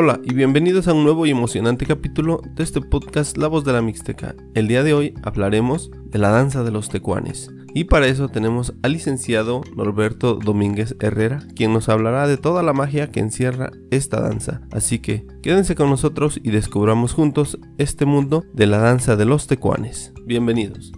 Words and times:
Hola 0.00 0.20
y 0.22 0.32
bienvenidos 0.32 0.86
a 0.86 0.92
un 0.92 1.02
nuevo 1.02 1.26
y 1.26 1.30
emocionante 1.30 1.84
capítulo 1.84 2.40
de 2.54 2.62
este 2.62 2.80
podcast 2.80 3.36
La 3.36 3.48
Voz 3.48 3.64
de 3.64 3.72
la 3.72 3.82
Mixteca. 3.82 4.36
El 4.54 4.68
día 4.68 4.84
de 4.84 4.94
hoy 4.94 5.12
hablaremos 5.24 5.90
de 6.04 6.20
la 6.20 6.28
danza 6.28 6.62
de 6.62 6.70
los 6.70 6.88
tecuanes. 6.88 7.50
Y 7.74 7.82
para 7.82 8.06
eso 8.06 8.28
tenemos 8.28 8.74
al 8.82 8.92
licenciado 8.92 9.60
Norberto 9.74 10.36
Domínguez 10.36 10.94
Herrera, 11.00 11.40
quien 11.56 11.72
nos 11.72 11.88
hablará 11.88 12.28
de 12.28 12.36
toda 12.36 12.62
la 12.62 12.72
magia 12.72 13.10
que 13.10 13.18
encierra 13.18 13.72
esta 13.90 14.20
danza. 14.20 14.60
Así 14.70 15.00
que 15.00 15.26
quédense 15.42 15.74
con 15.74 15.90
nosotros 15.90 16.38
y 16.44 16.52
descubramos 16.52 17.12
juntos 17.12 17.58
este 17.76 18.04
mundo 18.04 18.44
de 18.52 18.68
la 18.68 18.78
danza 18.78 19.16
de 19.16 19.24
los 19.24 19.48
tecuanes. 19.48 20.12
Bienvenidos. 20.24 20.92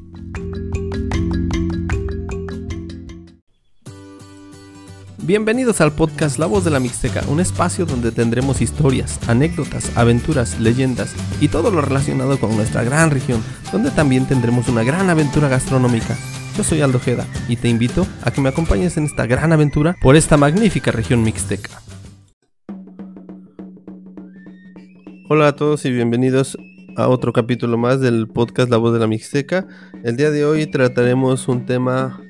Bienvenidos 5.30 5.80
al 5.80 5.92
podcast 5.92 6.40
La 6.40 6.46
Voz 6.46 6.64
de 6.64 6.72
la 6.72 6.80
Mixteca, 6.80 7.22
un 7.28 7.38
espacio 7.38 7.86
donde 7.86 8.10
tendremos 8.10 8.60
historias, 8.60 9.20
anécdotas, 9.28 9.96
aventuras, 9.96 10.58
leyendas 10.58 11.14
y 11.40 11.46
todo 11.46 11.70
lo 11.70 11.80
relacionado 11.80 12.40
con 12.40 12.56
nuestra 12.56 12.82
gran 12.82 13.12
región, 13.12 13.40
donde 13.70 13.92
también 13.92 14.26
tendremos 14.26 14.66
una 14.66 14.82
gran 14.82 15.08
aventura 15.08 15.46
gastronómica. 15.46 16.18
Yo 16.56 16.64
soy 16.64 16.80
Aldo 16.80 16.98
Jeda 16.98 17.28
y 17.48 17.54
te 17.54 17.68
invito 17.68 18.08
a 18.24 18.32
que 18.32 18.40
me 18.40 18.48
acompañes 18.48 18.96
en 18.96 19.04
esta 19.04 19.24
gran 19.26 19.52
aventura 19.52 19.94
por 20.02 20.16
esta 20.16 20.36
magnífica 20.36 20.90
región 20.90 21.22
mixteca. 21.22 21.80
Hola 25.28 25.46
a 25.46 25.54
todos 25.54 25.84
y 25.84 25.92
bienvenidos 25.92 26.58
a 26.96 27.06
otro 27.06 27.32
capítulo 27.32 27.78
más 27.78 28.00
del 28.00 28.26
podcast 28.26 28.68
La 28.68 28.78
Voz 28.78 28.92
de 28.94 28.98
la 28.98 29.06
Mixteca. 29.06 29.68
El 30.02 30.16
día 30.16 30.32
de 30.32 30.44
hoy 30.44 30.66
trataremos 30.66 31.46
un 31.46 31.66
tema 31.66 32.20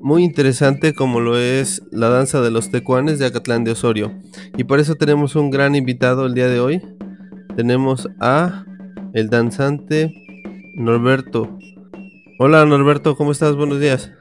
muy 0.00 0.24
interesante 0.24 0.94
como 0.94 1.20
lo 1.20 1.38
es 1.38 1.82
la 1.90 2.08
danza 2.08 2.40
de 2.40 2.50
los 2.50 2.70
tecuanes 2.70 3.18
de 3.18 3.26
Acatlán 3.26 3.64
de 3.64 3.72
Osorio. 3.72 4.12
Y 4.56 4.64
por 4.64 4.80
eso 4.80 4.94
tenemos 4.94 5.36
un 5.36 5.50
gran 5.50 5.74
invitado 5.74 6.26
el 6.26 6.34
día 6.34 6.48
de 6.48 6.60
hoy. 6.60 6.82
Tenemos 7.56 8.08
a 8.20 8.64
el 9.14 9.28
danzante 9.28 10.12
Norberto. 10.74 11.58
Hola 12.38 12.64
Norberto, 12.66 13.16
¿cómo 13.16 13.32
estás? 13.32 13.56
Buenos 13.56 13.80
días. 13.80 14.12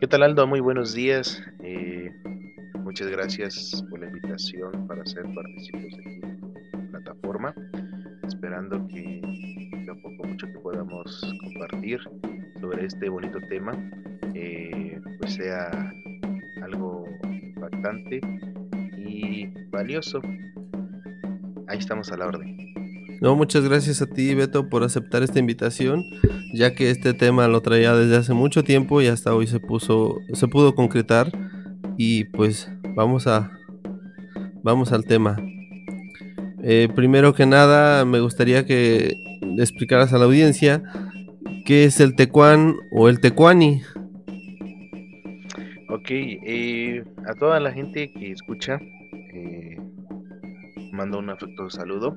¿Qué 0.00 0.06
tal 0.06 0.22
Aldo? 0.22 0.46
Muy 0.46 0.60
buenos 0.60 0.94
días. 0.94 1.42
Eh, 1.62 2.12
muchas 2.80 3.08
gracias 3.08 3.84
por 3.88 4.00
la 4.00 4.06
invitación 4.06 4.86
para 4.86 5.04
ser 5.06 5.22
partícipes 5.34 5.96
de 5.96 6.20
la 6.72 6.90
plataforma. 6.90 7.54
Esperando 8.26 8.86
que 8.88 9.22
poco 10.02 10.24
mucho 10.26 10.46
que 10.46 10.58
podamos 10.58 11.20
compartir 11.40 12.00
sobre 12.62 12.86
este 12.86 13.08
bonito 13.08 13.40
tema 13.48 13.72
eh, 14.36 15.00
pues 15.18 15.34
sea 15.34 15.92
algo 16.62 17.04
impactante 17.24 18.20
y 18.96 19.48
valioso. 19.70 20.22
Ahí 21.66 21.78
estamos 21.78 22.12
a 22.12 22.16
la 22.16 22.26
orden. 22.26 22.56
No, 23.20 23.34
muchas 23.34 23.68
gracias 23.68 24.00
a 24.00 24.06
ti, 24.06 24.34
Beto, 24.34 24.68
por 24.68 24.84
aceptar 24.84 25.24
esta 25.24 25.40
invitación, 25.40 26.04
ya 26.54 26.74
que 26.74 26.90
este 26.90 27.14
tema 27.14 27.48
lo 27.48 27.62
traía 27.62 27.94
desde 27.96 28.16
hace 28.16 28.32
mucho 28.32 28.62
tiempo 28.62 29.02
y 29.02 29.08
hasta 29.08 29.34
hoy 29.34 29.48
se 29.48 29.58
puso, 29.58 30.20
se 30.32 30.46
pudo 30.46 30.76
concretar. 30.76 31.32
Y 31.96 32.24
pues 32.24 32.70
vamos 32.94 33.26
a, 33.26 33.50
vamos 34.62 34.92
al 34.92 35.04
tema. 35.04 35.36
Eh, 36.62 36.88
primero 36.94 37.34
que 37.34 37.44
nada, 37.44 38.04
me 38.04 38.20
gustaría 38.20 38.64
que 38.64 39.16
explicaras 39.58 40.12
a 40.12 40.18
la 40.18 40.26
audiencia 40.26 40.82
qué 41.64 41.84
es 41.84 42.00
el 42.00 42.14
tecuán 42.14 42.76
o 42.90 43.08
el 43.08 43.20
tecuani. 43.20 43.82
Ok, 45.88 46.10
eh, 46.10 47.04
a 47.26 47.34
toda 47.34 47.60
la 47.60 47.72
gente 47.72 48.12
que 48.12 48.32
escucha, 48.32 48.80
eh, 49.32 49.76
mando 50.92 51.18
un 51.18 51.30
afectuoso 51.30 51.78
saludo. 51.78 52.16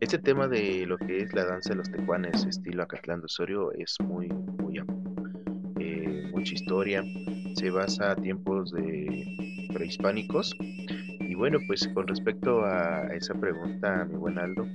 Este 0.00 0.18
tema 0.18 0.46
de 0.48 0.86
lo 0.86 0.98
que 0.98 1.18
es 1.18 1.32
la 1.32 1.44
danza 1.44 1.70
de 1.70 1.76
los 1.76 1.90
tecuanes 1.90 2.44
estilo 2.44 2.82
Acatlán 2.82 3.20
de 3.20 3.26
Osorio 3.26 3.72
es 3.72 3.96
muy, 4.00 4.28
muy 4.28 4.80
eh, 5.80 6.28
mucha 6.32 6.54
historia, 6.54 7.02
se 7.54 7.70
basa 7.70 8.12
a 8.12 8.16
tiempos 8.16 8.72
de 8.72 9.68
prehispánicos. 9.72 10.54
Y 11.20 11.34
bueno, 11.34 11.58
pues 11.66 11.88
con 11.88 12.06
respecto 12.06 12.64
a 12.64 13.08
esa 13.14 13.34
pregunta, 13.34 14.04
mi 14.04 14.16
buen 14.16 14.38
Aldo, 14.38 14.66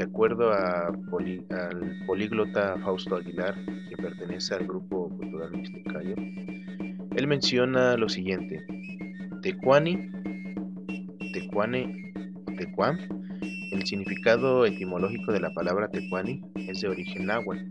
de 0.00 0.06
acuerdo 0.06 0.50
a 0.50 0.86
al 0.86 2.06
políglota 2.06 2.74
Fausto 2.82 3.16
Aguilar, 3.16 3.54
que 3.90 3.96
pertenece 3.98 4.54
al 4.54 4.66
grupo 4.66 5.10
cultural 5.10 5.50
Mixtecayo, 5.52 6.14
él 7.16 7.26
menciona 7.26 7.98
lo 7.98 8.08
siguiente: 8.08 8.64
Tecuani, 9.42 10.10
Tecuane, 11.34 12.14
Tecuán. 12.56 12.98
El 13.72 13.84
significado 13.84 14.64
etimológico 14.64 15.32
de 15.32 15.40
la 15.40 15.50
palabra 15.52 15.88
tecuani 15.88 16.40
es 16.56 16.80
de 16.80 16.88
origen 16.88 17.26
náhuatl. 17.26 17.62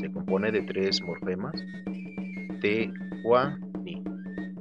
Se 0.00 0.12
compone 0.12 0.52
de 0.52 0.62
tres 0.62 1.02
morfemas. 1.02 1.54
Tecuani. 2.60 4.04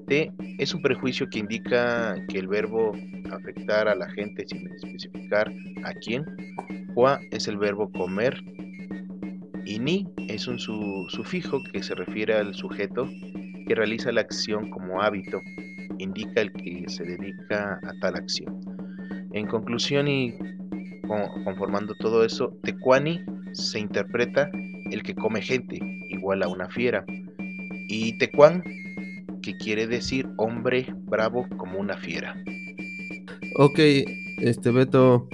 Te 0.07 0.31
es 0.57 0.73
un 0.73 0.81
prejuicio 0.81 1.29
que 1.29 1.37
indica 1.37 2.15
que 2.27 2.39
el 2.39 2.47
verbo 2.47 2.93
afectar 3.31 3.87
a 3.87 3.93
la 3.93 4.09
gente 4.09 4.43
sin 4.47 4.67
especificar 4.73 5.51
a 5.83 5.93
quién. 5.93 6.25
Qua 6.93 7.19
es 7.31 7.47
el 7.47 7.57
verbo 7.57 7.91
comer. 7.91 8.43
Y 9.65 9.79
ni 9.79 10.07
es 10.27 10.47
un 10.47 10.59
sufijo 10.59 11.61
que 11.71 11.83
se 11.83 11.95
refiere 11.95 12.33
al 12.33 12.53
sujeto 12.53 13.07
que 13.67 13.75
realiza 13.75 14.11
la 14.11 14.21
acción 14.21 14.69
como 14.69 15.01
hábito, 15.01 15.41
indica 15.97 16.41
el 16.41 16.51
que 16.51 16.85
se 16.87 17.03
dedica 17.03 17.79
a 17.83 17.93
tal 18.01 18.15
acción. 18.15 18.59
En 19.33 19.47
conclusión 19.47 20.07
y 20.07 20.33
conformando 21.43 21.93
todo 21.95 22.25
eso, 22.25 22.57
tecuani 22.63 23.21
se 23.53 23.79
interpreta 23.79 24.49
el 24.91 25.03
que 25.03 25.15
come 25.15 25.41
gente, 25.41 25.79
igual 26.09 26.43
a 26.43 26.47
una 26.47 26.67
fiera. 26.69 27.05
Y 27.87 28.17
tecuán, 28.17 28.63
que 29.41 29.57
quiere 29.57 29.87
decir 29.87 30.27
hombre 30.37 30.85
bravo 31.05 31.47
como 31.57 31.79
una 31.79 31.97
fiera. 31.97 32.35
Ok, 33.55 33.79
este 34.37 34.71
Beto, 34.71 35.27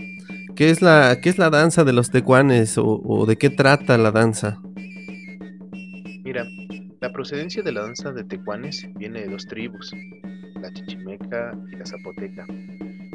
¿qué 0.58 0.72
es 0.72 0.82
la, 0.82 1.20
qué 1.22 1.30
es 1.30 1.38
la 1.38 1.52
danza 1.52 1.84
de 1.84 1.94
los 1.94 2.10
tecuanes 2.10 2.78
o, 2.78 3.26
de 3.28 3.38
qué 3.38 3.52
trata 3.52 3.98
la 3.98 4.12
danza? 4.12 4.60
Mira, 6.24 6.46
la 7.00 7.12
procedencia 7.14 7.62
de 7.62 7.72
la 7.72 7.84
danza 7.84 8.12
de 8.12 8.24
tecuanes 8.24 8.88
viene 8.96 9.22
de 9.22 9.28
dos 9.28 9.46
tribus, 9.46 9.94
la 10.60 10.74
chichimeca 10.74 11.56
y 11.72 11.76
la 11.76 11.86
zapoteca. 11.86 12.46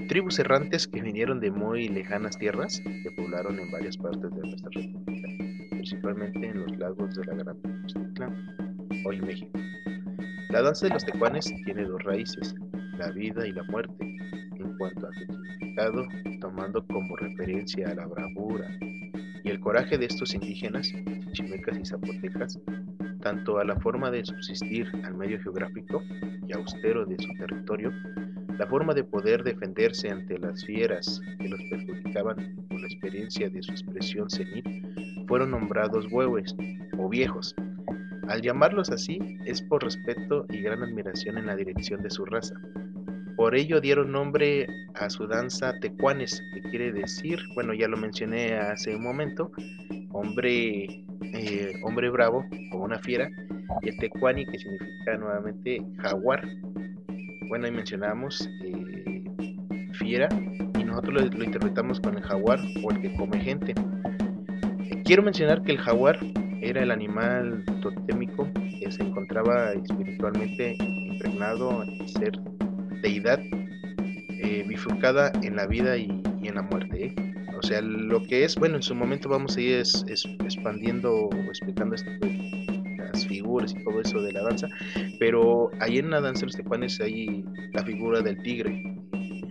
Tribus 0.09 0.39
errantes 0.39 0.87
que 0.87 1.03
vinieron 1.03 1.41
de 1.41 1.51
muy 1.51 1.89
lejanas 1.89 2.39
tierras 2.39 2.81
que 2.81 3.11
poblaron 3.17 3.59
en 3.59 3.71
varias 3.73 3.97
partes 3.97 4.31
de 4.31 4.41
nuestra 4.41 4.71
república, 4.71 5.29
principalmente 5.71 6.47
en 6.47 6.61
los 6.61 6.79
lagos 6.79 7.15
de 7.17 7.25
la 7.25 7.35
Gran 7.35 7.61
Tenochtitlán, 7.61 8.57
hoy 9.05 9.21
México. 9.21 9.59
La 10.51 10.63
danza 10.63 10.87
de 10.87 10.95
los 10.95 11.05
tecuanes 11.05 11.53
tiene 11.65 11.85
dos 11.85 12.03
raíces, 12.05 12.55
la 12.99 13.11
vida 13.11 13.47
y 13.47 13.53
la 13.53 13.65
muerte, 13.65 14.13
en 14.63 14.77
cuanto 14.79 15.07
a 15.07 15.13
su 15.13 15.21
significado, 15.21 16.07
tomando 16.41 16.87
como 16.87 17.17
referencia 17.17 17.89
a 17.89 17.95
la 17.95 18.07
bravura 18.07 18.69
y 19.45 19.51
el 19.51 19.61
coraje 19.61 19.99
de 19.99 20.07
estos 20.07 20.35
indígenas, 20.35 20.93
chichimecas 21.33 21.79
y 21.79 21.85
zapotecas, 21.85 22.59
tanto 23.21 23.59
a 23.59 23.65
la 23.65 23.77
forma 23.77 24.11
de 24.11 24.25
subsistir 24.25 24.89
al 25.05 25.15
medio 25.15 25.41
geográfico 25.41 26.03
y 26.47 26.53
austero 26.53 27.05
de 27.05 27.17
su 27.19 27.33
territorio, 27.35 27.93
la 28.59 28.67
forma 28.67 28.95
de 28.95 29.05
poder 29.05 29.43
defenderse 29.43 30.11
ante 30.11 30.39
las 30.39 30.65
fieras 30.65 31.21
que 31.39 31.49
los 31.49 31.61
perjudicaban 31.71 32.67
por 32.69 32.81
la 32.81 32.87
experiencia 32.87 33.49
de 33.49 33.63
su 33.63 33.73
expresión 33.73 34.29
senil, 34.31 35.25
fueron 35.27 35.51
nombrados 35.51 36.07
huehues 36.11 36.55
o 36.99 37.09
viejos. 37.09 37.55
Al 38.29 38.43
llamarlos 38.43 38.91
así 38.91 39.19
es 39.47 39.63
por 39.63 39.83
respeto 39.83 40.47
y 40.49 40.61
gran 40.61 40.83
admiración 40.83 41.39
en 41.39 41.47
la 41.47 41.57
dirección 41.57 42.03
de 42.03 42.11
su 42.11 42.25
raza. 42.25 42.55
Por 43.43 43.57
ello 43.57 43.81
dieron 43.81 44.13
nombre 44.13 44.69
a 44.95 45.11
su 45.11 45.27
danza 45.27 45.77
tecuanes, 45.81 46.41
que 46.55 46.61
quiere 46.61 46.93
decir, 46.93 47.41
bueno, 47.57 47.75
ya 47.75 47.89
lo 47.89 47.97
mencioné 47.97 48.55
hace 48.55 48.95
un 48.95 49.03
momento, 49.03 49.51
hombre 50.13 50.85
eh, 51.35 51.73
hombre 51.83 52.09
bravo 52.09 52.45
o 52.71 52.77
una 52.77 53.01
fiera, 53.01 53.29
y 53.83 53.89
el 53.89 53.97
tecuani 53.97 54.47
que 54.47 54.61
significa 54.61 55.17
nuevamente 55.19 55.85
jaguar. 55.99 56.47
Bueno, 57.49 57.67
ahí 57.67 57.73
mencionamos 57.73 58.49
eh, 58.63 59.25
fiera 59.95 60.29
y 60.79 60.85
nosotros 60.85 61.35
lo, 61.35 61.43
interpretamos 61.43 61.99
con 61.99 62.19
el 62.19 62.23
jaguar 62.23 62.61
o 62.85 62.93
el 62.93 63.01
que 63.01 63.13
come 63.17 63.41
gente. 63.41 63.75
Quiero 65.05 65.25
mencionar 65.25 65.65
que 65.65 65.73
el 65.73 65.79
jaguar 65.79 66.17
era 66.61 66.81
el 66.81 66.93
animal 66.93 67.65
totémico 67.83 68.49
que 68.79 68.89
se 68.93 69.03
encontraba 69.03 69.73
espiritualmente 69.73 70.77
impregnado 70.79 71.83
en 71.83 72.09
ser 72.09 72.52
deidad 73.03 73.41
bifurcada 74.67 75.33
en 75.43 75.57
la 75.57 75.67
vida 75.67 75.97
y, 75.97 76.23
y 76.41 76.49
en 76.49 76.57
la 76.57 76.63
muerte. 76.63 77.15
O 77.57 77.63
sea, 77.63 77.81
lo 77.81 78.23
que 78.25 78.45
es, 78.45 78.57
bueno, 78.57 78.77
en 78.77 78.83
su 78.83 78.95
momento 78.95 79.29
vamos 79.29 79.57
a 79.57 79.61
ir 79.61 79.77
es, 79.77 80.05
expandiendo 80.45 81.27
o 81.27 81.35
explicando 81.45 81.95
esto 81.95 82.11
las 83.13 83.27
figuras 83.27 83.75
y 83.79 83.85
todo 83.85 84.01
eso 84.01 84.21
de 84.23 84.33
la 84.33 84.43
danza, 84.43 84.69
pero 85.19 85.71
ahí 85.81 85.99
en 85.99 86.11
la 86.11 86.21
danza 86.21 86.41
de 86.41 86.47
los 86.47 86.57
tecuanes 86.57 86.99
hay 87.01 87.45
la 87.73 87.85
figura 87.85 88.21
del 88.23 88.43
tigre, 88.43 88.97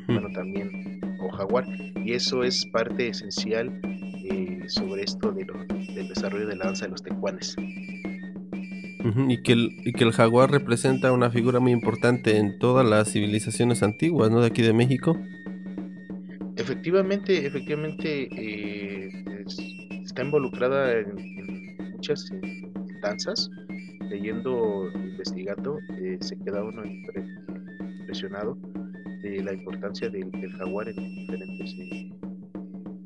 bueno, 0.07 0.30
también 0.33 1.00
o 1.21 1.30
jaguar. 1.30 1.65
Y 2.03 2.13
eso 2.13 2.44
es 2.44 2.65
parte 2.65 3.09
esencial 3.09 3.80
eh, 3.83 4.63
sobre 4.68 5.03
esto 5.03 5.31
de 5.31 5.45
del 5.94 6.07
desarrollo 6.07 6.48
de 6.48 6.56
la 6.56 6.65
danza 6.65 6.86
de 6.86 6.92
los 6.92 7.03
tecuanes. 7.03 7.56
Y, 9.03 9.42
que 9.42 9.53
el, 9.53 9.77
y 9.86 9.94
que 9.94 10.03
el 10.03 10.12
jaguar 10.12 10.51
representa 10.51 11.12
una 11.12 11.30
figura 11.30 11.59
muy 11.59 11.71
importante 11.71 12.38
en 12.38 12.59
todas 12.59 12.86
las 12.86 13.12
civilizaciones 13.12 13.83
antiguas, 13.83 14.31
¿no? 14.31 14.42
De 14.42 14.48
aquí 14.48 14.62
de 14.62 14.74
México. 14.74 15.18
Efectivamente, 16.57 17.45
efectivamente 17.45 18.30
eh, 18.31 19.45
está 20.03 20.24
involucrada 20.24 21.00
en, 21.00 21.75
muchas 21.92 22.31
eh, 22.31 22.71
danzas. 23.01 23.50
Leyendo, 24.09 24.92
investigando, 24.94 25.80
se 26.19 26.38
queda 26.39 26.62
uno 26.63 26.83
impresionado 26.86 28.57
de 29.21 29.44
la 29.44 29.53
importancia 29.53 30.09
del, 30.09 30.30
jaguar 30.57 30.89
en 30.89 31.15
diferentes 31.15 31.75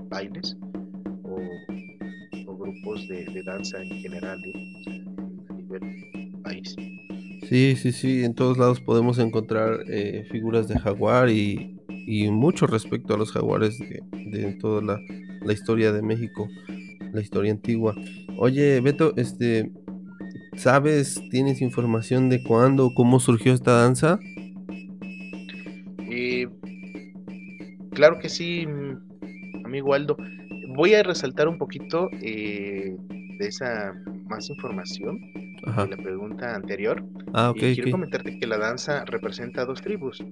bailes 0.10 0.58
o, 1.24 1.38
grupos 2.58 3.08
de, 3.08 3.44
danza 3.46 3.82
en 3.84 3.90
general 4.02 4.42
nivel 5.66 6.42
país. 6.44 6.76
Sí, 7.48 7.76
sí, 7.76 7.92
sí, 7.92 8.24
en 8.24 8.34
todos 8.34 8.58
lados 8.58 8.80
podemos 8.80 9.20
encontrar 9.20 9.86
eh, 9.88 10.26
figuras 10.32 10.68
de 10.68 10.80
jaguar 10.80 11.30
y, 11.30 11.78
y, 12.08 12.30
mucho 12.32 12.66
respecto 12.66 13.14
a 13.14 13.18
los 13.18 13.32
jaguares 13.32 13.78
de, 13.80 14.58
toda 14.60 14.82
la, 14.82 15.00
la, 15.44 15.54
historia 15.54 15.92
de 15.92 16.02
México, 16.02 16.50
la 17.14 17.22
historia 17.22 17.52
antigua. 17.52 17.96
Oye, 18.38 18.82
Beto, 18.82 19.14
este, 19.16 19.72
¿sabes, 20.56 21.22
tienes 21.30 21.62
información 21.62 22.30
de 22.30 22.42
cuándo 22.42 22.88
o 22.88 22.94
cómo 22.96 23.20
surgió 23.20 23.54
esta 23.54 23.82
danza? 23.82 24.20
Eh, 26.10 26.48
claro 27.92 28.18
que 28.20 28.30
sí, 28.30 28.66
amigo 29.64 29.94
Aldo 29.94 30.18
voy 30.76 30.94
a 30.94 31.04
resaltar 31.04 31.48
un 31.48 31.58
poquito 31.58 32.10
eh, 32.22 32.96
de 33.40 33.48
esa 33.48 33.94
más 34.28 34.50
información 34.50 35.20
de 35.66 35.88
la 35.88 35.98
pregunta 35.98 36.56
anterior. 36.56 37.04
Ah, 37.34 37.54
quiero 37.56 37.92
comentarte 37.92 38.40
que 38.40 38.48
la 38.48 38.58
danza 38.58 39.04
representa 39.06 39.66
dos 39.66 39.82
tribus. 39.82 40.24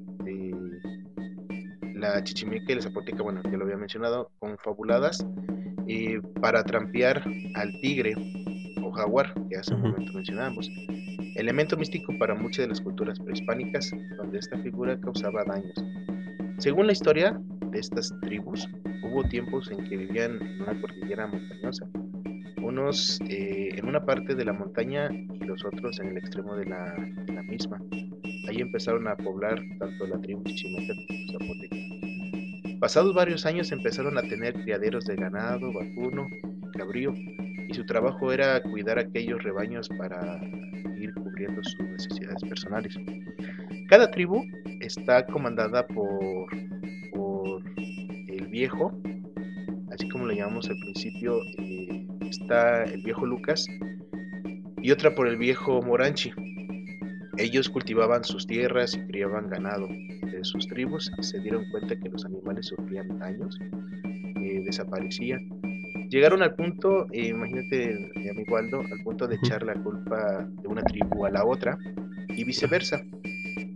la 1.95 2.21
chichimeca 2.23 2.73
y 2.73 2.75
la 2.75 2.81
zapoteca, 2.81 3.23
bueno, 3.23 3.41
ya 3.43 3.57
lo 3.57 3.63
había 3.63 3.77
mencionado, 3.77 4.29
confabuladas 4.39 5.25
eh, 5.87 6.19
para 6.41 6.63
trampear 6.63 7.23
al 7.55 7.79
tigre 7.79 8.13
o 8.83 8.91
jaguar, 8.91 9.33
que 9.49 9.57
hace 9.57 9.73
un 9.73 9.81
momento 9.81 10.11
mencionábamos. 10.13 10.69
Elemento 11.35 11.77
místico 11.77 12.13
para 12.19 12.35
muchas 12.35 12.65
de 12.65 12.67
las 12.67 12.81
culturas 12.81 13.19
prehispánicas, 13.19 13.91
donde 14.17 14.37
esta 14.37 14.57
figura 14.59 14.99
causaba 14.99 15.43
daños. 15.45 15.83
Según 16.57 16.87
la 16.87 16.93
historia 16.93 17.39
de 17.71 17.79
estas 17.79 18.13
tribus, 18.21 18.69
hubo 19.03 19.23
tiempos 19.23 19.71
en 19.71 19.83
que 19.85 19.97
vivían 19.97 20.41
en 20.41 20.61
una 20.61 20.79
cordillera 20.79 21.27
montañosa, 21.27 21.87
unos 22.63 23.19
eh, 23.27 23.69
en 23.75 23.87
una 23.87 24.05
parte 24.05 24.35
de 24.35 24.45
la 24.45 24.53
montaña 24.53 25.09
y 25.11 25.43
los 25.45 25.63
otros 25.65 25.99
en 25.99 26.09
el 26.09 26.17
extremo 26.17 26.55
de 26.55 26.65
la, 26.65 26.95
misma. 27.43 27.79
Ahí 28.47 28.61
empezaron 28.61 29.07
a 29.07 29.15
poblar 29.15 29.61
tanto 29.77 30.07
la 30.07 30.19
tribu 30.21 30.43
chichimeca 30.43 30.93
como 30.95 31.31
zapoteca. 31.31 31.75
Pasados 32.79 33.13
varios 33.13 33.45
años 33.45 33.71
empezaron 33.71 34.17
a 34.17 34.21
tener 34.23 34.53
criaderos 34.53 35.05
de 35.05 35.15
ganado, 35.15 35.71
vacuno, 35.71 36.27
cabrío, 36.75 37.13
y 37.13 37.73
su 37.73 37.85
trabajo 37.85 38.31
era 38.31 38.61
cuidar 38.63 38.97
aquellos 38.97 39.43
rebaños 39.43 39.87
para 39.89 40.41
ir 40.97 41.13
cubriendo 41.13 41.63
sus 41.63 41.85
necesidades 41.85 42.41
personales. 42.43 42.97
Cada 43.87 44.09
tribu 44.09 44.43
está 44.79 45.25
comandada 45.27 45.85
por 45.85 46.47
viejo, 48.53 48.93
así 49.91 50.07
como 50.09 50.27
le 50.27 50.35
llamamos 50.35 50.69
al 50.69 50.77
principio, 50.77 51.41
eh, 51.57 52.05
está 52.33 52.83
el 52.83 53.01
viejo 53.03 53.25
Lucas 53.25 53.67
y 54.81 54.91
otra 54.91 55.13
por 55.13 55.27
el 55.27 55.37
viejo 55.37 55.81
Moranchi. 55.81 56.31
Ellos 57.37 57.69
cultivaban 57.69 58.23
sus 58.23 58.47
tierras 58.47 58.95
y 58.95 59.01
criaban 59.07 59.49
ganado 59.49 59.87
de 59.87 60.43
sus 60.43 60.67
tribus 60.67 61.11
y 61.17 61.23
se 61.23 61.39
dieron 61.39 61.63
cuenta 61.69 61.95
que 61.95 62.09
los 62.09 62.25
animales 62.25 62.67
sufrían 62.67 63.19
daños, 63.19 63.57
eh, 63.61 64.61
desaparecían. 64.65 65.47
Llegaron 66.09 66.41
al 66.41 66.55
punto, 66.55 67.07
eh, 67.11 67.27
imagínate, 67.27 68.11
mi 68.15 68.29
amigo 68.29 68.57
Aldo, 68.57 68.81
al 68.81 69.03
punto 69.03 69.27
de 69.27 69.35
echar 69.35 69.63
la 69.63 69.75
culpa 69.75 70.47
de 70.61 70.67
una 70.67 70.83
tribu 70.83 71.25
a 71.25 71.29
la 71.29 71.45
otra 71.45 71.77
y 72.29 72.43
viceversa. 72.43 73.03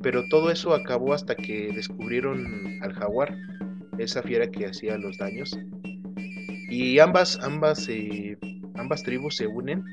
Pero 0.01 0.27
todo 0.29 0.51
eso 0.51 0.73
acabó 0.73 1.13
hasta 1.13 1.35
que 1.35 1.71
descubrieron 1.73 2.79
al 2.81 2.93
jaguar, 2.93 3.35
esa 3.97 4.21
fiera 4.21 4.49
que 4.49 4.67
hacía 4.67 4.97
los 4.97 5.17
daños. 5.17 5.57
Y 6.69 6.99
ambas, 6.99 7.39
ambas, 7.41 7.87
eh, 7.89 8.37
ambas 8.75 9.03
tribus 9.03 9.37
se 9.37 9.47
unen 9.47 9.83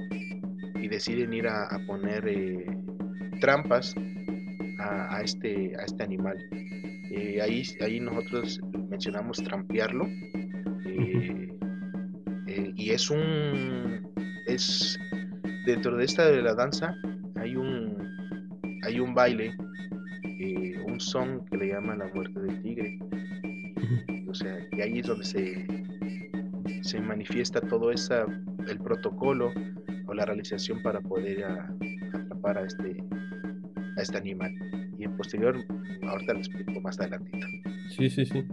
y 0.81 0.89
deciden 0.89 1.33
ir 1.33 1.47
a, 1.47 1.69
poner 1.87 2.27
eh, 2.27 2.67
trampas 3.41 3.95
a, 4.79 5.21
este, 5.23 5.73
a 5.79 5.85
este 5.85 6.03
animal. 6.03 6.37
Eh, 7.11 7.41
ahí, 7.41 7.63
ahí 7.81 8.01
nosotros 8.01 8.61
mencionamos 8.89 9.39
trampearlo. 9.43 10.09
y 12.77 12.91
es 12.91 13.11
un. 13.11 14.13
es 14.47 14.99
dentro 15.65 15.97
de 15.97 16.05
esta 16.05 16.31
de 16.31 16.43
la 16.43 16.55
danza 16.55 16.95
hay 17.37 17.57
un 17.57 17.97
hay 18.83 19.01
un 19.01 19.15
baile 19.15 19.57
un 20.87 21.01
son 21.01 21.45
que 21.47 21.57
le 21.57 21.69
llaman 21.69 22.01
la 22.01 22.09
muerte 22.09 22.39
del 22.41 22.61
tigre 22.63 22.99
o 24.35 24.37
sea, 24.37 24.59
y 24.73 24.81
ahí 24.81 24.99
es 24.99 25.07
donde 25.07 25.25
se, 25.25 25.84
se 26.85 27.01
manifiesta 27.01 27.61
todo 27.63 27.91
esa, 27.91 28.27
el 28.69 28.79
protocolo 28.79 29.53
o 30.07 30.15
la 30.15 30.27
realización 30.27 30.83
para 30.83 31.01
poder 31.01 31.45
atrapar 32.13 32.59
a 32.59 32.67
este, 32.67 33.03
a 33.97 34.03
este 34.03 34.19
animal. 34.19 34.53
Y 34.99 35.05
en 35.05 35.17
posterior, 35.17 35.57
ahorita 36.07 36.35
lo 36.35 36.39
explico 36.41 36.81
más 36.83 37.01
adelantito. 37.01 37.47
Sí, 37.89 38.11
sí, 38.11 38.27
sí. 38.27 38.45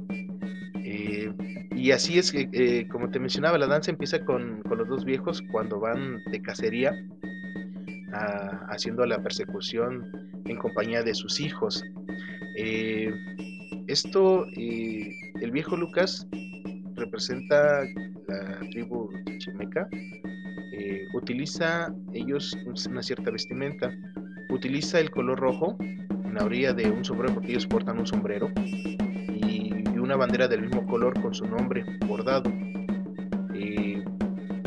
Eh, 0.75 1.31
y 1.75 1.91
así 1.91 2.17
es 2.17 2.31
que, 2.31 2.49
eh, 2.53 2.87
como 2.87 3.09
te 3.11 3.19
mencionaba, 3.19 3.57
la 3.57 3.67
danza 3.67 3.91
empieza 3.91 4.23
con, 4.23 4.61
con, 4.63 4.77
los 4.77 4.87
dos 4.87 5.03
viejos 5.03 5.43
cuando 5.51 5.79
van 5.79 6.23
de 6.31 6.41
cacería 6.41 6.95
haciendo 8.69 9.05
la 9.05 9.21
persecución 9.21 10.05
en 10.45 10.57
compañía 10.57 11.03
de 11.03 11.13
sus 11.13 11.39
hijos. 11.39 11.83
Eh, 12.57 13.13
esto, 13.87 14.45
eh, 14.55 15.15
el 15.41 15.51
viejo 15.51 15.77
Lucas 15.77 16.27
representa 16.95 17.83
la 18.31 18.59
tribu 18.69 19.09
chimeca. 19.37 19.87
Eh, 20.73 21.07
utiliza 21.13 21.93
ellos 22.13 22.57
una 22.89 23.03
cierta 23.03 23.31
vestimenta. 23.31 23.91
Utiliza 24.49 24.99
el 24.99 25.11
color 25.11 25.39
rojo 25.39 25.77
en 25.79 26.33
la 26.33 26.45
orilla 26.45 26.73
de 26.73 26.89
un 26.89 27.03
sombrero 27.03 27.33
porque 27.33 27.51
ellos 27.51 27.67
portan 27.67 27.99
un 27.99 28.07
sombrero 28.07 28.51
y, 28.57 29.71
una 29.97 30.15
bandera 30.15 30.47
del 30.47 30.63
mismo 30.63 30.85
color 30.87 31.21
con 31.21 31.33
su 31.33 31.45
nombre 31.45 31.85
bordado. 32.07 32.51
Eh, 33.53 34.03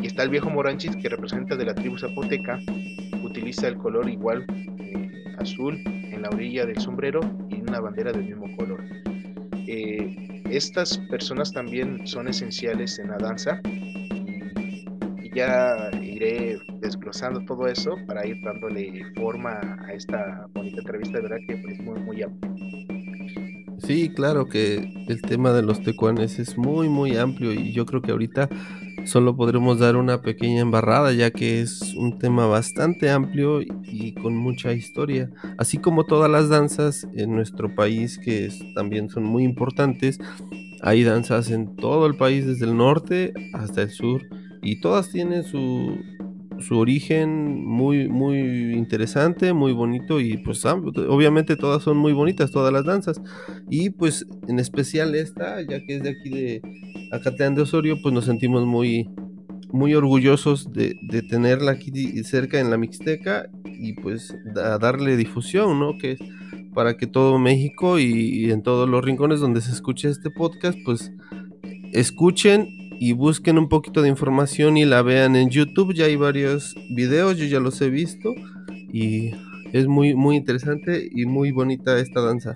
y 0.01 0.07
está 0.07 0.23
el 0.23 0.31
viejo 0.31 0.49
Moranchis 0.49 0.95
que 0.97 1.09
representa 1.09 1.57
de 1.57 1.65
la 1.65 1.75
tribu 1.75 1.99
zapoteca. 1.99 2.61
Utiliza 3.23 3.67
el 3.67 3.77
color 3.77 4.09
igual 4.09 4.47
azul 5.39 5.83
en 5.85 6.23
la 6.23 6.29
orilla 6.31 6.67
del 6.67 6.79
sombrero 6.79 7.21
y 7.51 7.61
una 7.61 7.81
bandera 7.81 8.13
del 8.13 8.25
mismo 8.25 8.57
color. 8.57 8.85
Eh, 9.67 10.34
estas 10.51 10.99
personas 11.11 11.53
también 11.53 12.07
son 12.07 12.29
esenciales 12.29 12.99
en 12.99 13.09
la 13.09 13.19
danza 13.19 13.61
y 15.23 15.31
ya 15.35 15.91
iré 16.03 16.59
desglosando 16.81 17.41
todo 17.45 17.67
eso 17.67 17.97
para 18.07 18.27
ir 18.27 18.41
dándole 18.43 19.05
forma 19.17 19.59
a 19.87 19.93
esta 19.93 20.47
bonita 20.55 20.79
entrevista, 20.79 21.19
de 21.19 21.23
verdad 21.23 21.39
que 21.47 21.55
es 21.55 21.81
muy, 21.81 22.01
muy 22.01 22.23
amplio. 22.23 22.55
Sí, 23.79 24.11
claro 24.15 24.47
que 24.47 25.05
el 25.09 25.21
tema 25.23 25.53
de 25.53 25.63
los 25.63 25.83
tecuanes 25.83 26.39
es 26.39 26.57
muy, 26.57 26.89
muy 26.89 27.17
amplio 27.17 27.53
y 27.53 27.73
yo 27.73 27.85
creo 27.85 28.01
que 28.01 28.13
ahorita 28.13 28.49
solo 29.05 29.37
podremos 29.37 29.79
dar 29.79 29.97
una 29.97 30.23
pequeña 30.23 30.61
embarrada 30.61 31.13
ya 31.13 31.31
que 31.31 31.61
es 31.61 31.95
un 31.95 32.19
tema 32.19 32.47
bastante 32.47 33.11
amplio 33.11 33.61
y 33.63 34.15
con 34.15 34.37
mucha 34.37 34.73
historia, 34.73 35.31
así 35.59 35.79
como 35.79 36.05
todas 36.05 36.31
las 36.31 36.49
danzas 36.49 37.07
en 37.15 37.35
nuestro 37.35 37.75
país 37.75 38.19
que 38.19 38.51
también 38.75 39.09
son 39.09 39.25
muy 39.25 39.45
importantes. 39.45 40.19
Hay 40.83 41.03
danzas 41.03 41.51
en 41.51 41.77
todo 41.77 42.07
el 42.07 42.17
país 42.17 42.47
desde 42.47 42.67
el 42.67 42.77
norte 42.77 43.33
hasta 43.53 43.83
el 43.83 43.91
sur 43.91 44.23
y 44.63 44.81
todas 44.81 45.11
tienen 45.11 45.45
su, 45.45 45.99
su 46.67 46.79
origen 46.79 47.65
muy, 47.65 48.09
muy 48.09 48.73
interesante, 48.75 49.53
muy 49.53 49.73
bonito 49.73 50.21
y 50.21 50.39
pues 50.39 50.65
obviamente 50.65 51.57
todas 51.57 51.83
son 51.83 51.97
muy 51.97 52.13
bonitas, 52.13 52.51
todas 52.51 52.73
las 52.73 52.85
danzas. 52.85 53.21
Y 53.71 53.91
pues 53.91 54.27
en 54.49 54.59
especial 54.59 55.15
esta, 55.15 55.61
ya 55.63 55.85
que 55.85 55.97
es 55.97 56.03
de 56.03 56.11
aquí 56.11 56.31
de 56.31 56.63
Acatlán 57.13 57.55
de 57.55 57.63
Osorio, 57.63 57.97
pues 58.03 58.15
nos 58.15 58.25
sentimos 58.25 58.67
muy, 58.67 59.09
muy 59.73 59.95
orgullosos 59.95 60.73
de, 60.73 60.97
tenerla 61.29 61.73
aquí 61.73 61.91
cerca 62.25 62.61
en 62.61 62.71
la 62.71 62.79
Mixteca 62.79 63.49
y 63.65 63.95
pues 63.95 64.35
darle 64.55 65.17
difusión, 65.17 65.79
¿no? 65.79 65.99
Que 65.99 66.17
para 66.75 66.97
que 66.97 67.07
todo 67.07 67.39
México 67.39 67.99
y, 67.99 68.51
en 68.51 68.63
todos 68.63 68.89
los 68.89 69.05
rincones 69.05 69.41
donde 69.41 69.61
se 69.61 69.73
escuche 69.73 70.09
este 70.09 70.31
podcast, 70.31 70.79
pues 70.85 71.13
escuchen 71.93 72.84
y 72.99 73.13
busquen 73.13 73.59
un 73.59 73.69
poquito 73.69 74.03
de 74.03 74.09
información 74.09 74.77
y 74.77 74.85
la 74.85 75.03
vean 75.03 75.37
en 75.37 75.51
YouTube. 75.51 75.95
Ya 75.95 76.07
hay 76.07 76.17
varios 76.17 76.75
videos, 76.91 77.37
yo 77.37 77.45
ya 77.45 77.61
los 77.61 77.81
he 77.81 77.91
visto 77.91 78.35
y 78.93 79.33
es 79.73 79.87
muy, 79.87 80.15
muy 80.15 80.37
interesante 80.37 81.09
y 81.11 81.27
muy 81.27 81.51
bonita 81.51 81.99
esta 81.99 82.21
danza. 82.21 82.55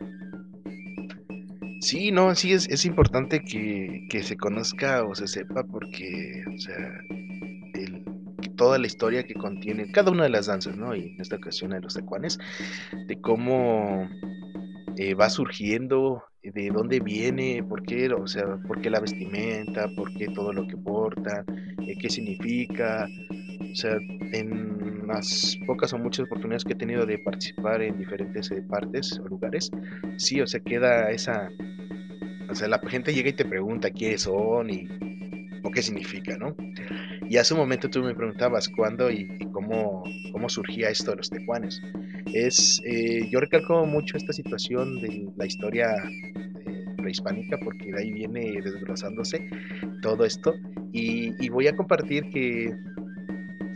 Sí, 1.81 2.11
no, 2.11 2.35
sí 2.35 2.53
es, 2.53 2.69
es 2.69 2.85
importante 2.85 3.43
que, 3.45 4.07
que, 4.11 4.23
se 4.23 4.37
conozca 4.37 5.05
o 5.05 5.15
se 5.15 5.29
sepa 5.29 5.63
porque, 5.63 6.43
o 6.53 6.59
sea, 6.59 7.01
toda 8.59 8.79
la 8.79 8.87
historia 8.87 9.25
que 9.25 9.35
contiene 9.35 9.91
cada 9.91 10.11
una 10.11 10.25
de 10.25 10.31
las 10.31 10.47
danzas, 10.47 10.77
¿no? 10.77 10.95
Y 10.95 11.15
en 11.15 11.21
esta 11.21 11.37
ocasión 11.37 11.71
de 11.71 11.81
los 11.81 11.95
tecuanes, 11.95 12.39
de 13.07 13.21
cómo 13.21 14.09
eh, 14.97 15.15
va 15.15 15.31
surgiendo, 15.31 16.25
de 16.43 16.71
dónde 16.71 17.01
viene, 17.01 17.63
por 17.63 17.83
qué, 17.83 18.09
o 18.13 18.27
sea, 18.27 18.57
por 18.67 18.81
qué 18.81 18.91
la 18.91 19.01
vestimenta, 19.01 19.89
por 19.89 20.13
qué 20.15 20.27
todo 20.29 20.53
lo 20.53 20.67
que 20.67 20.77
porta, 20.77 21.45
eh, 21.87 21.97
qué 21.99 22.09
significa. 22.09 23.09
O 23.71 23.75
sea, 23.75 23.99
en 24.33 25.07
las 25.07 25.59
pocas 25.67 25.93
o 25.93 25.99
muchas 25.99 26.27
oportunidades 26.27 26.65
que 26.65 26.73
he 26.75 26.77
tenido 26.77 27.07
de 27.07 27.19
participar 27.19 27.83
en 27.83 27.99
diferentes 27.99 28.51
eh, 28.51 28.63
partes 28.63 29.19
o 29.19 29.29
lugares, 29.29 29.71
sí, 30.17 30.41
o 30.41 30.47
sea, 30.47 30.61
queda 30.61 31.11
esa, 31.11 31.51
o 32.51 32.55
sea, 32.55 32.69
la 32.69 32.79
gente 32.89 33.13
llega 33.15 33.31
y 33.31 33.35
te 33.35 33.45
pregunta 33.45 33.91
quiénes 33.91 34.23
son 34.23 34.71
y 34.71 34.89
o 35.63 35.71
qué 35.71 35.83
significa, 35.83 36.37
¿no? 36.37 36.55
Y 37.29 37.37
hace 37.37 37.53
un 37.53 37.61
momento 37.61 37.91
tú 37.91 38.03
me 38.03 38.15
preguntabas 38.15 38.69
cuándo 38.69 39.11
y, 39.11 39.29
cómo, 39.53 40.03
cómo 40.33 40.49
surgía 40.49 40.89
esto 40.89 41.11
de 41.11 41.19
los 41.19 41.29
tecuanes. 41.29 41.81
Es, 42.33 42.81
eh, 42.85 43.29
yo 43.31 43.41
recalco 43.41 43.85
mucho 43.85 44.17
esta 44.17 44.33
situación 44.33 45.01
de 45.01 45.29
la 45.37 45.45
historia 45.45 45.95
eh, 45.95 46.85
prehispánica 46.97 47.59
porque 47.63 47.93
de 47.93 48.01
ahí 48.01 48.13
viene 48.13 48.61
desglosándose 48.63 49.47
todo 50.01 50.25
esto. 50.25 50.55
Y, 50.93 51.49
voy 51.51 51.67
a 51.67 51.77
compartir 51.77 52.31
que, 52.31 52.75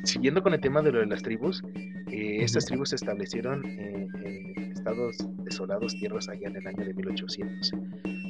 siguiendo 0.04 0.42
con 0.42 0.54
el 0.54 0.60
tema 0.60 0.80
de 0.80 0.92
lo 0.92 1.00
de 1.00 1.06
las 1.06 1.22
tribus, 1.22 1.62
eh, 2.10 2.38
estas 2.40 2.64
tribus 2.64 2.90
se 2.90 2.96
establecieron 2.96 3.66
en 3.66 4.72
estados 4.72 5.16
desolados, 5.44 5.94
tierras 5.94 6.28
allá 6.28 6.48
en 6.48 6.56
el 6.56 6.66
año 6.66 6.84
de 6.86 6.94
1800. 6.94 7.72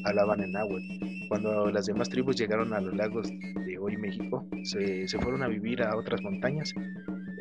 Hablaban 0.04 0.42
en 0.42 0.52
náhuatl. 0.52 1.28
Cuando 1.28 1.70
las 1.70 1.86
demás 1.86 2.08
tribus 2.08 2.36
llegaron 2.36 2.72
a 2.72 2.80
los 2.80 2.94
lagos 2.94 3.28
de 3.28 3.78
hoy 3.78 3.96
México, 3.96 4.46
se, 4.64 5.06
fueron 5.18 5.42
a 5.42 5.48
vivir 5.48 5.82
a 5.82 5.96
otras 5.96 6.20
montañas. 6.22 6.74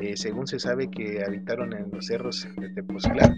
Eh, 0.00 0.16
según 0.16 0.46
se 0.46 0.58
sabe 0.58 0.90
que 0.90 1.22
habitaron 1.24 1.72
en 1.72 1.90
los 1.92 2.06
cerros 2.06 2.48
de 2.56 2.70
Tepoztlán. 2.70 3.34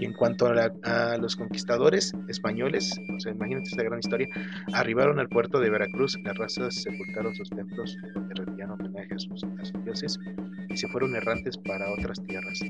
Y 0.00 0.04
en 0.04 0.12
cuanto 0.12 0.46
a, 0.46 1.16
los 1.18 1.34
conquistadores 1.34 2.12
españoles, 2.28 2.98
o 3.16 3.20
sea, 3.20 3.32
imagínate 3.32 3.68
esta 3.68 3.82
gran 3.82 3.98
historia, 3.98 4.28
arribaron 4.72 5.18
al 5.18 5.28
puerto 5.28 5.58
de 5.58 5.70
Veracruz, 5.70 6.16
las 6.22 6.38
razas 6.38 6.82
sepultaron 6.82 7.34
sus 7.34 7.50
templos 7.50 7.96
donde 8.14 8.34
rendían 8.36 8.70
homenaje 8.70 9.14
a 9.14 9.18
sus, 9.18 9.42
dioses 9.84 10.20
y 10.68 10.76
se 10.76 10.86
fueron 10.88 11.16
errantes 11.16 11.58
para 11.58 11.90
otras 11.92 12.22
tierras. 12.22 12.60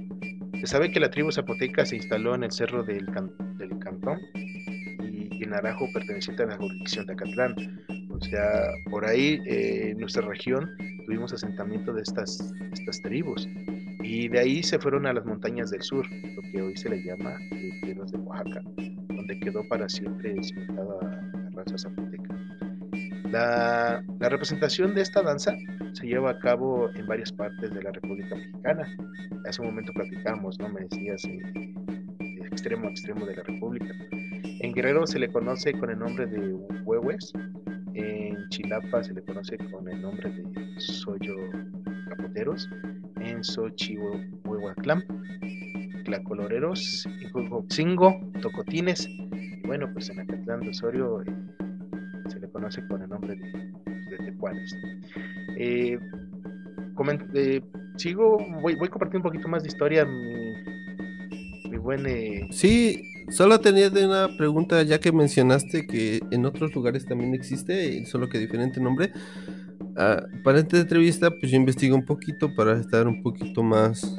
Se 0.61 0.67
sabe 0.67 0.91
que 0.91 1.01
la 1.01 1.11
tribu 1.11 1.31
zapoteca 1.31 1.85
se 1.85 1.97
instaló 1.97 2.35
en 2.35 2.45
el 2.45 2.51
cerro 2.51 2.83
del 2.83 3.07
Cantón 3.79 4.19
y 5.39 5.45
en 5.45 5.55
Arajo 5.55 5.89
perteneciente 5.93 6.43
a 6.43 6.47
la 6.47 6.57
jurisdicción 6.57 7.07
de 7.07 7.13
Acatlán. 7.13 7.55
O 8.11 8.21
sea, 8.21 8.71
por 8.91 9.05
ahí 9.07 9.41
eh, 9.47 9.91
en 9.91 9.99
nuestra 9.99 10.23
región 10.27 10.71
tuvimos 11.07 11.33
asentamiento 11.33 11.93
de 11.93 12.03
estas, 12.03 12.53
estas 12.73 13.01
tribus. 13.03 13.49
Y 14.03 14.29
de 14.29 14.39
ahí 14.39 14.63
se 14.63 14.79
fueron 14.79 15.07
a 15.07 15.13
las 15.13 15.25
montañas 15.25 15.71
del 15.71 15.83
sur, 15.83 16.07
lo 16.11 16.43
que 16.51 16.63
hoy 16.63 16.77
se 16.77 16.89
le 16.89 17.03
llama 17.03 17.37
eh, 17.53 17.71
tierras 17.83 18.11
de 18.13 18.19
Oaxaca, 18.19 18.63
donde 19.09 19.39
quedó 19.41 19.67
para 19.69 19.89
siempre 19.89 20.35
cimentada 20.43 21.21
la 21.35 21.51
raza 21.51 21.79
zapoteca. 21.79 22.35
La, 23.31 24.03
la, 24.19 24.29
representación 24.31 24.95
de 24.95 25.03
esta 25.03 25.23
danza 25.23 25.55
se 25.93 26.07
lleva 26.07 26.31
a 26.31 26.39
cabo 26.39 26.89
en 26.95 27.07
varias 27.07 27.31
partes 27.31 27.71
de 27.71 27.83
la 27.83 27.91
República 27.93 28.35
Mexicana. 28.37 28.89
Hace 29.47 29.61
un 29.61 29.69
momento 29.69 29.93
platicamos, 29.93 30.59
¿no? 30.59 30.69
Me 30.71 30.81
decías, 30.83 31.25
eh, 31.25 31.75
de 32.19 32.47
extremo 32.47 32.89
a 32.89 32.91
extremo 32.91 33.27
de 33.27 33.37
la 33.37 33.43
República. 33.43 33.95
En 34.43 34.73
Guerrero 34.73 35.07
se 35.07 35.19
le 35.19 35.29
conoce 35.29 35.73
con 35.73 35.91
el 35.91 35.99
nombre 35.99 36.27
de 36.27 36.55
Huehues, 36.85 37.33
en 37.95 38.49
Chilapa 38.49 39.03
se 39.03 39.15
le 39.15 39.23
conoce 39.23 39.57
con 39.71 39.89
el 39.89 40.01
nombre 40.01 40.31
de 40.31 40.81
Soyo 40.81 41.37
Capoteros, 42.09 42.69
en 43.21 43.43
Xochihuahuaclán, 43.43 45.05
Tlacoloreros, 46.05 47.09
Cingo, 47.69 48.21
Tocotines, 48.41 49.09
y 49.09 49.67
bueno, 49.67 49.89
pues 49.93 50.11
en 50.11 50.21
Acatlán 50.21 50.61
de 50.61 50.71
Osorio 50.71 51.23
eh, 51.23 51.27
se 52.29 52.41
le 52.41 52.49
conoce 52.49 52.87
con 52.89 53.03
el 53.03 53.09
nombre 53.09 53.37
de, 53.37 53.53
de 54.11 54.17
Tecuanes. 54.25 54.77
Eh, 55.57 55.99
eh, 57.35 57.61
sigo, 57.97 58.39
voy, 58.61 58.75
voy 58.77 58.89
compartiendo 58.89 59.29
un 59.29 59.33
poquito 59.33 59.49
más 59.49 59.63
de 59.63 59.69
historia, 59.69 60.05
mi, 60.05 60.55
mi 61.71 61.77
buen... 61.79 62.07
Sí, 62.53 63.03
Solo 63.31 63.61
tenía 63.61 63.89
una 63.89 64.37
pregunta, 64.37 64.83
ya 64.83 64.99
que 65.01 65.13
mencionaste 65.13 65.87
que 65.87 66.21
en 66.31 66.47
otros 66.47 66.75
lugares 66.75 67.05
también 67.05 67.35
existe, 67.35 68.05
solo 68.07 68.29
que 68.29 68.39
diferente 68.39 68.81
nombre. 68.81 69.13
Ah, 69.97 70.23
para 70.45 70.61
esta 70.61 70.79
entrevista, 70.79 71.31
pues 71.31 71.53
yo 71.53 71.57
investigué 71.57 71.93
un 71.93 72.05
poquito 72.05 72.55
para 72.55 72.79
estar 72.79 73.07
un 73.07 73.23
poquito 73.23 73.63
más 73.63 74.19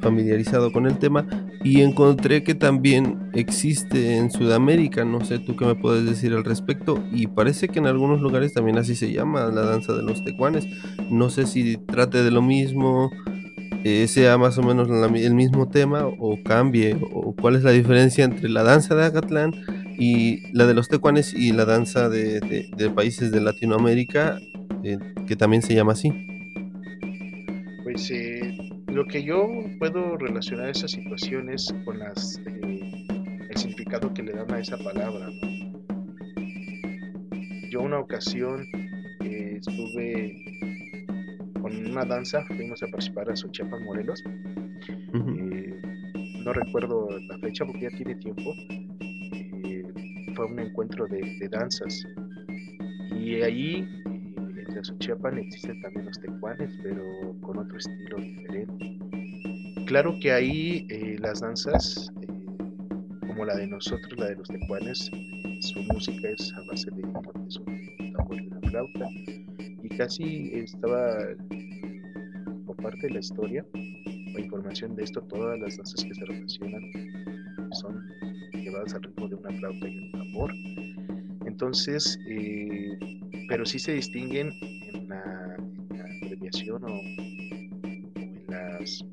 familiarizado 0.00 0.70
con 0.70 0.86
el 0.86 0.98
tema 0.98 1.26
y 1.64 1.80
encontré 1.80 2.44
que 2.44 2.54
también 2.54 3.30
existe 3.32 4.18
en 4.18 4.30
Sudamérica, 4.30 5.04
no 5.04 5.24
sé 5.24 5.38
tú 5.38 5.56
qué 5.56 5.64
me 5.64 5.74
puedes 5.74 6.04
decir 6.04 6.34
al 6.34 6.44
respecto 6.44 7.02
y 7.10 7.26
parece 7.26 7.68
que 7.68 7.78
en 7.78 7.86
algunos 7.86 8.20
lugares 8.20 8.52
también 8.52 8.76
así 8.76 8.94
se 8.94 9.10
llama 9.10 9.46
la 9.46 9.62
danza 9.62 9.94
de 9.94 10.02
los 10.02 10.22
tecuanes, 10.22 10.66
no 11.10 11.30
sé 11.30 11.46
si 11.46 11.78
trate 11.78 12.22
de 12.22 12.30
lo 12.30 12.42
mismo, 12.42 13.10
eh, 13.84 14.08
sea 14.08 14.38
más 14.38 14.56
o 14.56 14.62
menos 14.62 14.88
el 14.88 15.34
mismo 15.34 15.68
tema 15.68 16.06
o 16.06 16.42
cambie, 16.42 16.96
o 17.12 17.34
cuál 17.34 17.56
es 17.56 17.62
la 17.62 17.70
diferencia 17.70 18.24
entre 18.24 18.48
la 18.48 18.62
danza 18.62 18.94
de 18.94 19.04
Agatlán 19.04 19.52
y 19.98 20.50
la 20.52 20.66
de 20.66 20.72
los 20.72 20.88
tecuanes 20.88 21.34
y 21.34 21.52
la 21.52 21.66
danza 21.66 22.08
de, 22.08 22.40
países 22.94 23.30
de 23.30 23.42
Latinoamérica, 23.42 24.40
eh, 24.82 24.98
que 25.26 25.36
también 25.36 25.62
se 25.62 25.74
llama 25.74 25.92
así. 25.92 26.10
Pues 27.82 28.10
eh, 28.10 28.56
lo 28.88 29.04
que 29.04 29.22
yo 29.22 29.46
puedo 29.78 30.16
relacionar 30.16 30.70
esas 30.70 30.90
situaciones 30.90 31.72
con 31.84 31.98
las, 31.98 32.40
el 32.46 33.56
significado 33.56 34.12
que 34.14 34.22
le 34.22 34.32
dan 34.32 34.50
a 34.50 34.60
esa 34.60 34.78
palabra. 34.78 35.28
Yo 37.70 37.82
una 37.82 37.98
ocasión 37.98 38.66
estuve 39.20 40.36
con 41.64 41.74
una 41.86 42.04
danza, 42.04 42.44
fuimos 42.44 42.82
a 42.82 42.86
participar 42.88 43.30
a 43.30 43.34
Xochiapan, 43.34 43.84
Morelos. 43.84 44.22
Eh, 45.14 45.80
no 46.44 46.52
recuerdo 46.52 47.08
la 47.26 47.38
fecha 47.38 47.64
porque 47.64 47.88
ya 47.90 47.96
tiene 47.96 48.16
tiempo. 48.16 48.54
Eh, 49.00 49.82
fue 50.36 50.44
un 50.44 50.58
encuentro 50.58 51.06
de, 51.06 51.48
danzas. 51.50 52.06
Y 53.16 53.36
ahí, 53.40 53.76
eh, 53.78 54.64
en 54.76 54.84
Xochiapan, 54.84 55.38
existen 55.38 55.80
también 55.80 56.04
los 56.04 56.20
tecuanes, 56.20 56.70
pero 56.82 57.02
con 57.40 57.56
otro 57.56 57.78
estilo 57.78 58.18
diferente. 58.18 58.98
Claro 59.86 60.18
que 60.20 60.32
ahí 60.32 60.86
las 61.18 61.40
danzas, 61.40 62.12
como 63.26 63.46
la 63.46 63.56
de 63.56 63.68
nosotros, 63.68 64.12
la 64.18 64.26
de 64.26 64.36
los 64.36 64.48
tecuanes, 64.48 65.10
su 65.60 65.80
música 65.84 66.28
es 66.28 66.52
a 66.52 66.60
base 66.66 66.90
de 66.90 67.00
lo 67.00 67.22
y 68.30 68.46
una 68.46 68.60
flauta 68.70 69.08
y 69.82 69.88
casi 69.96 70.50
estaba 70.54 71.18
por 72.66 72.76
parte 72.76 73.06
de 73.06 73.10
la 73.14 73.20
historia 73.20 73.64
o 73.74 74.38
información 74.38 74.96
de 74.96 75.04
esto, 75.04 75.20
todas 75.22 75.58
las 75.60 75.76
danzas 75.76 76.04
que 76.04 76.14
se 76.14 76.24
relacionan 76.24 76.82
son 77.72 78.06
llevadas 78.52 78.94
al 78.94 79.02
ritmo 79.02 79.28
de 79.28 79.34
una 79.36 79.50
flauta 79.50 79.88
y 79.88 79.98
un 79.98 80.12
tambor. 80.12 80.52
Entonces, 81.46 82.18
eh, 82.28 82.98
pero 83.48 83.64
sí 83.64 83.78
se 83.78 83.92
distinguen 83.92 84.52
en 84.92 85.08
la, 85.08 85.56
abreviación 86.24 86.84
o, 86.84 86.88
en, 86.88 88.44
las, 88.48 89.04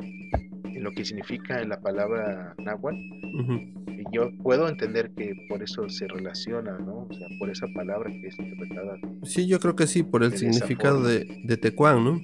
en 0.63 0.83
lo 0.83 0.91
que 0.91 1.05
significa 1.05 1.63
la 1.65 1.79
palabra 1.79 2.55
náhuatl 2.57 3.80
yo 4.11 4.29
puedo 4.43 4.67
entender 4.67 5.11
que 5.11 5.33
por 5.47 5.63
eso 5.63 5.87
se 5.89 6.07
relaciona, 6.07 6.77
¿no? 6.79 7.07
O 7.09 7.13
sea, 7.13 7.27
por 7.39 7.49
esa 7.49 7.67
palabra 7.73 8.11
que 8.11 8.27
es 8.27 8.37
interpretada. 8.37 8.97
sí, 9.23 9.47
yo 9.47 9.59
creo 9.59 9.75
que 9.75 9.87
sí, 9.87 10.03
por 10.03 10.23
el 10.23 10.37
significado 10.37 11.03
de, 11.03 11.41
de 11.43 11.57
tecuán, 11.57 12.03
¿no? 12.03 12.21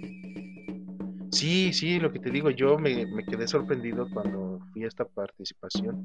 Sí, 1.31 1.71
sí, 1.73 1.99
lo 1.99 2.11
que 2.11 2.19
te 2.19 2.31
digo, 2.31 2.49
yo 2.49 2.77
me, 2.77 3.05
quedé 3.25 3.47
sorprendido 3.47 4.09
cuando 4.09 4.59
fui 4.71 4.83
a 4.83 4.87
esta 4.87 5.05
participación, 5.05 6.01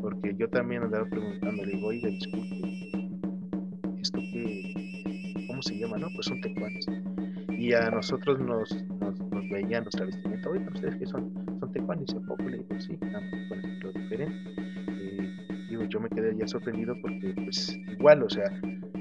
porque 0.00 0.34
yo 0.36 0.48
también 0.48 0.82
andaba 0.82 1.06
preguntando, 1.08 1.64
le 1.64 1.72
digo, 1.72 1.88
oiga, 1.88 2.08
disculpe, 2.08 2.60
¿esto 4.00 4.18
qué, 4.18 5.44
cómo 5.46 5.62
se 5.62 5.78
llama, 5.78 5.98
no? 5.98 6.08
Pues 6.14 6.26
son 6.26 6.40
tecuanes. 6.40 6.86
Y 7.56 7.72
a 7.72 7.90
nosotros 7.90 8.38
nos, 8.40 8.72
nos, 9.00 9.18
nos 9.18 9.48
veían 9.48 9.84
nuestra 9.84 10.06
vestimenta, 10.06 10.48
oye, 10.50 10.66
¿ustedes 10.72 10.96
qué 10.96 11.06
son? 11.06 11.32
Son 11.60 11.72
tecuanes, 11.72 12.10
¿a 12.14 12.20
poco? 12.20 12.42
Le 12.42 12.58
digo, 12.58 12.80
sí, 12.80 12.98
nada, 13.00 13.22
con 13.48 13.58
estilo 13.60 13.92
diferente 13.92 14.67
yo 15.88 16.00
me 16.00 16.08
quedé 16.08 16.36
ya 16.36 16.46
sorprendido 16.46 16.96
porque 17.00 17.34
pues 17.44 17.78
igual, 17.90 18.22
o 18.22 18.30
sea, 18.30 18.50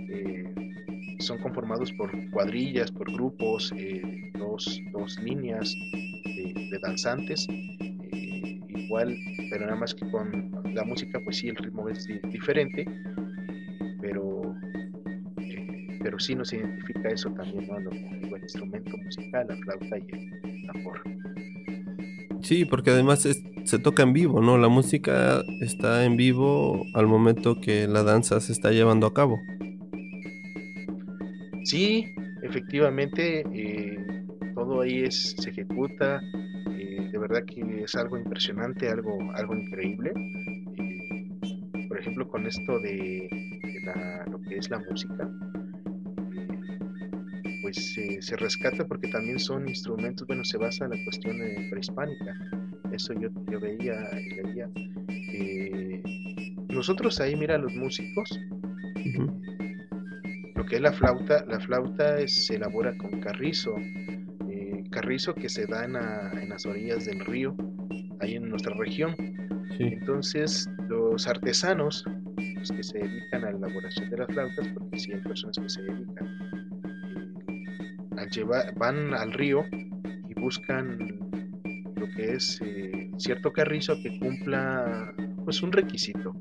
eh, 0.09 0.53
son 1.19 1.37
conformados 1.39 1.91
por 1.93 2.11
cuadrillas, 2.31 2.91
por 2.91 3.11
grupos, 3.11 3.73
eh, 3.75 4.31
dos, 4.37 4.81
dos, 4.91 5.19
líneas 5.21 5.75
de, 6.23 6.79
danzantes, 6.81 7.47
eh, 7.49 8.59
igual, 8.69 9.17
pero 9.49 9.65
nada 9.65 9.77
más 9.77 9.93
que 9.93 10.09
con 10.11 10.51
la 10.73 10.83
música, 10.83 11.19
pues 11.23 11.37
sí, 11.37 11.49
el 11.49 11.55
ritmo 11.55 11.89
es 11.89 12.07
diferente, 12.31 12.85
pero, 13.99 14.55
pero 16.03 16.19
sí 16.19 16.35
nos 16.35 16.53
identifica 16.53 17.09
eso 17.09 17.31
también, 17.31 17.67
¿no? 17.67 17.89
el 18.35 18.43
instrumento 18.43 18.95
musical, 18.97 19.47
la 19.49 19.57
flauta 19.57 19.97
y 19.97 20.07
el 20.11 20.67
tambor. 20.67 21.01
Sí, 22.41 22.63
porque 22.63 22.91
además 22.91 23.25
se 23.67 23.79
toca 23.79 24.01
en 24.03 24.13
vivo, 24.13 24.41
¿no? 24.41 24.57
La 24.57 24.69
música 24.69 25.43
está 25.59 26.05
en 26.05 26.15
vivo 26.15 26.85
al 26.93 27.05
momento 27.05 27.59
que 27.59 27.85
la 27.85 28.01
danza 28.01 28.39
se 28.39 28.53
está 28.53 28.71
llevando 28.71 29.05
a 29.05 29.13
cabo. 29.13 29.41
Sí, 31.65 32.05
efectivamente, 32.43 33.43
eh, 33.53 34.23
todo 34.55 34.81
ahí 34.81 35.03
es, 35.03 35.35
se 35.37 35.49
ejecuta. 35.49 36.21
Eh, 36.77 37.09
de 37.11 37.17
verdad 37.17 37.43
que 37.43 37.83
es 37.83 37.93
algo 37.95 38.17
impresionante, 38.17 38.87
algo, 38.87 39.17
algo 39.33 39.53
increíble. 39.53 40.13
Eh, 40.77 41.87
por 41.89 41.99
ejemplo, 41.99 42.25
con 42.29 42.47
esto 42.47 42.79
de, 42.79 43.27
lo 44.31 44.41
que 44.43 44.59
es 44.59 44.69
la 44.69 44.79
música, 44.79 45.29
pues 47.61 47.99
se 48.21 48.37
rescata 48.37 48.87
porque 48.87 49.09
también 49.09 49.39
son 49.39 49.67
instrumentos, 49.67 50.25
bueno, 50.25 50.45
se 50.45 50.57
basa 50.57 50.85
en 50.85 50.91
la 50.91 51.03
cuestión 51.03 51.37
prehispánica. 51.69 52.33
Eso 52.97 53.13
yo, 53.13 53.29
yo 53.51 53.59
veía 53.59 53.95
y 54.19 54.29
leía. 54.41 54.67
nosotros 56.69 57.21
ahí, 57.21 57.35
mira, 57.35 57.59
los 57.59 57.75
músicos, 57.75 58.27
lo 60.55 60.65
que 60.65 60.77
es 60.77 60.81
la 60.81 60.91
flauta, 60.91 61.45
la 61.45 61.59
flauta 61.59 62.27
se 62.27 62.55
elabora 62.55 62.97
con 62.97 63.19
carrizo, 63.19 63.75
eh, 64.49 64.83
carrizo 64.89 65.35
que 65.35 65.47
se 65.47 65.67
da 65.67 65.85
en, 65.85 66.49
las 66.49 66.65
orillas 66.65 67.05
del 67.05 67.23
río, 67.23 67.55
ahí 68.19 68.33
en 68.33 68.49
nuestra 68.49 68.75
región. 68.75 69.15
Entonces, 69.77 70.67
los 70.89 71.27
artesanos, 71.27 72.03
los 72.55 72.71
que 72.71 72.81
se 72.81 72.97
dedican 72.97 73.45
a 73.45 73.51
la 73.51 73.57
elaboración 73.57 74.09
de 74.09 74.17
las 74.17 74.27
flautas, 74.27 74.67
porque 74.69 74.99
sí 74.99 75.13
hay 75.13 75.21
personas 75.21 75.59
que 75.59 75.69
se 75.69 75.83
dedican 75.83 76.17
van 78.75 79.13
al 79.13 79.33
río 79.33 79.63
y 80.27 80.33
buscan 80.39 81.26
lo 82.07 82.15
que 82.15 82.33
es 82.33 82.59
eh, 82.63 83.11
cierto 83.17 83.51
carrizo 83.51 83.95
que 84.01 84.17
cumpla 84.19 85.13
pues 85.43 85.61
un 85.61 85.71
requisito, 85.71 86.35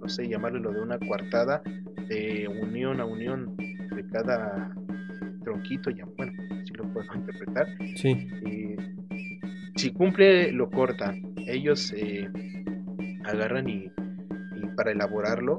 no 0.00 0.08
sé, 0.08 0.28
llamarlo 0.28 0.60
lo 0.60 0.72
de 0.72 0.80
una 0.80 0.98
cuartada 0.98 1.62
de 2.08 2.48
unión 2.48 3.00
a 3.00 3.04
unión 3.04 3.56
de 3.56 4.06
cada 4.10 4.74
tronquito, 5.44 5.90
ya 5.90 6.04
bueno, 6.16 6.32
si 6.64 6.74
lo 6.74 6.84
puedo 6.92 7.06
interpretar. 7.14 7.66
Sí. 7.96 8.28
si 9.76 9.90
cumple, 9.92 10.52
lo 10.52 10.70
cortan. 10.70 11.34
Ellos 11.46 11.92
eh, 11.96 12.28
agarran 13.24 13.68
y, 13.68 13.90
para 14.76 14.92
elaborarlo 14.92 15.58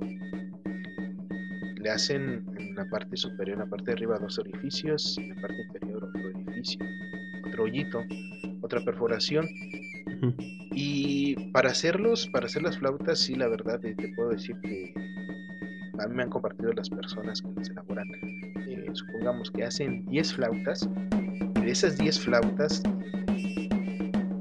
le 1.75 1.89
hacen 1.89 2.43
en 2.57 2.75
la 2.75 2.85
parte 2.85 3.17
superior, 3.17 3.57
en 3.57 3.63
la 3.63 3.69
parte 3.69 3.85
de 3.85 3.93
arriba 3.93 4.17
dos 4.17 4.39
orificios, 4.39 5.17
y 5.17 5.23
en 5.23 5.35
la 5.35 5.41
parte 5.41 5.61
inferior 5.61 6.03
otro 6.03 6.21
orificio, 6.27 6.79
otro 7.51 7.65
hoyito, 7.65 8.03
otra 8.61 8.79
perforación. 8.81 9.47
Y 10.73 11.35
para 11.51 11.71
hacerlos, 11.71 12.27
para 12.27 12.45
hacer 12.45 12.63
las 12.63 12.77
flautas, 12.77 13.19
sí, 13.19 13.35
la 13.35 13.49
verdad, 13.49 13.83
eh, 13.83 13.93
te 13.95 14.07
puedo 14.15 14.29
decir 14.29 14.55
que 14.61 14.93
a 15.99 16.07
mí 16.07 16.15
me 16.15 16.23
han 16.23 16.29
compartido 16.29 16.71
las 16.71 16.89
personas 16.89 17.41
que 17.41 17.49
las 17.57 17.69
elaboran. 17.69 18.07
Eh, 18.13 18.89
supongamos 18.93 19.51
que 19.51 19.65
hacen 19.65 20.05
10 20.05 20.33
flautas, 20.33 20.87
y 21.57 21.61
de 21.61 21.71
esas 21.71 21.97
10 21.97 22.19
flautas, 22.21 22.81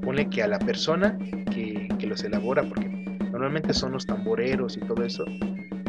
pone 0.01 0.29
que 0.29 0.41
a 0.41 0.47
la 0.47 0.59
persona 0.59 1.17
que, 1.53 1.89
que 1.99 2.07
los 2.07 2.23
elabora, 2.23 2.63
porque 2.63 2.87
normalmente 3.31 3.73
son 3.73 3.91
los 3.91 4.05
tamboreros 4.05 4.77
y 4.77 4.79
todo 4.81 5.03
eso, 5.03 5.25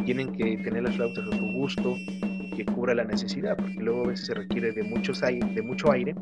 tienen 0.05 0.33
que 0.33 0.57
tener 0.59 0.83
las 0.83 0.97
flautas 0.97 1.25
a 1.29 1.37
su 1.37 1.47
gusto, 1.53 1.97
que 2.57 2.65
cubra 2.67 2.95
la 2.95 3.05
necesidad, 3.05 3.57
porque 3.57 3.79
luego 3.81 4.05
a 4.05 4.09
veces 4.09 4.27
se 4.27 4.35
requiere 4.35 4.73
de, 4.73 4.83
muchos 4.83 5.23
aire, 5.23 5.47
de 5.55 5.63
mucho 5.63 5.91
aire, 5.93 6.15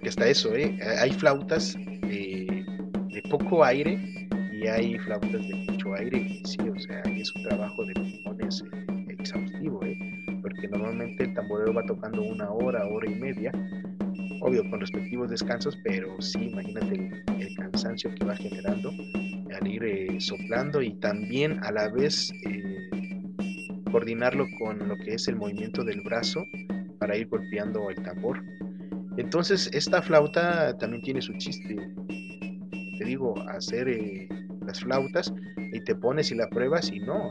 porque 0.00 0.08
hasta 0.08 0.28
eso, 0.28 0.56
¿eh? 0.56 0.78
hay 0.98 1.12
flautas 1.12 1.74
de, 1.74 2.64
poco 3.28 3.62
aire 3.62 4.00
y 4.50 4.66
hay 4.66 4.98
flautas 4.98 5.30
de 5.30 5.54
mucho 5.68 5.94
aire, 5.94 6.40
sí, 6.44 6.56
o 6.58 6.80
sea, 6.80 7.02
es 7.02 7.30
un 7.34 7.42
trabajo 7.42 7.84
de 7.84 7.92
pulmones 7.92 8.64
eh, 8.72 9.04
exhaustivo, 9.10 9.84
¿eh? 9.84 9.98
porque 10.40 10.68
normalmente 10.68 11.24
el 11.24 11.34
tamborero 11.34 11.74
va 11.74 11.84
tocando 11.84 12.22
una 12.22 12.50
hora, 12.50 12.86
hora 12.86 13.10
y 13.10 13.14
media, 13.14 13.52
obvio 14.40 14.68
con 14.70 14.80
respectivos 14.80 15.28
descansos, 15.28 15.76
pero 15.84 16.18
sí, 16.22 16.48
imagínate 16.48 17.22
el 17.38 17.54
cansancio 17.56 18.10
que 18.14 18.24
va 18.24 18.34
generando 18.36 18.90
al 19.60 19.68
ir 19.68 19.84
eh, 19.84 20.18
soplando 20.18 20.80
y 20.80 20.94
también 20.94 21.62
a 21.62 21.72
la 21.72 21.88
vez 21.90 22.32
eh, 22.46 22.90
coordinarlo 23.92 24.46
con 24.58 24.88
lo 24.88 24.96
que 24.96 25.12
es 25.16 25.28
el 25.28 25.36
movimiento 25.36 25.84
del 25.84 26.00
brazo 26.00 26.46
para 26.98 27.18
ir 27.18 27.28
golpeando 27.28 27.90
el 27.90 28.02
tambor. 28.02 28.42
Entonces 29.20 29.68
esta 29.74 30.00
flauta 30.00 30.76
también 30.78 31.02
tiene 31.02 31.20
su 31.20 31.34
chiste. 31.34 31.76
Te 32.98 33.04
digo, 33.04 33.34
hacer 33.50 33.86
eh, 33.88 34.26
las 34.66 34.80
flautas 34.80 35.32
y 35.72 35.80
te 35.80 35.94
pones 35.94 36.32
y 36.32 36.36
la 36.36 36.48
pruebas 36.48 36.90
y 36.90 37.00
no. 37.00 37.30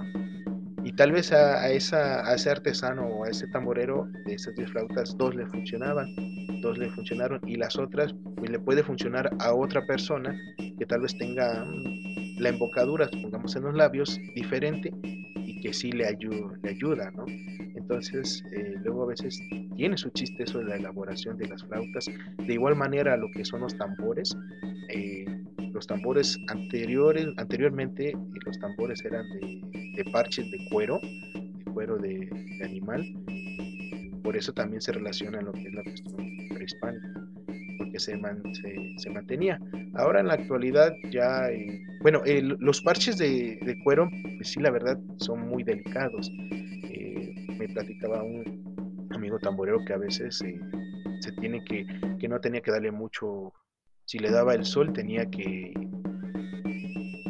Y 0.84 0.92
tal 0.94 1.12
vez 1.12 1.32
a, 1.32 1.68
esa, 1.72 2.30
a 2.30 2.36
ese 2.36 2.52
artesano 2.52 3.08
o 3.08 3.26
a 3.26 3.30
ese 3.30 3.48
tamborero 3.48 4.08
de 4.28 4.36
esas 4.36 4.56
10 4.56 4.70
flautas, 4.70 5.18
dos 5.18 5.34
le 5.34 5.48
funcionaban, 5.48 6.16
dos 6.62 6.78
le 6.78 6.92
funcionaron 6.92 7.42
y 7.48 7.56
las 7.56 7.76
otras 7.76 8.14
pues, 8.36 8.52
le 8.52 8.60
puede 8.60 8.84
funcionar 8.84 9.30
a 9.40 9.54
otra 9.54 9.84
persona 9.88 10.40
que 10.58 10.86
tal 10.86 11.02
vez 11.02 11.18
tenga 11.18 11.66
mm, 11.66 12.40
la 12.40 12.50
embocadura, 12.50 13.10
pongamos 13.22 13.56
en 13.56 13.64
los 13.64 13.76
labios, 13.76 14.20
diferente 14.36 14.92
y 15.36 15.60
que 15.60 15.74
sí 15.74 15.92
le, 15.92 16.06
ayuda, 16.06 16.56
le 16.62 16.70
ayuda, 16.70 17.12
¿no? 17.12 17.26
Entonces, 17.90 18.44
eh, 18.52 18.76
luego 18.84 19.02
a 19.02 19.08
veces 19.08 19.42
tiene 19.76 19.98
su 19.98 20.12
chiste 20.12 20.44
eso 20.44 20.60
de 20.60 20.66
la 20.66 20.76
elaboración 20.76 21.40
de 21.40 21.48
las 21.48 21.64
flautas. 21.64 22.06
De 22.38 22.54
igual 22.54 22.76
manera, 22.76 23.18
lo 23.18 23.32
que 23.32 23.44
son 23.44 23.62
los 23.62 23.76
tambores. 23.76 24.38
Eh, 24.90 25.26
los 25.74 25.88
tambores 25.88 26.40
anteriores, 26.50 27.26
anteriormente, 27.38 28.10
eh, 28.10 28.16
los 28.46 28.60
tambores 28.60 29.04
eran 29.04 29.26
de, 29.32 30.06
parches 30.12 30.52
de 30.52 30.60
cuero, 30.70 31.00
de 31.02 31.72
cuero 31.74 31.98
de, 31.98 32.30
animal. 32.64 33.04
Por 34.22 34.38
eso 34.38 34.54
también 34.54 34.82
se 34.82 34.92
relaciona 34.92 35.42
lo 35.42 35.52
que 35.52 35.64
es 35.68 35.74
la 35.74 35.84
cuestión 35.84 36.28
prehispánica 36.54 37.10
porque 37.80 38.00
se, 38.00 38.20
se, 38.98 39.10
mantenía. 39.10 39.60
Ahora 39.96 40.20
en 40.20 40.28
la 40.28 40.36
actualidad 40.36 40.94
ya, 41.12 41.50
eh, 41.50 41.82
bueno, 42.02 42.22
los 42.60 42.82
parches 42.82 43.18
de, 43.18 43.80
cuero, 43.84 44.12
pues 44.38 44.50
sí, 44.50 44.60
la 44.60 44.70
verdad, 44.70 45.00
son 45.18 45.48
muy 45.48 45.64
delicados. 45.64 46.30
Eh, 47.60 47.68
me 47.68 47.74
platicaba 47.74 48.24
un 48.24 49.08
amigo 49.12 49.40
tamborero 49.40 49.84
que 49.86 49.94
a 49.94 49.98
veces 49.98 50.42
eh, 50.42 50.60
se 51.20 51.32
tiene 51.34 51.64
que, 51.64 51.86
que 52.20 52.28
no 52.28 52.40
tenía 52.40 52.62
que 52.62 52.72
darle 52.72 52.92
mucho, 52.92 53.54
si 54.06 54.20
le 54.20 54.32
daba 54.32 54.56
el 54.56 54.66
sol 54.66 54.94
tenía 54.94 55.30
que, 55.30 55.74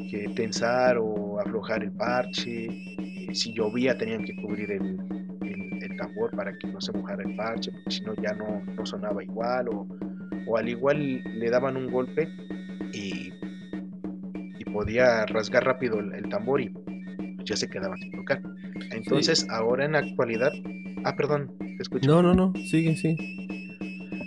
que 0.10 0.32
tensar 0.36 0.98
o 0.98 1.40
aflojar 1.40 1.84
el 1.84 1.92
parche, 1.92 2.68
si 3.34 3.54
llovía 3.54 3.98
tenían 3.98 4.24
que 4.24 4.36
cubrir 4.36 4.72
el, 4.72 4.98
el, 5.42 5.98
tambor 5.98 6.32
para 6.32 6.58
que 6.58 6.68
no 6.68 6.80
se 6.80 6.94
mojara 6.94 7.24
el 7.24 7.36
parche, 7.36 7.72
porque 7.72 7.92
si 7.92 8.02
no 8.02 8.14
ya 8.16 8.34
no, 8.34 8.64
no 8.64 8.86
sonaba 8.86 9.22
igual 9.22 9.68
o, 9.70 9.88
o 10.48 10.58
al 10.58 10.70
igual 10.70 11.22
le 11.24 11.50
daban 11.50 11.76
un 11.76 11.92
golpe 11.92 12.30
y, 12.94 13.34
podía 14.72 15.26
rasgar 15.26 15.66
rápido 15.66 16.00
el, 16.00 16.30
tambor 16.30 16.62
y 16.62 16.72
ya 17.44 17.56
se 17.56 17.68
quedaba 17.68 17.98
sin 17.98 18.12
tocar. 18.12 18.40
Entonces, 18.92 19.48
ahora 19.50 19.86
en 19.86 19.94
la 19.94 20.00
actualidad, 20.00 20.52
ah, 21.04 21.16
perdón, 21.16 21.52
te 21.60 21.82
escucho. 21.82 22.10
No, 22.10 22.22
no, 22.22 22.34
no, 22.34 22.54
sigue, 22.66 22.96
sí. 22.96 23.16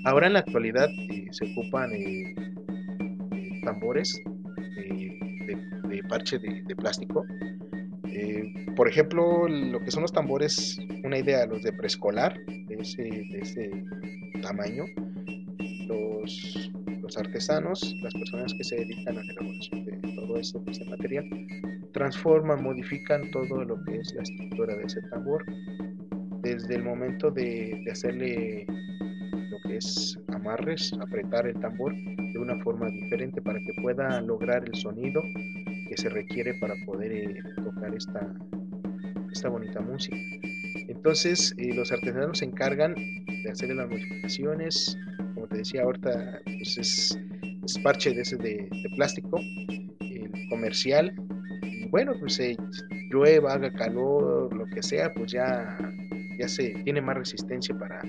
Ahora 0.05 0.27
en 0.27 0.33
la 0.33 0.41
actualidad 0.41 0.89
eh, 0.91 1.29
se 1.31 1.51
ocupan 1.53 1.93
eh, 1.93 2.35
tambores 3.65 4.21
de, 5.89 6.03
parche 6.09 6.39
de, 6.39 6.77
plástico. 6.77 7.25
Eh, 8.09 8.67
por 8.75 8.89
ejemplo, 8.89 9.49
lo 9.49 9.81
que 9.81 9.91
son 9.91 10.03
los 10.03 10.13
tambores, 10.13 10.81
una 11.05 11.19
idea, 11.19 11.47
los 11.47 11.63
de 11.63 11.73
preescolar, 11.73 12.39
de 12.47 12.75
ese, 12.81 13.03
de 13.03 13.41
ese 13.41 13.71
tamaño, 14.43 14.85
los, 15.87 16.71
artesanos, 17.17 17.95
las 18.01 18.15
personas 18.15 18.55
que 18.55 18.65
se 18.65 18.77
dedican 18.77 19.19
a 19.19 19.23
la 19.23 19.33
elaboración 19.33 19.85
de 19.85 20.15
todo 20.15 20.39
ese, 20.39 20.59
ese 20.67 20.85
material, 20.87 21.29
transforman, 21.93 22.63
modifican 22.63 23.31
todo 23.31 23.65
lo 23.65 23.83
que 23.85 23.99
es 23.99 24.15
la 24.15 24.23
estructura 24.23 24.77
de 24.77 24.85
ese 24.85 25.01
tambor, 25.03 25.45
desde 26.43 26.75
el 26.77 26.83
momento 26.83 27.31
de, 27.31 27.85
hacerle 27.91 28.67
lo 29.51 29.59
que 29.69 29.77
es 29.77 30.19
amarres, 30.29 30.93
apretar 31.01 31.47
el 31.47 31.59
tambor 31.61 31.95
de 31.95 32.39
una 32.39 32.59
forma 32.63 32.89
diferente 32.89 33.41
para 33.41 33.61
que 33.61 33.73
pueda 33.83 34.21
lograr 34.21 34.65
el 34.67 34.75
sonido 34.75 35.23
que 35.89 35.97
se 35.97 36.09
requiere 36.09 36.55
para 36.55 36.75
poder 36.85 37.13
eh, 37.13 37.43
tocar 37.63 37.95
esta, 37.95 38.35
esta 39.31 39.49
bonita 39.49 39.81
música. 39.81 40.17
Entonces, 40.89 41.55
eh, 41.59 41.75
los 41.75 41.91
artesanos 41.91 42.39
se 42.39 42.45
encargan 42.45 42.95
de 42.95 43.51
hacerle 43.51 43.75
las 43.75 43.89
modificaciones. 43.89 44.97
Como 45.35 45.47
te 45.49 45.59
decía, 45.59 45.83
ahorita 45.83 46.41
pues 46.45 46.79
es, 46.79 47.19
parche 47.83 48.13
de 48.15 48.23
ese 48.23 48.37
de, 48.37 48.69
plástico, 48.97 49.41
el 50.01 50.31
comercial. 50.49 51.15
Bueno, 51.93 52.15
pues 52.19 52.37
se 52.37 52.57
llueva, 53.11 53.53
haga 53.53 53.71
calor, 53.71 54.51
lo 54.57 54.65
que 54.65 54.83
sea, 54.83 55.13
pues 55.13 55.31
ya, 55.31 55.77
ya 56.39 56.49
se 56.49 56.71
tiene 56.85 57.03
más 57.03 57.19
resistencia 57.19 57.79
para, 57.79 58.01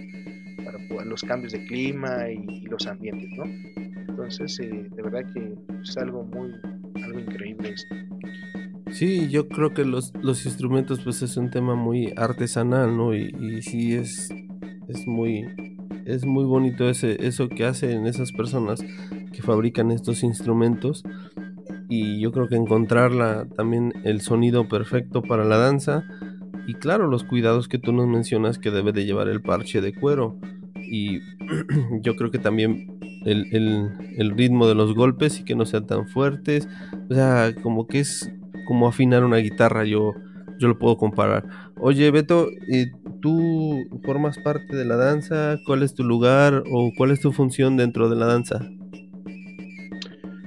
para 0.64 1.04
los 1.04 1.22
cambios 1.22 1.52
de 1.52 1.66
clima 1.66 2.30
y, 2.30 2.62
los 2.62 2.88
ambientes, 2.88 3.30
¿no? 3.38 3.44
Entonces, 4.08 4.58
eh, 4.62 4.88
de 4.90 5.02
verdad 5.02 5.26
que 5.34 5.54
es 5.84 5.98
algo 5.98 6.24
muy, 6.24 6.54
algo 7.04 7.20
increíble 7.20 7.72
esto. 7.72 7.94
Sí, 8.90 9.28
yo 9.30 9.50
creo 9.50 9.74
que 9.74 9.84
los, 9.84 10.14
los 10.22 10.46
instrumentos 10.46 11.02
pues 11.04 11.22
es 11.22 11.36
un 11.36 11.52
tema 11.52 11.76
muy 11.76 12.14
artesanal, 12.16 12.96
¿no? 12.96 13.14
Y, 13.14 13.36
y 13.38 13.62
sí 13.64 13.96
es, 13.96 14.30
es 14.88 15.06
muy 15.06 15.46
es 16.06 16.26
muy 16.26 16.46
bonito 16.46 16.90
ese, 16.90 17.26
eso 17.26 17.50
que 17.50 17.66
hacen 17.66 18.06
esas 18.08 18.32
personas 18.32 18.84
que 19.32 19.42
fabrican 19.42 19.92
estos 19.92 20.24
instrumentos 20.24 21.04
y 21.96 22.20
yo 22.20 22.32
creo 22.32 22.48
que 22.48 22.56
encontrarla 22.56 23.46
también 23.56 23.94
el 24.04 24.22
sonido 24.22 24.68
perfecto 24.68 25.22
para 25.22 25.46
la 25.46 25.58
danza 25.58 26.04
y 26.66 26.74
claro 26.74 27.06
los 27.06 27.24
cuidados 27.24 27.68
que 27.68 27.78
tú 27.78 27.94
nos 27.94 28.08
mencionas 28.08 28.58
que 28.58 28.72
debe 28.72 28.94
de 28.94 29.06
llevar 29.06 29.28
el 29.28 29.44
parche 29.44 29.80
de 29.80 29.94
cuero 29.94 30.36
y 30.76 31.20
yo 32.02 32.16
creo 32.16 32.32
que 32.32 32.40
también 32.40 32.98
el, 33.26 33.46
el, 34.18 34.32
ritmo 34.32 34.68
de 34.68 34.74
los 34.74 34.96
golpes 34.96 35.40
y 35.40 35.46
que 35.46 35.56
no 35.56 35.68
sean 35.68 35.86
tan 35.86 36.08
fuertes 36.08 36.68
o 37.12 37.14
sea 37.14 37.54
como 37.62 37.86
que 37.86 38.00
es 38.00 38.32
como 38.66 38.88
afinar 38.88 39.24
una 39.24 39.38
guitarra, 39.38 39.86
yo, 39.86 40.14
yo 40.58 40.70
lo 40.70 40.80
puedo 40.80 40.98
comparar. 40.98 41.46
Oye, 41.80 42.10
Beto, 42.12 42.48
¿tú 43.22 43.78
formas 44.04 44.38
parte 44.40 44.76
de 44.76 44.86
la 44.86 44.96
danza? 44.96 45.58
¿Cuál 45.66 45.84
es 45.84 45.94
tu 45.94 46.04
lugar 46.06 46.64
o 46.72 46.92
cuál 46.98 47.12
es 47.12 47.20
tu 47.20 47.34
función 47.34 47.76
dentro 47.76 48.10
de 48.10 48.16
la 48.16 48.26
danza? 48.26 48.66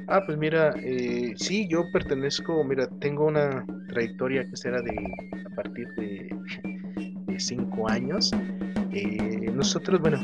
Ah, 0.09 0.23
pues 0.25 0.39
mira, 0.39 0.73
eh, 0.77 1.35
sí, 1.37 1.67
yo 1.69 1.91
pertenezco, 1.91 2.63
mira, 2.63 2.87
tengo 3.01 3.27
una 3.27 3.67
trayectoria 3.89 4.49
que 4.49 4.57
será 4.57 4.81
de 4.81 4.95
a 5.45 5.55
partir 5.57 5.89
de, 5.95 6.29
cinco 7.39 7.91
años. 7.91 8.31
Eh, 8.93 9.51
nosotros, 9.53 10.01
bueno, 10.01 10.19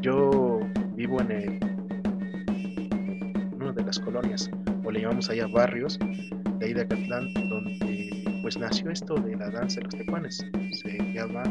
yo 0.00 0.60
vivo 0.94 1.20
en, 1.20 1.30
el, 1.32 1.58
una 3.56 3.72
de 3.72 3.84
las 3.84 4.00
colonias, 4.00 4.50
o 4.84 4.90
le 4.90 5.02
llamamos 5.02 5.28
allá 5.28 5.46
barrios, 5.48 5.98
de 6.58 6.66
ahí 6.66 6.72
de 6.72 6.80
Acatlán, 6.80 7.32
donde 7.34 8.24
pues 8.40 8.56
nació 8.56 8.90
esto 8.90 9.16
de 9.16 9.36
la 9.36 9.50
danza 9.50 9.80
de 9.80 9.84
los 9.84 9.96
tecuanes. 9.96 10.46
Se 10.82 11.12
llama 11.12 11.42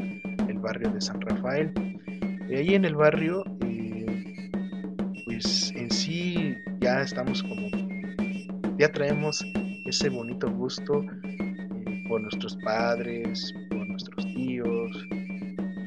el 0.48 0.58
barrio 0.58 0.90
de 0.90 1.00
San 1.00 1.22
Rafael. 1.22 1.72
Y 2.50 2.56
ahí 2.56 2.74
en 2.74 2.86
el 2.86 2.96
barrio, 2.96 3.44
eh, 3.62 4.50
pues 5.26 5.72
en 5.76 5.92
sí 5.92 6.58
ya 6.84 7.00
estamos 7.00 7.42
como, 7.44 7.70
ya 8.78 8.92
traemos 8.92 9.42
ese 9.86 10.10
bonito 10.10 10.52
gusto 10.52 11.06
eh, 11.24 12.04
por 12.10 12.20
nuestros 12.20 12.58
padres, 12.58 13.54
por 13.70 13.88
nuestros 13.88 14.26
tíos. 14.34 15.08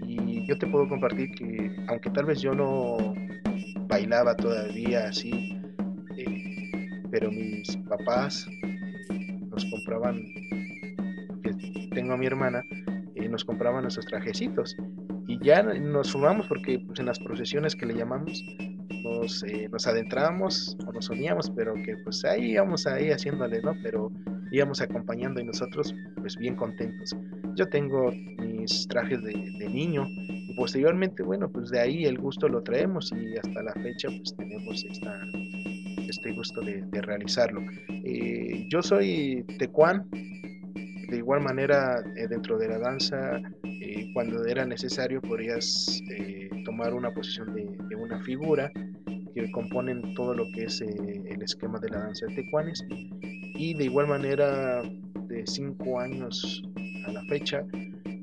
Y 0.07 0.47
yo 0.47 0.57
te 0.57 0.67
puedo 0.67 0.89
compartir 0.89 1.33
que, 1.33 1.71
aunque 1.89 2.09
tal 2.09 2.25
vez 2.25 2.41
yo 2.41 2.55
no 2.55 3.15
bailaba 3.89 4.35
todavía 4.37 5.09
así, 5.09 5.61
eh, 6.17 7.03
pero 7.11 7.31
mis 7.31 7.77
papás 7.89 8.49
nos 9.51 9.67
compraban, 9.67 10.23
tengo 11.93 12.15
a 12.15 12.17
mi 12.17 12.25
hermana, 12.25 12.65
y 13.15 13.29
nos 13.29 13.45
compraban 13.45 13.83
nuestros 13.83 14.07
trajecitos. 14.07 14.75
Y 15.29 15.39
ya 15.45 15.63
nos 15.63 16.07
sumamos 16.07 16.47
porque 16.47 16.79
pues, 16.79 17.01
en 17.01 17.07
las 17.07 17.19
procesiones 17.19 17.77
que 17.77 17.85
le 17.85 17.95
llamamos, 17.97 18.43
nos, 19.07 19.43
eh, 19.45 19.69
adentrábamos 19.87 20.77
o 20.87 20.93
nos 20.93 21.09
uníamos, 21.11 21.51
pero 21.51 21.75
que 21.75 21.97
pues 22.05 22.25
ahí 22.25 22.53
íbamos 22.53 22.87
ahí 22.87 23.11
haciéndole, 23.11 23.61
¿no? 23.63 23.75
Pero 23.83 24.11
íbamos 24.51 24.81
acompañando 24.81 25.41
y 25.41 25.45
nosotros 25.45 25.95
pues 26.17 26.37
bien 26.37 26.57
contentos. 26.57 27.17
Yo 27.55 27.69
tengo 27.69 28.13
mis 28.39 28.87
trajes 28.89 29.23
de, 29.23 29.35
niño 29.67 30.07
y 30.09 30.55
posteriormente, 30.55 31.23
bueno, 31.23 31.51
pues 31.51 31.71
de 31.71 31.81
ahí 31.81 32.05
el 32.05 32.19
gusto 32.19 32.49
lo 32.49 32.63
traemos 32.63 33.13
y 33.13 33.37
hasta 33.37 33.63
la 33.63 33.73
fecha 33.75 34.09
pues 34.09 34.35
tenemos 34.37 34.85
esta, 34.85 35.21
este 36.09 36.33
gusto 36.33 36.61
de, 36.63 36.85
realizarlo. 37.03 37.61
Eh, 37.89 38.67
yo 38.71 38.83
soy 38.83 39.45
tecuán, 39.59 40.09
de 40.11 41.17
igual 41.17 41.43
manera 41.43 42.03
eh, 42.17 42.27
dentro 42.29 42.59
de 42.59 42.69
la 42.69 42.79
danza, 42.79 43.41
eh, 43.65 44.11
cuando 44.15 44.45
era 44.47 44.65
necesario 44.65 45.21
podrías 45.21 46.01
tomar 46.65 46.95
una 46.95 47.13
posición 47.13 47.55
de, 47.55 47.97
una 47.97 48.21
figura 48.23 48.71
que 49.37 49.51
componen 49.53 50.15
todo 50.15 50.35
lo 50.35 50.51
que 50.53 50.65
es 50.65 50.81
el 50.81 51.43
esquema 51.43 51.79
de 51.79 51.91
la 51.91 51.99
danza 51.99 52.27
de 52.27 52.37
tecuanes 52.37 52.83
y 52.91 53.75
de 53.75 53.85
igual 53.85 54.09
manera 54.09 54.83
de 54.83 55.47
cinco 55.47 56.01
años 56.01 56.63
a 57.07 57.13
la 57.13 57.23
fecha 57.25 57.63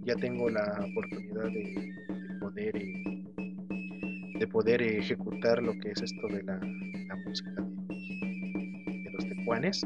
ya 0.05 0.15
tengo 0.15 0.49
la 0.49 0.85
oportunidad 0.91 1.45
de, 1.45 1.93
poder 2.39 2.73
de 4.39 4.47
poder 4.47 4.81
ejecutar 4.81 5.61
lo 5.61 5.73
que 5.79 5.91
es 5.91 6.01
esto 6.01 6.27
de 6.27 6.43
la, 6.43 6.59
música 7.25 7.53
Juanes. 9.45 9.85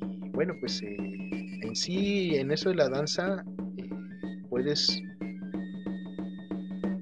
Y 0.00 0.28
bueno, 0.30 0.54
pues 0.60 0.82
eh, 0.82 0.96
en 0.98 1.74
sí, 1.76 2.34
en 2.34 2.50
eso 2.50 2.70
de 2.70 2.74
la 2.74 2.88
danza, 2.88 3.44
eh, 3.76 3.88
puedes 4.50 5.02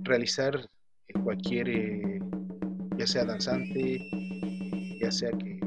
realizar 0.05 0.69
cualquier, 1.25 1.69
eh, 1.69 2.16
sea 3.07 3.25
danzante, 3.25 4.09
ya 5.01 5.11
sea 5.11 5.31
que 5.31 5.61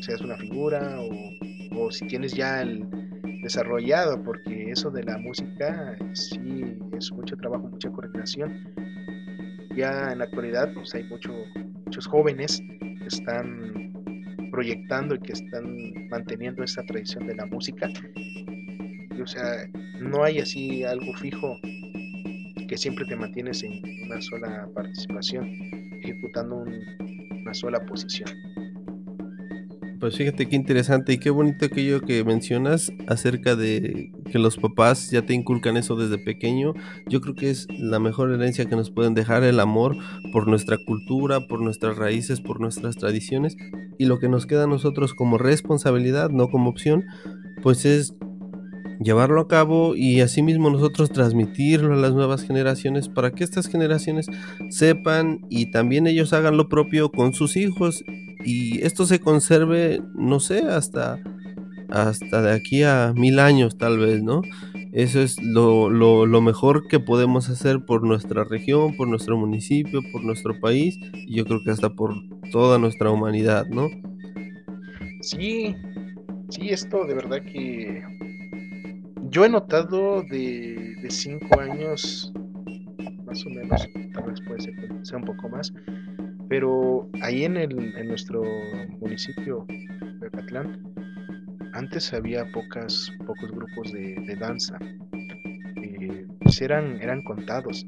seas 0.00 0.20
una 0.20 0.36
figura 0.36 1.00
o, 1.00 1.90
si 1.90 2.06
tienes 2.06 2.32
ya 2.32 2.62
el 2.62 2.86
desarrollado, 3.42 4.22
porque 4.22 4.70
eso 4.70 4.90
de 4.90 5.02
la 5.04 5.18
música 5.18 5.96
sí 6.12 6.76
es 6.96 7.12
mucho 7.12 7.36
trabajo, 7.36 7.68
mucha 7.68 7.90
coordinación. 7.90 8.72
Ya 9.76 10.12
en 10.12 10.18
la 10.18 10.24
actualidad 10.24 10.72
pues 10.74 10.94
hay 10.94 11.04
mucho, 11.04 11.32
muchos 11.84 12.06
jóvenes 12.06 12.62
que 12.80 13.06
están 13.06 13.92
proyectando 14.52 15.14
y 15.14 15.18
que 15.18 15.32
están 15.32 16.08
manteniendo 16.10 16.62
esa 16.62 16.82
tradición 16.84 17.26
de 17.26 17.34
la 17.34 17.46
música. 17.46 17.88
o 19.20 19.26
sea, 19.26 19.66
no 19.98 20.24
hay 20.24 20.38
así 20.38 20.84
algo 20.84 21.12
fijo 21.14 21.58
que 22.68 22.76
siempre 22.76 23.04
te 23.06 23.16
mantienes 23.16 23.62
en 23.62 23.80
una 24.04 24.20
sola 24.20 24.68
participación, 24.74 25.46
ejecutando 26.02 26.56
una 26.56 27.54
sola 27.54 27.84
posición. 27.86 28.28
Pues 30.02 30.16
fíjate 30.16 30.48
qué 30.48 30.56
interesante 30.56 31.12
y 31.12 31.18
qué 31.18 31.30
bonito 31.30 31.64
aquello 31.64 32.00
que 32.00 32.24
mencionas 32.24 32.92
acerca 33.06 33.54
de 33.54 34.10
que 34.32 34.40
los 34.40 34.56
papás 34.56 35.12
ya 35.12 35.22
te 35.22 35.32
inculcan 35.32 35.76
eso 35.76 35.94
desde 35.94 36.18
pequeño. 36.18 36.74
Yo 37.06 37.20
creo 37.20 37.36
que 37.36 37.50
es 37.50 37.68
la 37.70 38.00
mejor 38.00 38.32
herencia 38.32 38.64
que 38.64 38.74
nos 38.74 38.90
pueden 38.90 39.14
dejar 39.14 39.44
el 39.44 39.60
amor 39.60 39.96
por 40.32 40.48
nuestra 40.48 40.76
cultura, 40.76 41.46
por 41.46 41.60
nuestras 41.60 41.98
raíces, 41.98 42.40
por 42.40 42.58
nuestras 42.58 42.96
tradiciones. 42.96 43.56
Y 43.96 44.06
lo 44.06 44.18
que 44.18 44.28
nos 44.28 44.46
queda 44.46 44.64
a 44.64 44.66
nosotros 44.66 45.14
como 45.14 45.38
responsabilidad, 45.38 46.30
no 46.30 46.48
como 46.48 46.70
opción, 46.70 47.04
pues 47.62 47.84
es 47.84 48.12
llevarlo 49.04 49.40
a 49.40 49.48
cabo 49.48 49.94
y 49.96 50.20
asimismo 50.20 50.70
nosotros 50.70 51.10
transmitirlo 51.10 51.94
a 51.94 51.96
las 51.96 52.12
nuevas 52.12 52.42
generaciones 52.42 53.08
para 53.08 53.30
que 53.30 53.44
estas 53.44 53.68
generaciones 53.68 54.26
sepan 54.70 55.40
y 55.48 55.70
también 55.70 56.06
ellos 56.06 56.32
hagan 56.32 56.56
lo 56.56 56.68
propio 56.68 57.10
con 57.10 57.34
sus 57.34 57.56
hijos 57.56 58.04
y 58.44 58.82
esto 58.84 59.06
se 59.06 59.20
conserve, 59.20 60.02
no 60.14 60.40
sé, 60.40 60.60
hasta, 60.60 61.18
hasta 61.88 62.42
de 62.42 62.52
aquí 62.52 62.82
a 62.82 63.12
mil 63.14 63.38
años 63.38 63.78
tal 63.78 63.98
vez, 63.98 64.22
¿no? 64.22 64.42
Eso 64.92 65.22
es 65.22 65.42
lo, 65.42 65.88
lo, 65.88 66.40
mejor 66.42 66.86
que 66.86 67.00
podemos 67.00 67.48
hacer 67.48 67.84
por 67.86 68.02
nuestra 68.02 68.44
región, 68.44 68.94
por 68.94 69.08
nuestro 69.08 69.38
municipio, 69.38 70.00
por 70.12 70.22
nuestro 70.22 70.60
país 70.60 70.98
y 71.14 71.36
yo 71.36 71.46
creo 71.46 71.60
que 71.64 71.70
hasta 71.70 71.90
por 71.94 72.14
toda 72.50 72.78
nuestra 72.78 73.10
humanidad, 73.10 73.66
¿no? 73.68 73.88
Sí, 75.22 75.74
sí, 76.50 76.68
esto 76.68 77.06
de 77.06 77.14
verdad 77.14 77.40
que 77.42 78.02
yo 79.32 79.46
he 79.46 79.48
notado 79.48 80.22
de, 80.24 81.06
cinco 81.08 81.58
años, 81.58 82.30
más 83.24 83.46
o 83.46 83.48
menos, 83.48 83.88
tal 84.12 84.24
vez 84.24 84.40
puede 84.42 84.60
ser, 84.60 84.74
sea 85.02 85.16
un 85.16 85.24
poco 85.24 85.48
más, 85.48 85.72
pero 86.50 87.08
ahí 87.22 87.44
en, 87.44 87.56
el, 87.56 87.96
en 87.96 88.08
nuestro 88.08 88.42
municipio 89.00 89.64
de 90.20 90.30
Catlán, 90.30 90.82
antes 91.72 92.12
había 92.12 92.44
pocas, 92.52 93.10
pocos 93.26 93.50
grupos 93.50 93.90
de, 93.90 94.36
danza. 94.38 94.78
Eh, 95.76 96.26
pues 96.42 96.60
eran, 96.60 97.00
eran 97.00 97.22
contados. 97.22 97.86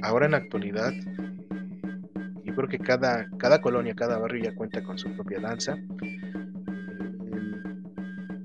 Ahora 0.00 0.24
en 0.24 0.32
la 0.32 0.38
actualidad, 0.38 0.94
yo 2.44 2.54
creo 2.54 2.68
que 2.68 2.78
cada, 2.78 3.28
cada 3.36 3.60
colonia, 3.60 3.94
cada 3.94 4.16
barrio 4.16 4.44
ya 4.44 4.54
cuenta 4.54 4.82
con 4.82 4.96
su 4.96 5.12
propia 5.12 5.38
danza. 5.38 5.76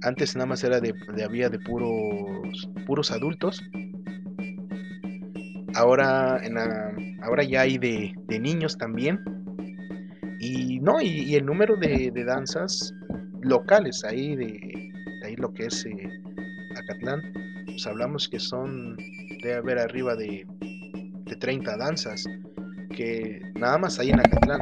Antes 0.07 0.37
nada 0.37 0.45
más 0.45 0.63
era 0.63 0.79
de, 0.79 0.93
había 1.21 1.49
de 1.49 1.59
puros, 1.59 2.69
puros 2.85 3.11
adultos. 3.11 3.61
Ahora, 5.75 6.39
en 6.43 6.57
ahora 7.21 7.43
ya 7.43 7.61
hay 7.61 7.77
de, 7.77 8.13
niños 8.39 8.77
también. 8.77 9.19
Y 10.39 10.79
no, 10.79 11.01
y, 11.01 11.35
el 11.35 11.45
número 11.45 11.75
de, 11.75 12.09
danzas 12.25 12.93
locales 13.41 14.05
ahí 14.05 14.37
de, 14.37 14.93
ahí 15.25 15.35
lo 15.35 15.53
que 15.53 15.65
es 15.65 15.85
eh, 15.85 16.09
Acatlán, 16.77 17.21
pues 17.65 17.85
hablamos 17.85 18.29
que 18.29 18.39
son, 18.39 18.95
debe 19.43 19.55
haber 19.55 19.77
arriba 19.77 20.15
de, 20.15 20.47
de 21.25 21.35
30 21.35 21.75
danzas, 21.75 22.23
que 22.95 23.41
nada 23.55 23.77
más 23.77 23.99
hay 23.99 24.11
en 24.11 24.21
Acatlán, 24.21 24.61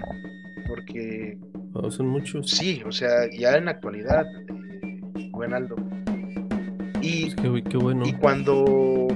porque... 0.67 1.37
Oh, 1.73 1.91
son 1.91 2.07
muchos. 2.07 2.49
Sí, 2.49 2.81
o 2.83 2.91
sea, 2.91 3.29
ya 3.29 3.57
en 3.57 3.65
la 3.65 3.71
actualidad, 3.71 4.25
buen 5.35 5.53
Aldo. 5.53 5.75
Y, 7.01 7.35
bueno. 7.77 8.07
y 8.07 8.13
cuando, 8.13 9.07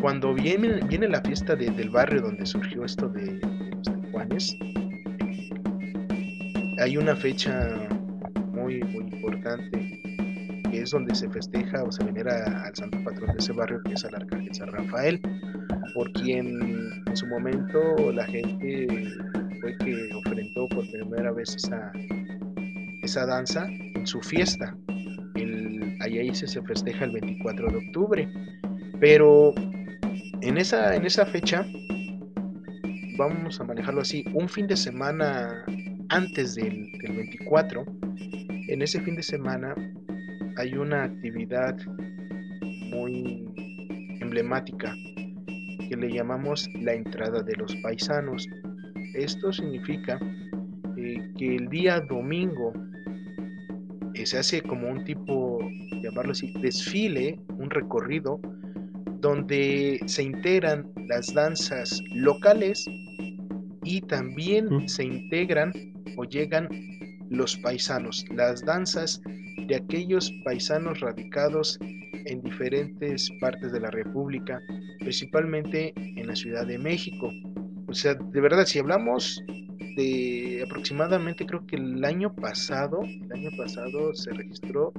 cuando 0.00 0.32
viene, 0.32 0.80
viene 0.88 1.08
la 1.08 1.20
fiesta 1.20 1.54
del 1.54 1.90
barrio 1.90 2.22
donde 2.22 2.46
surgió 2.46 2.84
esto 2.84 3.08
de, 3.08 3.40
los 3.42 4.10
Juanes, 4.10 4.56
hay 6.80 6.96
una 6.96 7.14
fecha 7.14 7.76
muy, 8.52 8.82
muy 8.84 9.04
importante 9.04 10.00
que 10.70 10.80
es 10.80 10.90
donde 10.90 11.14
se 11.14 11.28
festeja 11.28 11.82
o 11.82 11.92
se 11.92 12.02
venera 12.04 12.64
al 12.64 12.74
santo 12.74 12.98
patrón 13.04 13.32
de 13.32 13.38
ese 13.38 13.52
barrio 13.52 13.82
que 13.84 13.92
es 13.92 14.04
el 14.04 14.14
arcángel 14.14 14.54
San 14.54 14.72
Rafael, 14.72 15.20
por 15.94 16.10
quien 16.12 17.02
en 17.06 17.16
su 17.16 17.26
momento 17.26 18.12
la 18.12 18.24
gente 18.24 18.86
fue 19.60 19.76
que 19.78 20.10
ofrendó 20.14 20.68
por 20.68 20.90
primera 20.90 21.32
vez 21.32 21.54
esa, 21.54 21.92
esa 23.02 23.26
danza 23.26 23.66
en 23.68 24.06
su 24.06 24.20
fiesta 24.22 24.74
ahí 26.04 26.34
se, 26.34 26.46
se 26.46 26.62
festeja 26.62 27.04
el 27.04 27.12
24 27.12 27.70
de 27.70 27.76
octubre. 27.76 28.28
Pero 29.00 29.54
en 30.40 30.58
esa, 30.58 30.94
en 30.94 31.06
esa 31.06 31.26
fecha, 31.26 31.66
vamos 33.16 33.60
a 33.60 33.64
manejarlo 33.64 34.00
así, 34.00 34.24
un 34.34 34.48
fin 34.48 34.66
de 34.66 34.76
semana 34.76 35.64
antes 36.08 36.54
del, 36.54 36.90
24, 37.02 37.84
en 38.68 38.82
ese 38.82 39.00
fin 39.00 39.16
de 39.16 39.22
semana 39.22 39.74
hay 40.56 40.74
una 40.74 41.04
actividad 41.04 41.76
muy 42.90 43.48
emblemática 44.20 44.94
que 45.88 45.96
le 45.96 46.12
llamamos 46.12 46.68
la 46.80 46.94
entrada 46.94 47.42
de 47.42 47.54
los 47.56 47.74
paisanos. 47.76 48.48
Esto 49.14 49.52
significa 49.52 50.18
eh, 50.96 51.30
que 51.36 51.56
el 51.56 51.68
día 51.68 52.00
domingo 52.00 52.72
eh, 54.14 54.26
se 54.26 54.38
hace 54.38 54.62
como 54.62 54.88
un 54.88 55.04
tipo 55.04 55.58
llamarlo 56.04 56.32
así, 56.32 56.52
desfile, 56.60 57.38
un 57.58 57.70
recorrido 57.70 58.40
donde 59.20 60.00
se 60.06 60.22
integran 60.22 60.90
las 61.08 61.32
danzas 61.32 62.02
locales 62.14 62.84
y 63.82 64.00
también 64.02 64.88
se 64.88 65.04
integran 65.04 65.72
o 66.16 66.24
llegan 66.24 66.68
los 67.30 67.56
paisanos, 67.58 68.24
las 68.34 68.64
danzas 68.64 69.20
de 69.66 69.76
aquellos 69.76 70.30
paisanos 70.44 71.00
radicados 71.00 71.78
en 71.80 72.42
diferentes 72.42 73.30
partes 73.40 73.72
de 73.72 73.80
la 73.80 73.90
República, 73.90 74.60
principalmente 75.00 75.92
en 75.96 76.26
la 76.26 76.36
Ciudad 76.36 76.66
de 76.66 76.78
México. 76.78 77.30
O 77.86 77.94
sea, 77.94 78.14
de 78.14 78.40
verdad, 78.40 78.64
si 78.66 78.78
hablamos 78.78 79.42
de 79.96 80.64
aproximadamente, 80.66 81.46
creo 81.46 81.66
que 81.66 81.76
el 81.76 82.04
año 82.04 82.34
pasado, 82.34 83.02
el 83.02 83.32
año 83.32 83.50
pasado 83.56 84.14
se 84.14 84.30
registró 84.32 84.92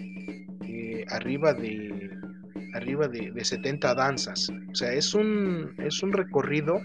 arriba 1.10 1.54
de 1.54 2.12
arriba 2.76 3.08
de, 3.08 3.44
70 3.44 3.96
danzas. 3.96 4.50
O 4.50 4.76
sea, 4.76 4.94
es 4.94 5.14
un, 5.14 5.74
es 5.78 6.04
un 6.04 6.12
recorrido 6.12 6.82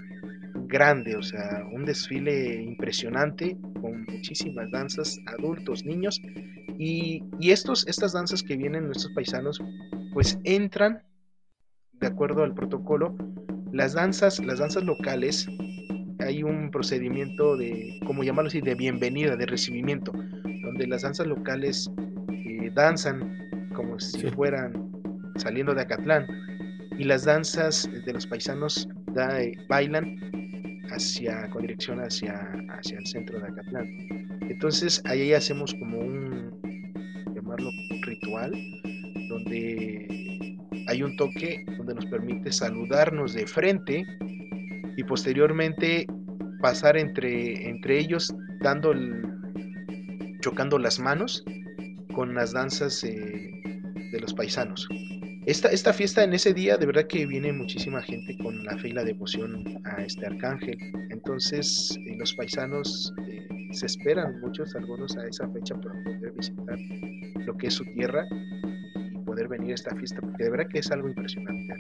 grande, 0.67 1.17
o 1.17 1.23
sea, 1.23 1.67
un 1.73 1.85
desfile 1.85 2.63
impresionante 2.63 3.57
con 3.81 4.05
muchísimas 4.05 4.71
danzas, 4.71 5.19
adultos, 5.27 5.85
niños. 5.85 6.21
Y, 6.79 7.23
estos, 7.41 7.87
estas 7.89 8.13
danzas 8.13 8.43
que 8.43 8.57
vienen 8.57 8.87
nuestros 8.87 9.13
paisanos, 9.15 9.61
pues 10.15 10.39
entran 10.45 11.03
de 11.93 12.07
acuerdo 12.07 12.45
al 12.45 12.55
protocolo. 12.55 13.17
Las 13.73 13.95
danzas, 13.95 14.39
las 14.39 14.61
danzas 14.61 14.85
locales, 14.85 15.49
hay 16.21 16.43
un 16.43 16.71
procedimiento 16.71 17.57
de, 17.57 18.01
como 18.07 18.23
llamarlo 18.23 18.49
así, 18.49 18.61
de 18.61 18.75
bienvenida, 18.77 19.37
de 19.37 19.47
recibimiento, 19.47 20.13
donde 20.13 20.87
las 20.87 21.03
danzas 21.03 21.27
locales 21.27 21.91
eh, 22.29 22.71
danzan 22.75 23.40
como 23.81 23.99
si 23.99 24.31
fueran 24.33 24.93
saliendo 25.37 25.75
de 25.75 25.81
Acatlán. 25.81 26.27
Y 26.99 27.05
las 27.05 27.25
danzas 27.25 27.89
de 28.05 28.13
los 28.13 28.27
paisanos 28.27 28.87
eh, 29.17 29.53
bailan 29.69 30.19
hacia, 30.91 31.49
con 31.49 31.63
dirección 31.63 31.99
hacia, 32.01 32.35
hacia 32.69 32.99
el 32.99 33.07
centro 33.07 33.41
de 33.41 33.47
Acatlán. 33.47 33.89
Entonces 34.51 35.01
ahí 35.07 35.33
hacemos 35.33 35.73
como 35.75 35.99
un, 35.99 36.61
llamarlo 37.35 37.71
ritual, 38.03 38.53
donde 39.31 40.59
hay 40.89 41.03
un 41.03 41.17
toque 41.17 41.65
donde 41.79 41.95
nos 41.95 42.05
permite 42.07 42.53
saludarnos 42.53 43.33
de 43.33 43.47
frente 43.47 44.05
y 44.97 45.05
posteriormente 45.05 46.07
pasar 46.61 46.99
entre, 46.99 47.67
entre 47.67 47.99
ellos 47.99 48.35
dando 48.61 48.93
chocando 50.41 50.79
las 50.79 50.99
manos 50.99 51.45
con 52.15 52.35
las 52.35 52.53
danzas 52.53 53.05
eh, 53.05 53.61
de 54.13 54.21
los 54.21 54.35
paisanos. 54.35 54.89
Esta, 55.47 55.69
esta 55.69 55.93
fiesta 55.93 56.23
en 56.23 56.35
ese 56.35 56.53
día, 56.53 56.77
de 56.77 56.87
verdad 56.87 57.07
que 57.07 57.27
viene 57.27 57.53
muchísima 57.53 58.03
gente 58.03 58.37
con 58.39 58.63
la 58.65 58.77
fe 58.77 58.89
y 58.89 58.93
la 58.93 59.05
devoción 59.05 59.65
a 59.85 60.03
este 60.03 60.27
arcángel. 60.27 60.79
Entonces, 61.11 61.99
eh, 62.07 62.17
los 62.19 62.35
paisanos 62.35 63.15
eh, 63.27 63.49
se 63.73 63.87
esperan, 63.87 64.41
muchos, 64.41 64.75
algunos 64.75 65.17
a 65.17 65.27
esa 65.27 65.49
fecha 65.49 65.75
para 65.77 65.95
poder 66.05 66.33
visitar 66.33 66.79
lo 67.47 67.57
que 67.57 67.69
es 67.69 67.75
su 67.75 67.85
tierra 67.85 68.27
y 69.13 69.19
poder 69.25 69.49
venir 69.49 69.73
a 69.73 69.75
esta 69.75 69.97
fiesta, 69.97 70.21
porque 70.21 70.45
de 70.45 70.51
verdad 70.51 70.67
que 70.71 70.81
es 70.81 70.91
algo 70.91 71.09
impresionante. 71.09 71.75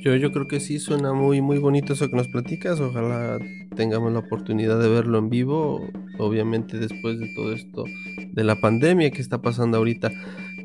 Yo, 0.00 0.14
yo 0.14 0.32
creo 0.32 0.46
que 0.46 0.60
sí 0.60 0.78
suena 0.78 1.12
muy, 1.12 1.40
muy 1.40 1.58
bonito 1.58 1.92
eso 1.92 2.08
que 2.08 2.16
nos 2.16 2.28
platicas. 2.28 2.80
Ojalá 2.80 3.38
tengamos 3.74 4.12
la 4.12 4.20
oportunidad 4.20 4.80
de 4.80 4.88
verlo 4.88 5.18
en 5.18 5.28
vivo, 5.28 5.90
obviamente 6.18 6.78
después 6.78 7.18
de 7.18 7.32
todo 7.34 7.52
esto 7.52 7.84
de 8.32 8.44
la 8.44 8.60
pandemia 8.60 9.10
que 9.10 9.20
está 9.20 9.42
pasando 9.42 9.78
ahorita. 9.78 10.10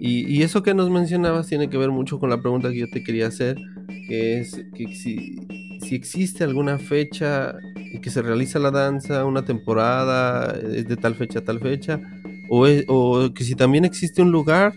Y, 0.06 0.44
eso 0.44 0.64
que 0.64 0.74
nos 0.74 0.90
mencionabas 0.90 1.48
tiene 1.48 1.70
que 1.70 1.78
ver 1.78 1.90
mucho 1.90 2.20
con 2.20 2.30
la 2.30 2.42
pregunta 2.42 2.70
que 2.70 2.80
yo 2.80 2.90
te 2.90 3.06
quería 3.06 3.28
hacer, 3.28 3.56
que 3.88 4.42
es 4.42 4.66
que 4.76 4.94
si, 4.94 5.48
existe 5.96 6.44
alguna 6.44 6.78
fecha 6.78 7.56
en 7.76 8.02
que 8.02 8.10
se 8.10 8.22
realiza 8.22 8.60
la 8.60 8.70
danza, 8.70 9.24
una 9.24 9.46
temporada, 9.46 10.60
es 10.60 10.90
de 10.90 10.98
tal 10.98 11.16
fecha 11.16 11.40
a 11.40 11.44
tal 11.46 11.62
fecha, 11.62 12.02
o, 12.50 12.68
o 12.90 13.34
que 13.34 13.46
si 13.46 13.56
también 13.56 13.86
existe 13.86 14.22
un 14.22 14.34
lugar 14.34 14.74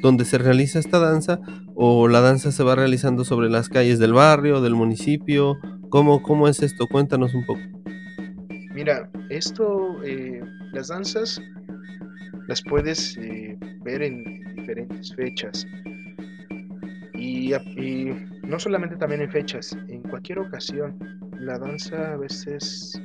donde 0.00 0.24
se 0.24 0.38
realiza 0.38 0.78
esta 0.78 0.98
danza, 0.98 1.40
o 1.74 2.08
la 2.08 2.22
danza 2.22 2.50
se 2.50 2.62
va 2.62 2.74
realizando 2.74 3.24
sobre 3.24 3.50
las 3.50 3.68
calles 3.68 3.98
del 3.98 4.14
barrio, 4.14 4.62
del 4.62 4.76
municipio, 4.76 5.58
¿cómo, 5.90 6.22
cómo 6.22 6.48
es 6.48 6.62
esto? 6.62 6.86
Cuéntanos 6.86 7.34
un 7.34 7.44
poco. 7.44 7.60
Mira, 8.72 9.10
esto, 9.28 10.02
eh, 10.04 10.40
las 10.72 10.88
danzas 10.88 11.38
las 12.48 12.62
puedes 12.62 13.18
eh, 13.18 13.58
ver 13.84 14.02
en 14.02 14.39
diferentes 14.60 15.14
fechas. 15.14 15.66
Y, 17.14 17.52
no 18.44 18.58
solamente 18.58 18.96
también 18.96 19.22
en 19.22 19.30
fechas, 19.30 19.76
en 19.88 20.02
cualquier 20.02 20.38
ocasión. 20.40 20.96
La 21.38 21.58
danza 21.58 22.14
a 22.14 22.16
veces 22.16 23.00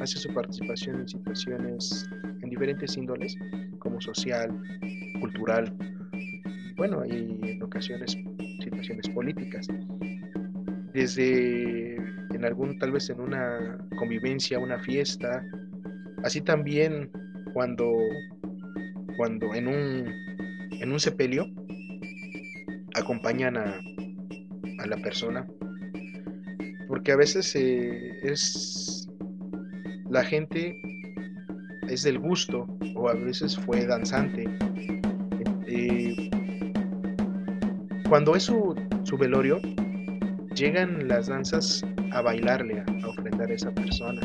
hace 0.00 0.18
su 0.18 0.32
participación 0.32 1.00
en 1.00 1.08
situaciones 1.08 2.08
en 2.42 2.50
diferentes 2.50 2.96
índoles, 2.96 3.36
como 3.78 4.00
social, 4.00 4.50
cultural, 5.20 5.72
bueno, 6.76 7.04
y 7.04 7.38
en 7.42 7.62
ocasiones 7.62 8.16
situaciones 8.62 9.08
políticas. 9.10 9.66
Desde 10.94 11.96
en 11.96 12.44
algún, 12.44 12.78
tal 12.78 12.92
vez 12.92 13.10
en 13.10 13.20
una 13.20 13.78
convivencia, 13.98 14.58
una 14.58 14.78
fiesta, 14.78 15.44
así 16.22 16.40
también 16.40 17.10
cuando, 17.52 17.92
cuando 19.16 19.54
en 19.54 19.68
un 19.68 20.28
en 20.80 20.92
un 20.92 21.00
sepelio 21.00 21.46
acompañan 22.94 23.56
a, 23.56 23.80
a 24.78 24.86
la 24.86 24.96
persona. 24.98 25.46
Porque 26.88 27.12
a 27.12 27.16
veces 27.16 27.54
eh, 27.54 28.18
es 28.22 29.08
la 30.10 30.24
gente 30.24 30.80
es 31.88 32.02
del 32.02 32.18
gusto 32.18 32.66
o 32.94 33.08
a 33.08 33.14
veces 33.14 33.56
fue 33.56 33.86
danzante. 33.86 34.44
Eh, 35.66 36.30
cuando 38.08 38.34
es 38.34 38.44
su, 38.44 38.74
su, 39.02 39.18
velorio 39.18 39.60
llegan 40.54 41.08
las 41.08 41.26
danzas 41.26 41.84
a 42.12 42.22
bailarle 42.22 42.80
a, 42.80 43.06
ofrendar 43.06 43.50
a 43.50 43.54
esa 43.54 43.70
persona. 43.74 44.20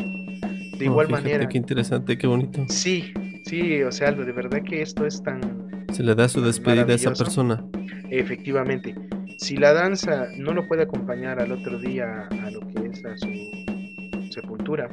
De 0.78 0.86
igual 0.86 1.10
manera. 1.10 1.48
qué 1.48 1.58
interesante 1.58 2.18
qué 2.18 2.28
bonito. 2.28 2.66
Sí 2.70 3.14
sí 3.46 3.84
o 3.84 3.92
sea 3.92 4.12
de 4.12 4.32
verdad 4.32 4.64
que 4.64 4.82
esto 4.82 5.06
es 5.06 5.22
tan 5.22 5.63
Se 5.94 6.02
le 6.02 6.16
da 6.16 6.28
su 6.28 6.42
despedida 6.42 6.92
a 6.92 6.96
esa 6.96 7.14
persona. 7.14 7.64
Efectivamente. 8.10 8.96
Si 9.38 9.58
la 9.58 9.74
danza 9.74 10.28
no 10.38 10.54
lo 10.54 10.68
puede 10.68 10.82
acompañar 10.82 11.40
al 11.40 11.52
otro 11.52 11.78
día 11.78 12.28
a 12.30 12.50
lo 12.50 12.62
que 12.62 12.88
es 12.88 13.06
a 13.06 13.16
su 13.16 14.32
sepultura, 14.32 14.90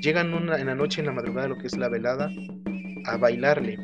llegan 0.00 0.34
una, 0.34 0.58
en 0.60 0.66
la 0.66 0.76
noche, 0.76 1.00
en 1.00 1.06
la 1.06 1.12
madrugada, 1.12 1.48
lo 1.48 1.58
que 1.58 1.66
es 1.66 1.76
la 1.76 1.88
velada, 1.88 2.30
a 3.06 3.16
bailarle, 3.16 3.76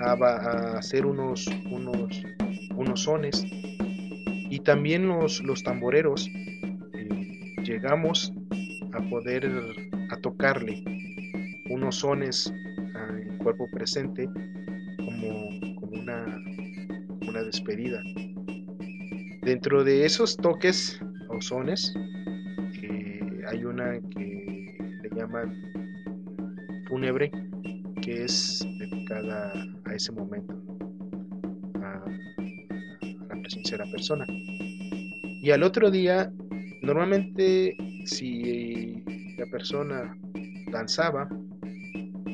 a, 0.00 0.78
hacer 0.78 1.04
unos, 1.04 1.46
unos, 1.70 2.22
unos 2.74 3.02
sones. 3.02 3.44
Y 4.50 4.60
también 4.60 5.06
los, 5.06 5.42
los 5.42 5.62
tamboreros 5.62 6.30
eh, 6.94 7.54
llegamos 7.62 8.32
a 8.94 9.02
poder 9.10 9.50
a 10.10 10.16
tocarle 10.22 10.82
unos 11.68 11.96
sones 11.96 12.50
al 12.94 13.36
cuerpo 13.36 13.68
presente 13.70 14.26
como, 15.08 15.48
como 15.80 16.00
una, 16.02 16.26
una 17.26 17.42
despedida. 17.42 18.02
Dentro 19.42 19.82
de 19.82 20.04
esos 20.04 20.36
toques 20.36 21.00
o 21.28 21.40
sones 21.40 21.94
eh, 22.82 23.42
hay 23.46 23.64
una 23.64 23.98
que 24.10 24.76
le 25.02 25.10
llaman 25.16 25.62
fúnebre 26.88 27.30
que 28.02 28.24
es 28.24 28.66
dedicada 28.78 29.52
a 29.86 29.94
ese 29.94 30.12
momento, 30.12 30.54
a, 31.76 32.04
la 33.28 33.40
presencia 33.40 33.78
de 33.78 33.84
la 33.86 33.90
persona. 33.90 34.26
Y 35.40 35.50
al 35.50 35.62
otro 35.62 35.90
día, 35.90 36.30
normalmente 36.82 37.76
si 38.04 39.02
la 39.38 39.46
persona 39.46 40.14
danzaba, 40.70 41.28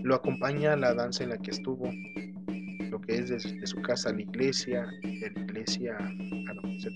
lo 0.05 0.15
acompaña 0.15 0.77
la 0.77 0.93
danza 0.93 1.25
en 1.25 1.31
la 1.31 1.39
que 1.39 1.51
estuvo, 1.51 1.91
que 3.07 3.17
es 3.17 3.29
desde 3.29 3.67
su 3.67 3.81
casa 3.83 4.11
a 4.11 4.13
la 4.13 4.23
iglesia, 4.23 4.87
de 5.03 5.31
la 5.35 5.41
iglesia 5.43 5.97
a 5.97 6.55
lo 6.55 6.63
que 6.63 6.81
se 6.81 6.91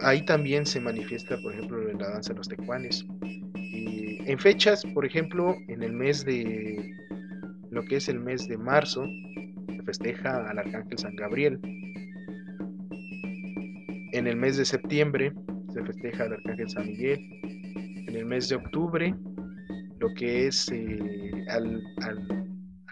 Ahí 0.00 0.24
también 0.24 0.64
se 0.66 0.80
manifiesta, 0.80 1.36
por 1.42 1.52
ejemplo, 1.52 1.92
la 1.92 2.08
danza 2.08 2.32
de 2.32 2.38
los 2.38 2.48
tecuanes 2.48 3.06
en 4.26 4.38
fechas, 4.38 4.84
por 4.94 5.04
ejemplo, 5.04 5.56
en 5.68 5.82
el 5.82 5.92
mes 5.92 6.24
de 6.24 6.94
lo 7.70 7.84
que 7.84 7.96
es 7.96 8.08
el 8.08 8.20
mes 8.20 8.46
de 8.48 8.56
marzo, 8.56 9.04
se 9.66 9.82
festeja 9.82 10.48
al 10.48 10.58
Arcángel 10.58 10.98
San 10.98 11.16
Gabriel. 11.16 11.58
En 14.12 14.26
el 14.26 14.36
mes 14.36 14.58
de 14.58 14.64
septiembre 14.64 15.32
se 15.72 15.82
festeja 15.82 16.24
al 16.24 16.34
Arcángel 16.34 16.68
San 16.68 16.86
Miguel. 16.86 17.18
En 18.06 18.16
el 18.16 18.26
mes 18.26 18.48
de 18.48 18.56
octubre, 18.56 19.14
lo 19.98 20.12
que 20.14 20.46
es 20.46 20.70
eh, 20.70 21.44
al, 21.48 21.82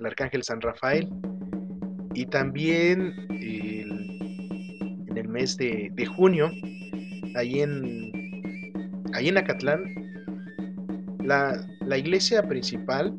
Arcángel 0.06 0.42
San 0.42 0.60
Rafael. 0.60 1.08
Y 2.14 2.26
también 2.26 3.14
en 5.10 5.16
el 5.16 5.28
mes 5.28 5.56
de, 5.56 6.06
junio, 6.16 6.50
ahí 7.34 7.60
en, 7.60 8.12
ahí 9.14 9.28
en 9.28 9.38
Acatlán, 9.38 9.82
la, 11.24 11.98
iglesia 11.98 12.42
principal 12.42 13.14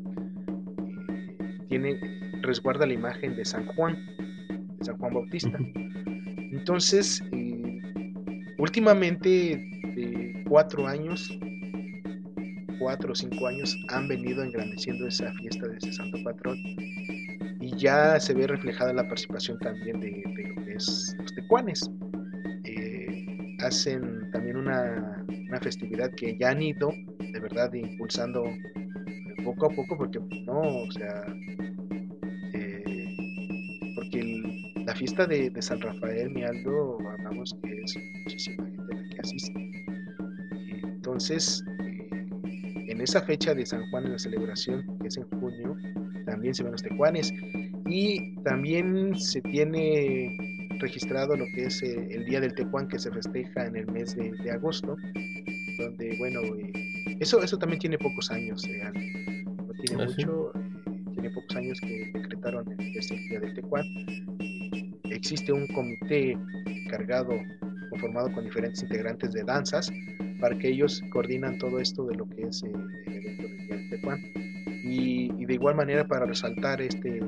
eh, 0.88 1.66
tiene, 1.68 1.98
resguarda 2.42 2.86
la 2.86 2.94
imagen 2.94 3.36
de 3.36 3.44
San 3.44 3.66
Juan, 3.66 3.96
de 4.78 4.84
San 4.84 4.98
Juan 4.98 5.14
Bautista. 5.14 5.58
Entonces, 6.52 7.22
eh, 7.32 7.80
últimamente, 8.58 9.30
de 9.94 10.44
cuatro 10.48 10.86
años, 10.86 11.30
cuatro 12.82 13.12
o 13.12 13.14
cinco 13.14 13.46
años, 13.46 13.78
han 13.88 14.08
venido 14.08 14.42
engrandeciendo 14.42 15.06
esa 15.06 15.32
fiesta 15.34 15.68
de 15.68 15.76
ese 15.76 15.92
santo 15.92 16.18
patrón 16.24 16.58
y 17.60 17.76
ya 17.76 18.18
se 18.18 18.34
ve 18.34 18.48
reflejada 18.48 18.92
la 18.92 19.06
participación 19.06 19.56
también 19.60 20.00
de, 20.00 20.22
lo 20.26 20.64
que 20.64 20.74
es 20.74 21.14
los 21.18 21.32
tecuanes. 21.32 21.88
Eh, 22.64 23.56
hacen 23.60 24.30
también 24.32 24.56
una, 24.56 25.24
una, 25.48 25.60
festividad 25.60 26.10
que 26.16 26.36
ya 26.36 26.50
han 26.50 26.60
ido 26.60 26.92
de 27.20 27.38
verdad 27.38 27.72
impulsando 27.72 28.44
poco 29.44 29.66
a 29.66 29.70
poco, 29.70 29.96
porque 29.96 30.18
no, 30.44 30.60
o 30.60 30.90
sea, 30.90 31.24
eh, 32.54 33.92
porque 33.94 34.42
la 34.84 34.94
fiesta 34.94 35.26
de, 35.26 35.52
San 35.60 35.80
Rafael, 35.80 36.30
mi 36.30 36.42
Aldo, 36.42 36.98
hablamos 37.08 37.56
que 37.62 37.80
es 37.80 37.96
muchísima 38.24 38.64
gente 38.64 38.94
la 38.94 39.08
que 39.08 39.20
asiste. 39.20 39.72
Entonces, 40.82 41.64
en 41.66 41.71
esa 43.02 43.20
fecha 43.22 43.54
de 43.54 43.66
San 43.66 43.88
Juan, 43.90 44.06
en 44.06 44.12
la 44.12 44.18
celebración, 44.18 44.98
que 45.00 45.08
es 45.08 45.16
en 45.16 45.24
junio, 45.40 45.76
también 46.26 46.54
se 46.54 46.62
ven 46.62 46.72
los 46.72 46.82
tejuanes. 46.82 47.32
Y 47.86 48.36
también 48.44 49.18
se 49.18 49.40
tiene 49.42 50.36
registrado 50.78 51.36
lo 51.36 51.44
que 51.54 51.64
es 51.64 51.82
eh, 51.82 52.08
el 52.10 52.24
Día 52.24 52.40
del 52.40 52.54
Tecuán 52.54 52.88
que 52.88 52.98
se 52.98 53.10
festeja 53.10 53.66
en 53.66 53.76
el 53.76 53.86
mes 53.86 54.16
de, 54.16 54.32
de 54.32 54.50
agosto, 54.50 54.96
donde, 55.78 56.16
bueno, 56.18 56.40
eso, 57.20 57.42
eso 57.42 57.56
también 57.56 57.78
tiene 57.78 57.98
pocos 57.98 58.30
años, 58.30 58.64
eh, 58.66 58.82
no 59.44 59.72
tiene 59.84 60.02
¿Ah, 60.02 60.06
mucho, 60.06 60.52
eh, 60.54 61.02
tiene 61.12 61.30
pocos 61.30 61.56
años 61.56 61.80
que 61.80 62.10
decretaron 62.12 62.66
este 62.80 63.16
día 63.16 63.40
del 63.40 63.54
Tecuán. 63.54 63.84
Existe 65.04 65.52
un 65.52 65.66
comité 65.68 66.36
cargado, 66.90 67.30
conformado 67.90 68.32
con 68.32 68.44
diferentes 68.44 68.82
integrantes 68.82 69.32
de 69.32 69.44
danzas, 69.44 69.90
para 70.42 70.58
que 70.58 70.68
ellos 70.68 71.02
coordinan 71.10 71.56
todo 71.58 71.78
esto 71.78 72.04
de 72.04 72.16
lo 72.16 72.28
que 72.28 72.42
es 72.42 72.64
eh, 72.64 72.72
el 73.06 73.14
evento 73.14 73.42
del 73.44 73.58
día 73.58 73.76
del 73.76 73.90
Tecuán. 73.90 74.20
Y, 74.84 75.46
de 75.46 75.54
igual 75.54 75.76
manera 75.76 76.06
para 76.06 76.26
resaltar 76.26 76.82
este, 76.82 77.20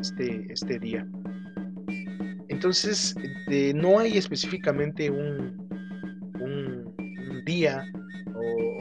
este, 0.00 0.46
este 0.52 0.78
día. 0.78 1.06
Entonces, 2.48 3.16
no 3.74 3.98
hay 3.98 4.16
específicamente 4.16 5.10
un, 5.10 5.56
un, 6.40 7.42
día 7.44 7.84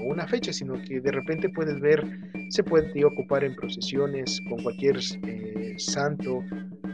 una 0.06 0.28
fecha, 0.28 0.54
sino 0.54 0.80
que 0.82 1.00
de 1.00 1.12
repente 1.12 1.50
puedes 1.50 1.80
ver, 1.80 2.06
se 2.50 2.64
puede 2.64 3.04
ocupar 3.06 3.44
en 3.44 3.56
procesiones 3.56 4.42
con 4.50 4.62
cualquier 4.62 5.00
eh, 5.24 5.76
santo, 5.78 6.44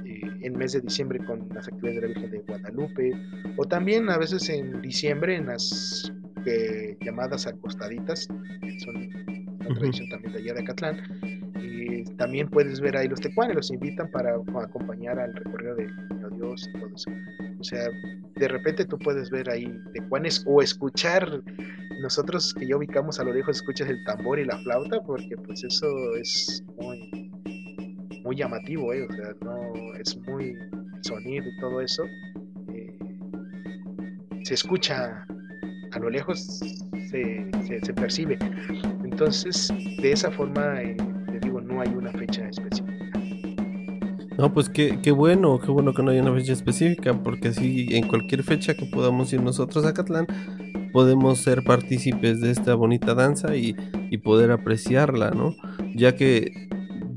eh, 0.06 0.22
en 0.42 0.58
mes 0.58 0.74
de 0.74 0.82
diciembre 0.82 1.20
con 1.26 1.50
las 1.54 1.68
actividades 1.68 1.96
de 1.96 2.02
la 2.02 2.08
Virgen 2.08 2.32
de 2.32 2.40
Guadalupe, 2.40 3.12
o 3.58 3.66
también 3.66 4.10
a 4.10 4.18
veces 4.18 4.48
en 4.50 4.82
diciembre 4.82 5.36
en 5.36 5.48
las 5.48 6.14
eh, 6.48 6.98
llamadas 7.02 7.48
acostaditas, 7.48 8.28
que 8.62 8.80
son 8.80 8.96
una 9.60 9.76
tradición 9.76 10.10
también 10.10 10.34
de 10.34 10.40
allá 10.40 10.54
de 10.54 10.62
Acatlán. 10.62 10.98
también 12.18 12.48
puedes 12.48 12.80
ver 12.80 12.98
ahí 12.98 13.08
los 13.08 13.20
tecuanes, 13.20 13.56
los 13.56 13.72
invitan 13.72 14.10
para 14.12 14.36
acompañar 14.36 15.20
al 15.20 15.34
recorrido 15.34 15.76
del 15.76 15.96
Niño 16.10 16.30
Dios 16.30 16.70
y 16.70 16.80
todo 16.80 16.90
eso. 16.96 17.12
O 17.60 17.64
sea, 17.64 17.90
de 18.36 18.48
repente 18.48 18.86
tú 18.86 18.98
puedes 18.98 19.30
ver 19.30 19.50
ahí 19.50 19.68
tecuanes 19.94 20.44
o 20.48 20.62
escuchar 20.62 21.42
nosotros 22.00 22.54
que 22.54 22.68
ya 22.68 22.78
ubicamos 22.78 23.20
a 23.20 23.24
lo 23.24 23.34
lejos 23.34 23.58
escuchas 23.58 23.90
el 23.90 24.04
tambor 24.04 24.40
y 24.40 24.46
la 24.46 24.58
flauta 24.60 25.02
porque 25.02 25.36
pues 25.38 25.64
eso 25.64 26.16
es 26.16 26.64
muy 26.78 27.32
muy 28.24 28.36
llamativo 28.36 28.94
¿eh? 28.94 29.08
o 29.10 29.14
sea 29.14 29.34
no 29.42 29.96
es 29.96 30.16
muy 30.28 30.56
sonido 31.02 31.46
y 31.48 31.60
todo 31.60 31.82
eso 31.82 32.04
eh, 32.74 33.00
se 34.44 34.54
escucha 34.54 35.26
a 35.98 36.00
lo 36.00 36.10
lejos 36.10 36.60
se, 37.10 37.50
se, 37.84 37.94
percibe 37.94 38.38
entonces 39.04 39.74
de 40.02 40.12
esa 40.12 40.32
forma 40.32 40.82
eh, 40.82 40.96
te 41.32 41.40
digo 41.40 41.60
no 41.60 41.82
hay 41.82 41.90
una 41.90 42.12
fecha 42.12 42.48
específica 42.48 42.98
no, 44.38 44.54
pues 44.54 44.70
qué, 44.70 45.00
qué 45.02 45.10
bueno, 45.10 45.58
qué 45.58 45.72
bueno 45.72 45.96
que 45.96 46.04
no 46.04 46.12
haya 46.12 46.22
una 46.22 46.36
fecha 46.36 46.54
específica, 46.54 47.12
porque 47.24 47.48
así 47.48 47.88
en 47.90 48.08
cualquier 48.08 48.44
fecha 48.44 48.76
que 48.76 48.86
podamos 48.86 49.34
ir 49.34 49.42
nosotros 49.42 49.84
a 49.84 49.96
Catlán, 49.96 50.28
podemos 50.94 51.40
ser 51.40 51.64
partícipes 51.64 52.40
de 52.42 52.52
esta 52.52 52.76
bonita 52.76 53.16
danza 53.16 53.56
y, 53.56 53.74
poder 54.24 54.52
apreciarla, 54.52 55.32
¿no? 55.32 55.56
Ya 55.95 56.16
que 56.16 56.68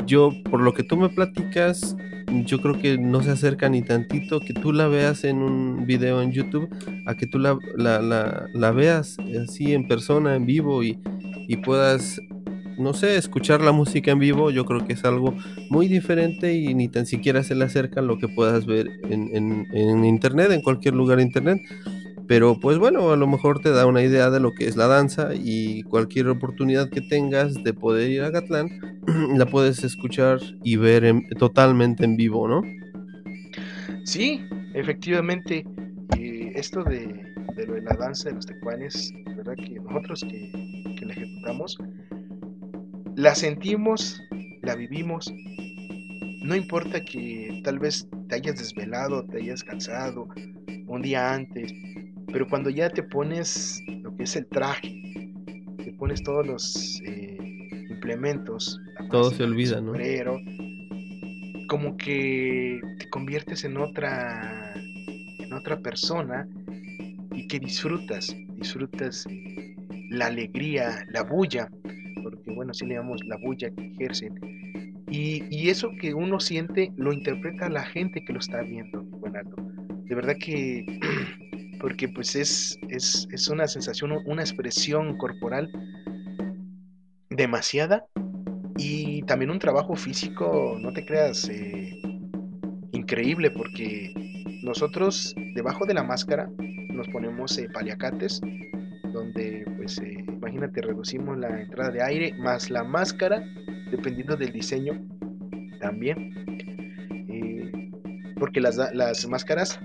yo, 0.06 0.30
por 0.50 0.60
lo 0.60 0.72
que 0.72 0.82
tú 0.82 0.96
me 0.96 1.08
platicas, 1.08 1.96
yo 2.44 2.60
creo 2.60 2.78
que 2.78 2.98
no 2.98 3.22
se 3.22 3.30
acerca 3.30 3.68
ni 3.68 3.82
tantito 3.82 4.40
que 4.40 4.52
tú 4.52 4.72
la 4.72 4.88
veas 4.88 5.24
en 5.24 5.38
un 5.38 5.86
video 5.86 6.22
en 6.22 6.32
YouTube 6.32 6.68
a 7.06 7.16
que 7.16 7.26
tú 7.26 7.38
la, 7.38 7.58
la, 7.76 8.70
veas 8.72 9.16
así 9.42 9.72
en 9.72 9.86
persona, 9.86 10.36
en 10.36 10.46
vivo 10.46 10.82
y, 10.82 10.98
puedas, 11.64 12.20
no 12.78 12.94
sé, 12.94 13.16
escuchar 13.16 13.60
la 13.60 13.72
música 13.72 14.12
en 14.12 14.18
vivo. 14.20 14.50
Yo 14.50 14.64
creo 14.64 14.86
que 14.86 14.92
es 14.92 15.04
algo 15.04 15.34
muy 15.68 15.88
diferente 15.88 16.54
y 16.54 16.74
ni 16.74 16.88
tan 16.88 17.06
siquiera 17.06 17.42
se 17.42 17.54
le 17.54 17.64
acerca 17.64 18.00
lo 18.00 18.18
que 18.18 18.28
puedas 18.28 18.66
ver 18.66 18.88
en, 19.08 19.34
en, 19.34 19.66
en 19.72 20.04
internet, 20.04 20.52
en 20.52 20.62
cualquier 20.62 20.94
lugar 20.94 21.18
de 21.18 21.24
internet. 21.24 21.60
Pero 22.30 22.60
pues 22.60 22.78
bueno, 22.78 23.10
a 23.10 23.16
lo 23.16 23.26
mejor 23.26 23.58
te 23.58 23.70
da 23.70 23.86
una 23.86 24.04
idea 24.04 24.30
de 24.30 24.38
lo 24.38 24.54
que 24.54 24.68
es 24.68 24.76
la 24.76 24.86
danza 24.86 25.30
y 25.34 25.82
cualquier 25.82 26.28
oportunidad 26.28 26.88
que 26.88 27.00
tengas 27.00 27.54
de 27.64 27.74
poder 27.74 28.08
ir 28.08 28.22
a 28.22 28.30
Gatlán, 28.30 28.68
la 29.36 29.46
puedes 29.46 29.82
escuchar 29.82 30.38
y 30.62 30.76
ver 30.76 31.12
totalmente 31.40 32.04
en 32.04 32.16
vivo, 32.16 32.46
¿no? 32.46 32.62
Sí, 34.04 34.44
efectivamente. 34.74 35.66
esto 36.54 36.84
de, 36.84 37.08
lo 37.66 37.74
de 37.74 37.82
la 37.82 37.96
danza 37.96 38.28
de 38.28 38.36
los 38.36 38.46
tecuanes, 38.46 39.12
verdad 39.36 39.56
que 39.56 39.80
nosotros 39.80 40.20
que, 40.22 40.94
que 40.96 41.06
la 41.06 41.12
ejecutamos, 41.14 41.78
la 43.16 43.34
sentimos 43.34 44.22
la 44.62 44.76
vivimos. 44.76 45.34
No 46.44 46.54
importa 46.54 47.04
que 47.04 47.60
tal 47.64 47.80
vez 47.80 48.06
te 48.28 48.36
hayas 48.36 48.56
desvelado, 48.56 49.24
te 49.24 49.38
hayas 49.38 49.64
cansado 49.64 50.28
un 50.86 51.02
día 51.02 51.34
antes, 51.34 51.72
pero 52.32 52.48
cuando 52.48 52.70
ya 52.70 52.88
te 52.90 53.02
pones 53.02 53.82
lo 54.02 54.14
que 54.16 54.24
es 54.24 54.36
el 54.36 54.46
traje, 54.46 55.32
te 55.84 55.92
pones 55.92 56.22
todos 56.22 56.46
los 56.46 57.00
eh, 57.04 57.38
implementos, 57.90 58.80
todo 59.10 59.30
se 59.30 59.42
olvida, 59.44 59.80
¿no? 59.80 59.92
Como 61.68 61.96
que 61.96 62.80
te 62.98 63.08
conviertes 63.10 63.64
en 63.64 63.76
otra, 63.76 64.74
en 64.74 65.52
otra 65.52 65.78
persona 65.80 66.48
y 67.32 67.46
que 67.46 67.60
disfrutas, 67.60 68.34
disfrutas 68.56 69.26
la 70.10 70.26
alegría, 70.26 71.06
la 71.10 71.22
bulla, 71.22 71.70
porque 72.22 72.50
bueno, 72.52 72.74
si 72.74 72.86
le 72.86 72.94
llamamos 72.94 73.24
la 73.24 73.36
bulla 73.36 73.70
que 73.70 73.86
ejercen. 73.86 74.38
Y, 75.08 75.68
eso 75.68 75.90
que 76.00 76.14
uno 76.14 76.38
siente 76.38 76.92
lo 76.96 77.12
interpreta 77.12 77.68
la 77.68 77.82
gente 77.82 78.24
que 78.24 78.32
lo 78.32 78.38
está 78.38 78.62
viendo, 78.62 79.04
De 80.04 80.14
verdad 80.14 80.36
que, 80.40 80.86
porque 81.80 82.08
pues 82.08 82.36
es, 82.36 82.78
es, 82.88 83.26
es 83.32 83.48
una 83.48 83.66
sensación, 83.66 84.12
una 84.26 84.42
expresión 84.42 85.16
corporal 85.16 85.70
demasiada 87.30 88.06
y 88.76 89.22
también 89.22 89.50
un 89.50 89.58
trabajo 89.58 89.94
físico, 89.96 90.76
no 90.80 90.92
te 90.92 91.04
creas, 91.04 91.48
eh, 91.48 92.00
increíble 92.92 93.50
porque 93.50 94.12
nosotros 94.62 95.34
debajo 95.54 95.86
de 95.86 95.94
la 95.94 96.02
máscara 96.02 96.48
nos 96.92 97.08
ponemos 97.08 97.56
eh, 97.58 97.68
paliacates 97.72 98.40
donde 99.12 99.64
pues 99.76 99.98
eh, 99.98 100.24
imagínate 100.28 100.82
reducimos 100.82 101.38
la 101.38 101.60
entrada 101.60 101.90
de 101.90 102.02
aire 102.02 102.34
más 102.38 102.70
la 102.70 102.84
máscara 102.84 103.42
dependiendo 103.90 104.36
del 104.36 104.52
diseño 104.52 105.00
también 105.80 106.34
porque 108.38 108.60
las, 108.60 108.76
las 108.94 109.28
máscaras 109.28 109.78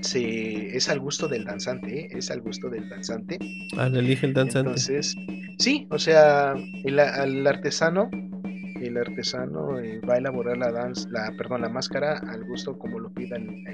se, 0.00 0.76
es 0.76 0.88
al 0.88 1.00
gusto 1.00 1.28
del 1.28 1.44
danzante, 1.44 2.08
es 2.16 2.30
al 2.30 2.40
gusto 2.40 2.68
del 2.68 2.88
danzante. 2.88 3.38
Ah, 3.76 3.86
elige 3.86 4.26
el 4.26 4.34
danzante. 4.34 4.70
Entonces, 4.70 5.16
sí, 5.58 5.86
o 5.90 5.98
sea, 5.98 6.54
el, 6.84 6.98
al 6.98 7.46
artesano 7.46 8.10
el 8.80 8.96
artesano 8.96 9.78
eh, 9.78 10.00
va 10.08 10.14
a 10.14 10.18
elaborar 10.18 10.56
la 10.56 10.70
danza, 10.70 11.08
la, 11.10 11.32
perdón, 11.36 11.62
la 11.62 11.68
máscara 11.68 12.18
al 12.18 12.44
gusto 12.44 12.78
como 12.78 12.98
lo 12.98 13.10
pida 13.10 13.36
el, 13.36 13.64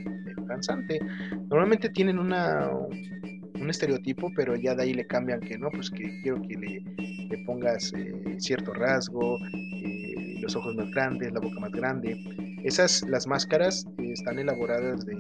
danzante. 0.46 1.00
Normalmente 1.48 1.88
tienen 1.88 2.18
una 2.18 2.70
un 2.70 3.70
estereotipo, 3.70 4.30
pero 4.36 4.56
ya 4.56 4.74
de 4.74 4.82
ahí 4.82 4.92
le 4.92 5.06
cambian 5.06 5.40
que 5.40 5.56
no, 5.56 5.70
pues 5.70 5.90
que 5.90 6.20
quiero 6.22 6.42
que 6.42 6.56
le, 6.56 7.38
pongas 7.46 7.92
eh, 7.94 8.36
cierto 8.38 8.74
rasgo, 8.74 9.38
eh, 9.54 10.36
los 10.40 10.54
ojos 10.54 10.74
más 10.76 10.90
grandes, 10.90 11.32
la 11.32 11.40
boca 11.40 11.58
más 11.60 11.72
grande. 11.72 12.18
Esas, 12.62 13.02
las 13.08 13.26
máscaras 13.26 13.86
están 13.98 14.38
elaboradas 14.38 15.06
de, 15.06 15.16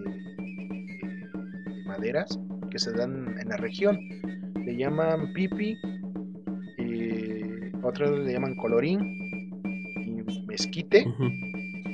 de, 1.98 2.12
maderas 2.12 2.38
que 2.70 2.78
se 2.78 2.92
dan 2.92 3.36
en 3.38 3.48
la 3.48 3.56
región. 3.56 3.98
Le 4.64 4.76
llaman 4.76 5.32
pipi, 5.32 5.76
otros 7.82 8.20
le 8.20 8.32
llaman 8.32 8.54
colorín 8.56 9.24
esquite, 10.50 11.06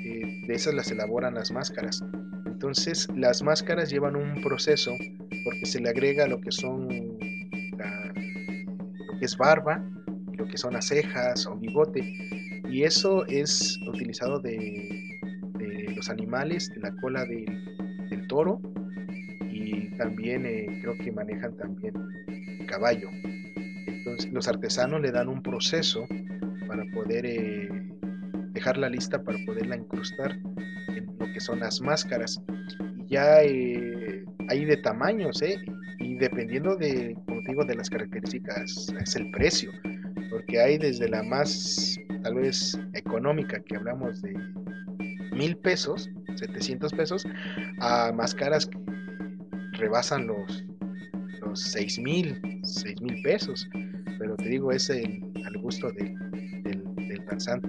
eh, 0.05 0.43
de 0.47 0.55
esas 0.55 0.75
las 0.75 0.91
elaboran 0.91 1.35
las 1.35 1.51
máscaras. 1.51 2.05
Entonces 2.47 3.09
las 3.17 3.43
máscaras 3.43 3.91
llevan 3.91 4.17
un 4.17 4.43
proceso 4.43 4.95
porque 5.45 5.67
se 5.67 5.81
le 5.81 5.89
agrega 5.89 6.27
lo 6.27 6.41
que 6.41 6.53
son 6.53 6.89
lo 6.89 7.19
que 9.19 9.25
es 9.25 9.37
barba, 9.37 9.85
lo 10.33 10.47
que 10.47 10.59
son 10.59 10.75
las 10.75 10.89
cejas 10.89 11.47
o 11.47 11.57
bigote 11.57 12.03
y 12.71 12.85
eso 12.85 13.27
es 13.27 13.79
utilizado 13.89 14.39
de, 14.39 15.19
los 15.97 16.09
animales, 16.09 16.71
de 16.71 16.81
la 16.81 16.95
cola 16.97 17.25
del 17.25 18.27
toro 18.29 18.61
y 18.63 18.70
también 20.01 20.47
eh, 20.47 20.79
creo 20.81 20.97
que 20.97 21.13
manejan 21.13 21.55
también 21.59 21.93
caballo. 22.67 23.11
Entonces 23.87 24.33
los 24.33 24.49
artesanos 24.49 25.03
le 25.03 25.13
dan 25.13 25.29
un 25.29 25.43
proceso 25.43 26.07
para 26.67 26.85
poder 26.95 27.27
eh, 27.27 27.69
dejarla 28.53 28.89
lista 28.89 29.23
para 29.23 29.37
poderla 29.45 29.77
incrustar 29.77 30.39
en 30.89 31.07
lo 31.19 31.31
que 31.35 31.41
son 31.41 31.61
las 31.61 31.83
máscaras. 31.83 32.41
Y 32.97 33.09
ya 33.09 33.43
eh, 33.43 34.25
hay 34.49 34.65
de 34.65 34.79
tamaños, 34.79 35.43
¿eh? 35.43 35.59
Y 35.99 36.15
dependiendo 36.15 36.77
de, 36.77 37.15
como 37.27 37.65
de 37.65 37.75
las 37.75 37.91
características, 37.91 38.95
es 38.99 39.17
el 39.17 39.31
precio. 39.33 39.71
Porque 40.31 40.61
hay 40.61 40.79
desde 40.79 41.11
la 41.11 41.23
más, 41.23 42.01
tal 42.23 42.37
vez, 42.37 42.79
económica, 42.95 43.61
que 43.61 43.77
hablamos 43.77 44.23
de 44.23 44.35
mil 45.33 45.57
pesos, 45.59 46.09
700 46.37 46.93
pesos, 46.93 47.27
a 47.81 48.13
máscaras 48.13 48.67
rebasan 49.81 50.27
los, 50.27 50.65
los 51.41 51.61
seis 51.61 51.99
mil, 51.99 52.41
seis 52.63 53.01
mil 53.01 53.21
pesos. 53.23 53.69
Pero 54.19 54.37
te 54.37 54.49
digo, 54.49 54.71
es 54.71 54.91
el, 54.91 55.33
al 55.45 55.57
gusto 55.59 55.91
del, 55.93 56.15
del 56.63 57.25
danzante. 57.29 57.69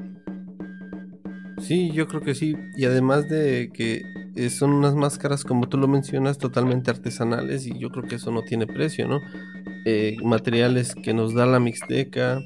Sí, 1.59 1.91
yo 1.91 2.07
creo 2.07 2.21
que 2.21 2.35
sí. 2.35 2.55
Y 2.75 2.85
además 2.85 3.29
de 3.29 3.71
que 3.73 4.03
son 4.49 4.71
unas 4.71 4.95
máscaras, 4.95 5.43
como 5.43 5.67
tú 5.69 5.77
lo 5.77 5.87
mencionas, 5.87 6.37
totalmente 6.37 6.89
artesanales 6.89 7.67
y 7.67 7.77
yo 7.77 7.89
creo 7.89 8.03
que 8.03 8.15
eso 8.15 8.31
no 8.31 8.43
tiene 8.43 8.65
precio, 8.65 9.07
¿no? 9.07 9.21
Eh, 9.85 10.17
materiales 10.23 10.95
que 10.95 11.13
nos 11.13 11.33
da 11.33 11.45
la 11.45 11.59
Mixteca, 11.59 12.41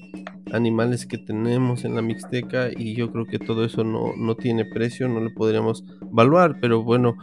animales 0.52 1.06
que 1.06 1.18
tenemos 1.18 1.86
en 1.86 1.96
la 1.96 2.02
Mixteca 2.02 2.70
y 2.76 2.96
yo 2.96 3.12
creo 3.12 3.26
que 3.26 3.40
todo 3.40 3.66
eso 3.66 3.84
no, 3.84 4.14
no 4.18 4.36
tiene 4.36 4.66
precio, 4.66 5.08
no 5.08 5.20
lo 5.20 5.34
podríamos 5.34 5.84
evaluar, 6.12 6.60
pero 6.60 6.84
bueno, 6.84 7.18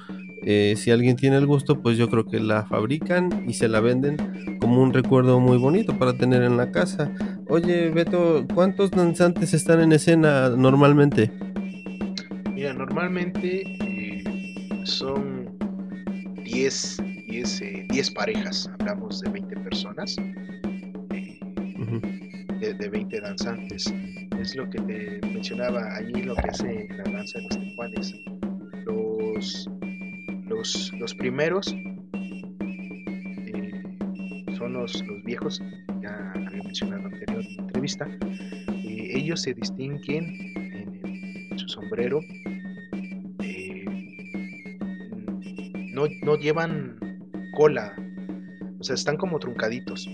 eh, 0.44 0.74
si 0.76 0.90
alguien 0.90 1.16
tiene 1.16 1.36
el 1.36 1.46
gusto, 1.46 1.80
pues 1.80 1.96
yo 1.96 2.08
creo 2.08 2.26
que 2.26 2.40
la 2.40 2.64
fabrican 2.64 3.44
y 3.48 3.54
se 3.54 3.68
la 3.68 3.80
venden 3.80 4.58
como 4.60 4.82
un 4.82 4.92
recuerdo 4.92 5.38
muy 5.40 5.56
bonito 5.56 5.98
para 5.98 6.14
tener 6.14 6.42
en 6.42 6.56
la 6.56 6.70
casa. 6.72 7.12
Oye, 7.48 7.90
Beto, 7.90 8.44
¿cuántos 8.54 8.90
danzantes 8.90 9.54
están 9.54 9.80
en 9.80 9.92
escena 9.92 10.48
normalmente? 10.50 11.30
Mira, 12.52 12.72
normalmente 12.74 13.62
eh, 13.80 14.24
son 14.84 15.56
10, 16.44 17.02
10, 17.26 17.62
10, 17.88 18.10
parejas, 18.10 18.70
hablamos 18.78 19.20
de 19.20 19.30
20 19.30 19.56
personas, 19.58 20.16
eh, 21.10 21.38
de, 22.60 22.88
20 22.88 23.20
danzantes. 23.20 23.92
Es 24.40 24.56
lo 24.56 24.68
que 24.70 24.80
te 24.80 25.20
mencionaba 25.26 25.96
allí, 25.96 26.22
lo 26.22 26.34
que 26.34 26.48
hace 26.48 26.88
la 26.90 27.10
danza 27.10 27.38
de 27.38 27.44
los 27.44 27.58
tejuanes. 27.58 28.14
Los, 28.86 29.68
los, 30.54 30.92
los 30.98 31.14
primeros 31.14 31.74
eh, 33.46 33.82
son 34.56 34.74
los, 34.74 35.04
los, 35.06 35.24
viejos, 35.24 35.62
ya 36.00 36.32
había 36.34 36.62
mencionado 36.62 37.02
en 37.02 37.02
la 37.02 37.16
anterior 37.16 37.44
entrevista. 37.58 38.08
ellos 38.84 39.42
se 39.42 39.54
distinguen 39.54 40.24
en 41.50 41.58
su 41.58 41.68
sombrero 41.68 42.20
no, 45.92 46.36
llevan 46.36 46.98
cola, 47.54 47.94
o 48.78 48.84
sea, 48.84 48.94
están 48.94 49.16
como 49.16 49.38
truncaditos. 49.38 50.08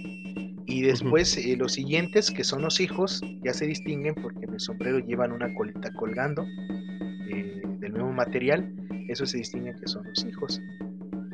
Y 0.66 0.82
después 0.82 1.36
eh, 1.38 1.56
los 1.56 1.72
siguientes, 1.72 2.30
que 2.30 2.44
son 2.44 2.62
los 2.62 2.80
hijos, 2.80 3.22
ya 3.42 3.54
se 3.54 3.66
distinguen 3.66 4.14
porque 4.14 4.44
en 4.44 4.54
el 4.54 4.60
sombrero 4.60 4.98
llevan 4.98 5.32
una 5.32 5.54
colita 5.54 5.90
colgando 5.94 6.44
eh, 7.30 7.62
del 7.78 7.92
mismo 7.92 8.12
material. 8.12 8.74
Eso 9.08 9.26
se 9.26 9.38
distingue 9.38 9.74
que 9.74 9.88
son 9.88 10.06
los 10.06 10.24
hijos. 10.24 10.60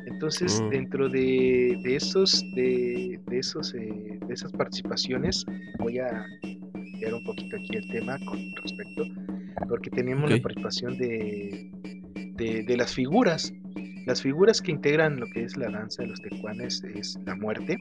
Entonces, 0.05 0.61
mm. 0.61 0.69
dentro 0.69 1.09
de, 1.09 1.77
de, 1.83 1.95
esos, 1.95 2.43
de, 2.55 3.19
esos, 3.31 3.73
eh, 3.75 4.17
de 4.25 4.33
esas 4.33 4.51
participaciones, 4.53 5.45
voy 5.79 5.99
a 5.99 6.25
cambiar 6.41 7.13
un 7.15 7.23
poquito 7.25 7.57
aquí 7.57 7.75
el 7.75 7.87
tema 7.89 8.17
con 8.25 8.39
respecto, 8.63 9.03
porque 9.67 9.89
tenemos 9.89 10.29
la 10.29 10.41
participación 10.41 10.97
de, 10.97 11.69
de, 12.37 12.77
las 12.77 12.93
figuras. 12.93 13.53
Las 14.05 14.21
figuras 14.21 14.61
que 14.61 14.71
integran 14.71 15.19
lo 15.19 15.25
que 15.27 15.43
es 15.43 15.57
la 15.57 15.69
danza 15.69 16.03
de 16.03 16.09
los 16.09 16.21
tecuanes 16.21 16.81
es 16.95 17.19
la 17.25 17.35
muerte. 17.35 17.77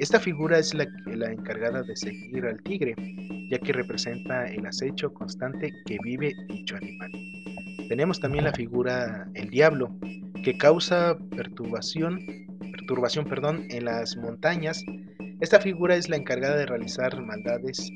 Esta 0.00 0.18
figura 0.18 0.58
es 0.58 0.74
la, 0.74 0.86
la 1.06 1.30
encargada 1.30 1.82
de 1.82 1.94
seguir 1.94 2.46
al 2.46 2.60
tigre, 2.62 2.94
ya 3.50 3.58
que 3.58 3.72
representa 3.72 4.46
el 4.46 4.66
acecho 4.66 5.12
constante 5.12 5.72
que 5.86 5.98
vive 6.02 6.34
dicho 6.48 6.76
animal. 6.76 7.12
Tenemos 7.88 8.20
también 8.20 8.44
la 8.44 8.52
figura 8.52 9.28
el 9.34 9.48
diablo, 9.48 9.96
que 10.44 10.58
causa 10.58 11.16
perturbación, 11.36 12.20
perturbación 12.72 13.24
perdón, 13.24 13.64
en 13.70 13.86
las 13.86 14.16
montañas. 14.16 14.84
Esta 15.40 15.58
figura 15.60 15.96
es 15.96 16.08
la 16.08 16.16
encargada 16.16 16.56
de 16.56 16.66
realizar 16.66 17.18
maldades, 17.22 17.90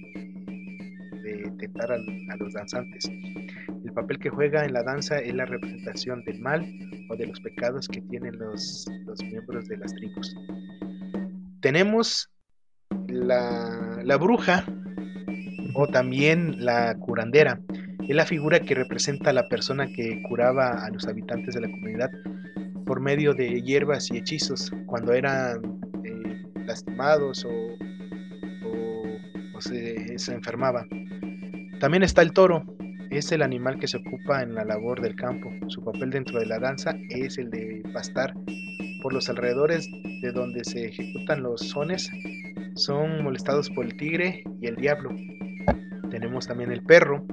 de 1.22 1.52
tentar 1.58 1.92
a 1.92 2.36
los 2.36 2.52
danzantes. 2.54 3.10
El 3.92 3.92
papel 3.92 4.18
que 4.18 4.30
juega 4.30 4.64
en 4.64 4.72
la 4.72 4.82
danza 4.82 5.18
es 5.18 5.34
la 5.34 5.44
representación 5.44 6.24
del 6.24 6.40
mal 6.40 6.66
o 7.10 7.16
de 7.16 7.26
los 7.26 7.38
pecados 7.40 7.86
que 7.86 8.00
tienen 8.00 8.38
los, 8.38 8.86
miembros 9.22 9.68
de 9.68 9.76
las 9.76 9.94
tribus. 9.94 10.34
Tenemos 11.60 12.30
la, 13.08 14.16
bruja, 14.18 14.64
o 15.74 15.86
también 15.86 16.64
la 16.64 16.94
curandera. 16.98 17.60
Es 18.08 18.16
la 18.16 18.26
figura 18.26 18.60
que 18.60 18.74
representa 18.74 19.30
a 19.30 19.32
la 19.32 19.48
persona 19.48 19.86
que 19.86 20.22
curaba 20.28 20.84
a 20.84 20.90
los 20.90 21.06
habitantes 21.06 21.54
de 21.54 21.60
la 21.60 21.70
comunidad 21.70 22.10
por 22.84 23.00
medio 23.00 23.32
de 23.32 23.62
hierbas 23.62 24.10
y 24.10 24.18
hechizos 24.18 24.72
cuando 24.86 25.12
eran 25.12 25.80
eh, 26.04 26.42
lastimados 26.66 27.44
o, 27.44 27.76
se, 29.60 30.18
se 30.18 30.34
enfermaban. 30.34 30.88
También 31.78 32.02
está 32.02 32.22
el 32.22 32.32
toro, 32.32 32.64
es 33.10 33.30
el 33.30 33.42
animal 33.42 33.78
que 33.78 33.86
se 33.86 33.98
ocupa 33.98 34.42
en 34.42 34.54
la 34.54 34.64
labor 34.64 35.00
del 35.00 35.14
campo. 35.14 35.50
Su 35.68 35.84
papel 35.84 36.10
dentro 36.10 36.40
de 36.40 36.46
la 36.46 36.58
danza 36.58 36.96
es 37.10 37.38
el 37.38 37.50
de 37.50 37.82
pastar 37.92 38.34
por 39.02 39.12
los 39.12 39.28
alrededores 39.28 39.88
de 40.22 40.32
donde 40.32 40.64
se 40.64 40.86
ejecutan 40.86 41.42
los 41.42 41.60
sones. 41.60 42.10
Son 42.74 43.22
molestados 43.22 43.70
por 43.70 43.84
el 43.84 43.96
tigre 43.96 44.42
y 44.60 44.66
el 44.66 44.76
diablo. 44.76 45.10
Tenemos 46.10 46.46
también 46.46 46.72
el 46.72 46.82
perro. 46.82 47.24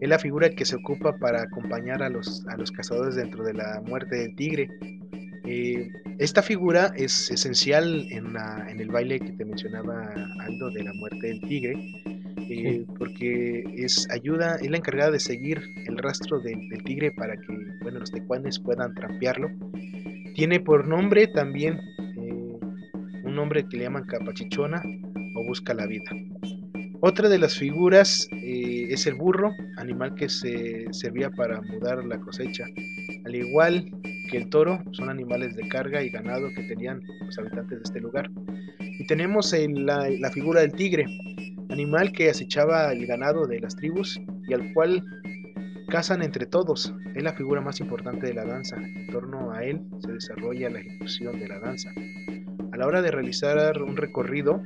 Es 0.00 0.08
la 0.08 0.18
figura 0.18 0.50
que 0.50 0.64
se 0.64 0.76
ocupa 0.76 1.16
para 1.16 1.42
acompañar 1.42 2.02
a 2.02 2.08
los, 2.08 2.46
a 2.48 2.56
los 2.56 2.70
cazadores 2.70 3.14
dentro 3.14 3.44
de 3.44 3.54
la 3.54 3.82
muerte 3.86 4.16
del 4.16 4.36
tigre. 4.36 4.68
Eh, 5.44 5.88
esta 6.18 6.42
figura 6.42 6.92
es 6.96 7.30
esencial 7.30 8.06
en, 8.10 8.32
la, 8.32 8.66
en 8.68 8.80
el 8.80 8.88
baile 8.88 9.20
que 9.20 9.32
te 9.32 9.44
mencionaba 9.44 10.12
Aldo 10.40 10.70
de 10.70 10.82
la 10.82 10.92
muerte 10.92 11.28
del 11.28 11.40
tigre 11.42 11.74
eh, 12.48 12.84
porque 12.98 13.64
es 13.76 14.08
ayuda, 14.10 14.56
es 14.56 14.70
la 14.70 14.76
encargada 14.76 15.10
de 15.10 15.18
seguir 15.18 15.60
el 15.86 15.98
rastro 15.98 16.38
del, 16.38 16.68
tigre 16.84 17.10
para 17.10 17.36
que 17.36 17.46
bueno, 17.82 17.98
los 17.98 18.12
tecuanes 18.12 18.60
puedan 18.60 18.94
trampearlo. 18.94 19.50
Tiene 20.34 20.60
por 20.60 20.86
nombre 20.86 21.26
también 21.26 21.80
eh, 21.98 22.58
un 23.24 23.34
nombre 23.34 23.66
que 23.68 23.78
le 23.78 23.84
llaman 23.84 24.04
capachichona 24.04 24.80
o 25.34 25.44
busca 25.44 25.74
la 25.74 25.86
vida. 25.86 26.10
Otra 27.00 27.28
de 27.28 27.38
las 27.38 27.56
figuras 27.56 28.28
es 28.92 29.06
el 29.06 29.14
burro, 29.14 29.54
animal 29.76 30.14
que 30.14 30.28
se 30.28 30.86
servía 30.92 31.30
para 31.30 31.60
mudar 31.62 32.04
la 32.04 32.18
cosecha. 32.18 32.64
Al 33.24 33.34
igual 33.34 33.90
que 34.30 34.38
el 34.38 34.48
toro, 34.50 34.82
son 34.92 35.08
animales 35.08 35.56
de 35.56 35.68
carga 35.68 36.02
y 36.02 36.10
ganado 36.10 36.48
que 36.54 36.62
tenían 36.62 37.02
los 37.24 37.38
habitantes 37.38 37.78
de 37.78 37.84
este 37.84 38.00
lugar. 38.00 38.30
Y 38.78 39.06
tenemos 39.06 39.52
la, 39.52 40.08
la 40.10 40.30
figura 40.30 40.60
del 40.60 40.72
tigre, 40.72 41.06
animal 41.70 42.12
que 42.12 42.30
acechaba 42.30 42.92
el 42.92 43.06
ganado 43.06 43.46
de 43.46 43.60
las 43.60 43.76
tribus 43.76 44.20
y 44.48 44.54
al 44.54 44.72
cual 44.72 45.02
cazan 45.88 46.22
entre 46.22 46.46
todos. 46.46 46.92
Es 47.14 47.22
la 47.22 47.32
figura 47.32 47.60
más 47.60 47.80
importante 47.80 48.26
de 48.26 48.34
la 48.34 48.44
danza. 48.44 48.76
En 48.76 49.06
torno 49.08 49.52
a 49.52 49.62
él 49.64 49.80
se 50.00 50.12
desarrolla 50.12 50.70
la 50.70 50.80
ejecución 50.80 51.38
de 51.38 51.48
la 51.48 51.58
danza. 51.60 51.90
A 52.72 52.76
la 52.76 52.86
hora 52.86 53.02
de 53.02 53.10
realizar 53.10 53.82
un 53.82 53.96
recorrido, 53.96 54.62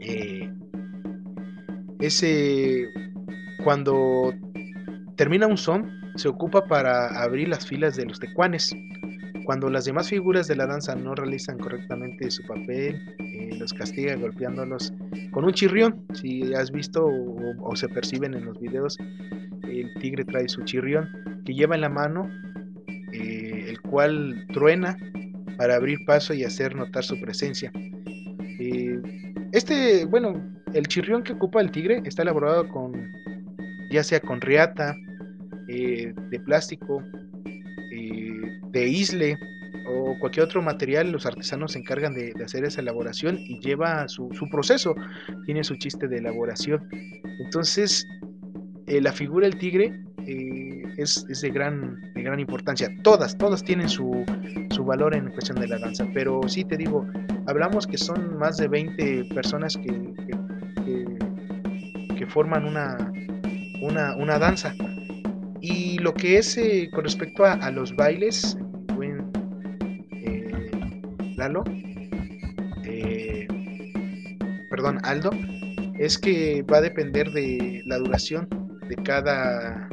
eh, 0.00 0.50
ese 2.00 2.88
cuando 3.64 4.32
termina 5.16 5.46
un 5.46 5.56
son, 5.56 5.90
se 6.16 6.28
ocupa 6.28 6.66
para 6.66 7.22
abrir 7.22 7.48
las 7.48 7.66
filas 7.66 7.96
de 7.96 8.06
los 8.06 8.18
tecuanes. 8.18 8.74
Cuando 9.44 9.70
las 9.70 9.84
demás 9.84 10.08
figuras 10.08 10.46
de 10.46 10.56
la 10.56 10.66
danza 10.66 10.94
no 10.94 11.14
realizan 11.14 11.58
correctamente 11.58 12.30
su 12.30 12.44
papel, 12.46 13.00
eh, 13.18 13.56
los 13.58 13.72
castiga 13.72 14.14
golpeándolos 14.16 14.92
con 15.30 15.44
un 15.44 15.52
chirrión. 15.52 16.04
Si 16.12 16.52
has 16.54 16.70
visto 16.70 17.06
o, 17.06 17.76
se 17.76 17.88
perciben 17.88 18.34
en 18.34 18.44
los 18.44 18.60
videos, 18.60 18.98
el 19.62 19.92
tigre 20.00 20.24
trae 20.24 20.48
su 20.48 20.62
chirrión 20.64 21.08
que 21.44 21.54
lleva 21.54 21.74
en 21.76 21.80
la 21.80 21.88
mano, 21.88 22.30
eh, 23.12 23.66
el 23.68 23.80
cual 23.80 24.46
truena 24.52 24.96
para 25.56 25.76
abrir 25.76 26.04
paso 26.04 26.34
y 26.34 26.44
hacer 26.44 26.76
notar 26.76 27.04
su 27.04 27.18
presencia. 27.20 27.72
Eh, 27.74 29.00
este, 29.52 30.04
bueno, 30.04 30.34
el 30.74 30.86
chirrión 30.88 31.22
que 31.22 31.32
ocupa 31.32 31.60
el 31.60 31.70
tigre 31.70 32.02
está 32.04 32.22
elaborado 32.22 32.68
con, 32.68 32.92
ya 33.90 34.02
sea 34.02 34.20
con 34.20 34.40
riata, 34.40 34.96
de 35.66 36.40
plástico, 36.46 37.02
de 38.70 38.88
isle 38.88 39.38
o 39.88 40.16
cualquier 40.18 40.44
otro 40.44 40.62
material, 40.62 41.10
los 41.10 41.26
artesanos 41.26 41.72
se 41.72 41.78
encargan 41.78 42.14
de, 42.14 42.32
hacer 42.44 42.64
esa 42.64 42.80
elaboración 42.80 43.38
y 43.38 43.58
lleva 43.60 44.08
su, 44.08 44.28
proceso, 44.50 44.94
tiene 45.46 45.64
su 45.64 45.76
chiste 45.76 46.08
de 46.08 46.18
elaboración. 46.18 46.88
Entonces, 47.38 48.06
eh, 48.86 49.00
la 49.00 49.12
figura 49.12 49.46
del 49.48 49.58
tigre 49.58 49.98
eh, 50.26 50.82
es, 50.98 51.24
de, 51.26 51.50
gran, 51.50 52.12
de 52.14 52.22
gran 52.22 52.38
importancia. 52.38 52.90
Todas, 53.02 53.36
todas 53.38 53.62
tienen 53.62 53.88
su, 53.88 54.24
valor 54.84 55.14
en 55.14 55.30
cuestión 55.30 55.58
de 55.60 55.68
la 55.68 55.78
danza, 55.78 56.06
pero 56.14 56.40
sí 56.48 56.64
te 56.64 56.76
digo, 56.76 57.06
hablamos 57.46 57.86
que 57.86 57.98
son 57.98 58.38
más 58.38 58.56
de 58.56 58.68
20 58.68 59.24
personas 59.34 59.76
que, 59.76 60.14
que, 62.16 62.26
forman 62.26 62.64
una, 62.64 63.10
una, 63.88 64.14
una 64.16 64.38
danza. 64.38 64.74
Y 65.60 65.98
lo 65.98 66.14
que 66.14 66.38
es 66.38 66.56
eh, 66.56 66.88
con 66.92 67.04
respecto 67.04 67.44
a, 67.44 67.70
los 67.70 67.94
bailes, 67.96 68.56
buen 68.94 69.30
eh, 70.12 71.00
Lalo, 71.36 71.64
eh, 72.84 73.48
perdón, 74.70 74.98
Aldo, 75.02 75.30
es 75.98 76.16
que 76.16 76.62
va 76.62 76.78
a 76.78 76.80
depender 76.80 77.32
de 77.32 77.82
la 77.86 77.98
duración 77.98 78.48
de 78.88 78.94
cada, 78.96 79.88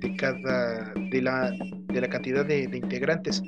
de 0.00 0.16
cada, 0.16 0.92
de 1.10 1.22
la, 1.22 1.52
de 1.88 2.00
la 2.00 2.08
cantidad 2.08 2.46
de, 2.46 2.62
integrantes. 2.72 3.42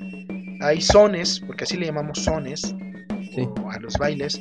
Hay 0.59 0.81
zones, 0.81 1.39
porque 1.39 1.63
así 1.63 1.77
le 1.77 1.85
llamamos 1.87 2.19
zones 2.19 2.75
a 3.71 3.79
los 3.79 3.97
bailes, 3.97 4.39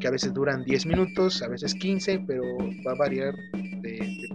que 0.00 0.08
a 0.08 0.10
veces 0.10 0.34
duran 0.34 0.64
10 0.64 0.86
minutos, 0.86 1.42
a 1.42 1.48
veces 1.48 1.74
15, 1.74 2.24
pero 2.26 2.42
va 2.86 2.92
a 2.92 2.96
variar 2.96 3.34
de 3.52 4.29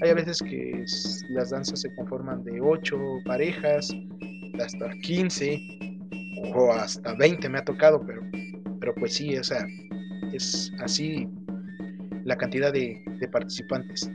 Hay 0.00 0.10
a 0.10 0.14
veces 0.14 0.40
que 0.40 0.84
las 1.30 1.50
danzas 1.50 1.80
se 1.80 1.94
conforman 1.94 2.44
de 2.44 2.60
8 2.60 2.98
parejas, 3.24 3.94
hasta 4.60 4.90
15 5.02 5.60
o 6.54 6.72
hasta 6.72 7.14
20 7.14 7.48
me 7.48 7.58
ha 7.58 7.64
tocado, 7.64 8.04
pero, 8.06 8.22
pero 8.80 8.94
pues 8.94 9.14
sí, 9.14 9.36
o 9.36 9.44
sea, 9.44 9.66
es 10.32 10.72
así 10.80 11.28
la 12.24 12.36
cantidad 12.36 12.72
de, 12.72 13.02
participantes. 13.32 14.10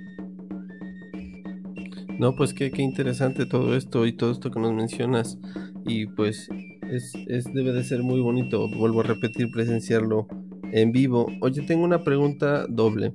No, 2.19 2.35
pues 2.35 2.53
qué, 2.53 2.71
qué, 2.71 2.81
interesante 2.81 3.45
todo 3.45 3.75
esto 3.75 4.05
y 4.05 4.13
todo 4.13 4.31
esto 4.31 4.51
que 4.51 4.59
nos 4.59 4.73
mencionas. 4.73 5.37
Y 5.85 6.05
pues 6.05 6.47
es, 6.89 7.13
es, 7.27 7.45
debe 7.53 7.73
de 7.73 7.83
ser 7.83 8.03
muy 8.03 8.21
bonito, 8.21 8.69
vuelvo 8.69 9.01
a 9.01 9.03
repetir, 9.03 9.49
presenciarlo 9.51 10.27
en 10.71 10.91
vivo. 10.91 11.27
Oye, 11.41 11.63
tengo 11.63 11.83
una 11.83 12.03
pregunta 12.03 12.65
doble. 12.67 13.13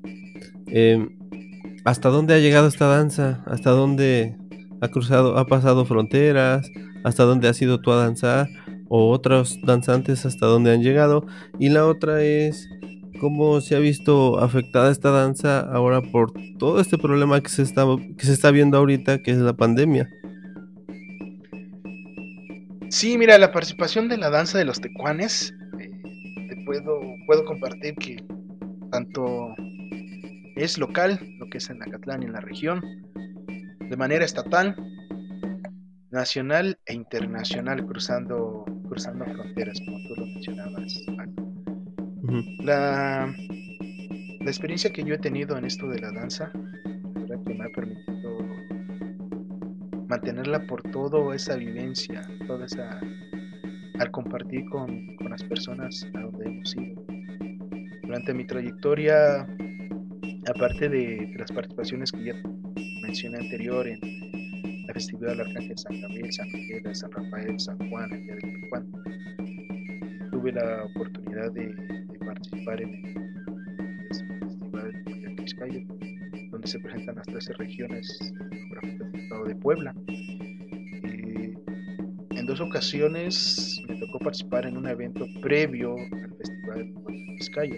Eh, 0.66 1.08
¿Hasta 1.84 2.08
dónde 2.08 2.34
ha 2.34 2.38
llegado 2.38 2.68
esta 2.68 2.86
danza? 2.86 3.42
¿Hasta 3.46 3.70
dónde 3.70 4.36
ha 4.80 4.88
cruzado, 4.88 5.38
ha 5.38 5.46
pasado 5.46 5.84
fronteras? 5.84 6.70
¿Hasta 7.04 7.24
dónde 7.24 7.48
ha 7.48 7.54
sido 7.54 7.80
tú 7.80 7.92
a 7.92 7.96
danzar? 7.96 8.48
¿O 8.88 9.10
otros 9.10 9.58
danzantes 9.64 10.26
hasta 10.26 10.46
dónde 10.46 10.72
han 10.72 10.82
llegado? 10.82 11.26
Y 11.58 11.68
la 11.68 11.86
otra 11.86 12.22
es 12.22 12.68
cómo 13.20 13.60
se 13.60 13.76
ha 13.76 13.78
visto 13.78 14.38
afectada 14.38 14.90
esta 14.90 15.10
danza 15.10 15.60
ahora 15.60 16.02
por 16.02 16.32
todo 16.58 16.80
este 16.80 16.98
problema 16.98 17.40
que 17.40 17.48
se 17.48 17.62
está, 17.62 17.84
que 18.16 18.26
se 18.26 18.32
está 18.32 18.50
viendo 18.50 18.76
ahorita, 18.78 19.22
que 19.22 19.32
es 19.32 19.38
la 19.38 19.54
pandemia. 19.54 20.08
Sí, 22.90 23.18
mira, 23.18 23.36
la 23.38 23.52
participación 23.52 24.08
de 24.08 24.16
la 24.16 24.30
danza 24.30 24.56
de 24.56 24.64
los 24.64 24.80
tecuanes, 24.80 25.54
eh, 25.78 25.90
te 26.48 26.56
puedo, 26.64 27.00
puedo 27.26 27.44
compartir 27.44 27.94
que 27.96 28.24
tanto 28.90 29.54
es 30.58 30.76
local, 30.76 31.20
lo 31.38 31.48
que 31.48 31.58
es 31.58 31.70
en 31.70 31.82
Acatlán 31.82 32.22
y 32.22 32.26
en 32.26 32.32
la 32.32 32.40
región, 32.40 32.82
de 33.88 33.96
manera 33.96 34.24
estatal, 34.24 34.76
nacional 36.10 36.78
e 36.86 36.94
internacional, 36.94 37.86
cruzando, 37.86 38.64
cruzando 38.88 39.24
fronteras, 39.24 39.78
como 39.84 39.98
tú 40.08 40.14
lo 40.16 40.26
mencionabas. 40.26 41.06
la, 42.60 43.32
la, 44.40 44.46
experiencia 44.46 44.92
que 44.92 45.04
yo 45.04 45.14
he 45.14 45.18
tenido 45.18 45.56
en 45.56 45.64
esto 45.64 45.88
de 45.88 46.00
la 46.00 46.10
danza, 46.10 46.50
que 46.52 47.54
me 47.54 47.64
ha 47.64 47.70
permitido 47.70 48.38
mantenerla 50.08 50.66
por 50.66 50.82
toda 50.90 51.36
esa 51.36 51.54
vivencia, 51.56 52.22
toda 52.46 52.66
esa 52.66 53.00
al 54.00 54.10
compartir 54.10 54.64
con, 54.70 55.16
con 55.16 55.30
las 55.30 55.42
personas 55.44 56.06
a 56.14 56.20
donde 56.20 56.46
hemos 56.46 56.74
ido. 56.76 57.04
Durante 58.02 58.32
mi 58.32 58.46
trayectoria 58.46 59.46
aparte 60.48 60.88
de, 60.88 61.34
las 61.36 61.50
participaciones 61.52 62.12
que 62.12 62.24
ya 62.24 62.34
mencioné 63.02 63.38
anterior 63.38 63.86
en 63.86 64.00
la 64.86 64.94
festividad 64.94 65.30
del 65.30 65.40
Arcángel 65.40 65.78
San 65.78 66.00
Gabriel, 66.00 66.32
San 66.32 66.48
Miguel, 66.52 66.94
San 66.94 67.10
Rafael, 67.10 67.60
San 67.60 67.90
Juan, 67.90 68.12
el 68.12 68.22
día 68.22 68.34
de 68.36 68.68
Juan, 68.68 68.86
tuve 70.30 70.52
la 70.52 70.84
oportunidad 70.84 71.52
de, 71.52 71.74
participar 72.24 72.82
en 72.82 72.94
el 72.94 74.38
festival 74.44 75.04
de 75.04 75.36
Quiscayo, 75.36 75.80
donde 76.50 76.66
se 76.66 76.78
presentan 76.78 77.16
las 77.16 77.26
13 77.26 77.52
regiones 77.54 78.18
geográficas 78.50 79.12
del 79.12 79.22
estado 79.22 79.44
de 79.44 79.56
Puebla. 79.56 79.94
Eh, 80.08 81.54
en 82.30 82.46
dos 82.46 82.60
ocasiones 82.60 83.82
me 83.88 83.96
tocó 83.96 84.18
participar 84.18 84.66
en 84.66 84.76
un 84.76 84.86
evento 84.86 85.26
previo 85.40 85.96
al 85.96 86.36
festival 86.36 86.94
de 87.06 87.36
Quiscayo 87.38 87.76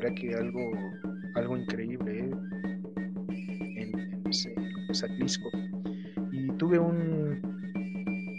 verdad 0.00 0.14
que 0.14 0.32
algo, 0.32 0.70
algo 1.34 1.56
increíble 1.56 2.20
¿eh? 2.20 2.30
en, 3.76 3.98
en, 3.98 4.22
ese, 4.28 4.54
Y 6.32 6.48
tuve 6.52 6.78
un, 6.78 7.40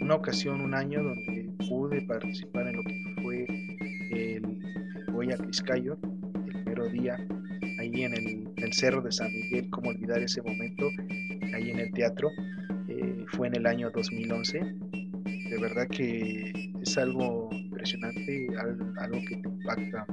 una 0.00 0.14
ocasión, 0.14 0.60
un 0.60 0.74
año, 0.74 1.02
donde 1.02 1.50
pude 1.68 2.02
participar 2.02 2.66
en 2.68 2.76
lo 2.76 2.84
que 2.84 3.14
fue 3.22 3.46
el 4.10 4.60
Goya 5.12 5.36
Criscayo, 5.36 5.98
el 6.52 6.64
mero 6.64 6.88
día, 6.88 7.16
ahí 7.78 8.04
en 8.04 8.14
el, 8.14 8.72
Cerro 8.72 9.02
de 9.02 9.10
San 9.10 9.32
Miguel, 9.32 9.68
como 9.70 9.90
olvidar 9.90 10.20
ese 10.20 10.40
momento, 10.42 10.88
ahí 11.54 11.70
en 11.70 11.80
el 11.80 11.90
teatro. 11.92 12.30
Eh, 12.88 13.24
fue 13.32 13.48
en 13.48 13.56
el 13.56 13.66
año 13.66 13.90
2011. 13.90 14.60
De 14.60 15.58
verdad 15.60 15.88
que 15.88 16.72
es 16.80 16.96
algo 16.96 17.48
impresionante, 17.50 18.46
algo 18.96 19.18
que 19.28 19.36
te 19.38 19.48
impacta 19.48 20.06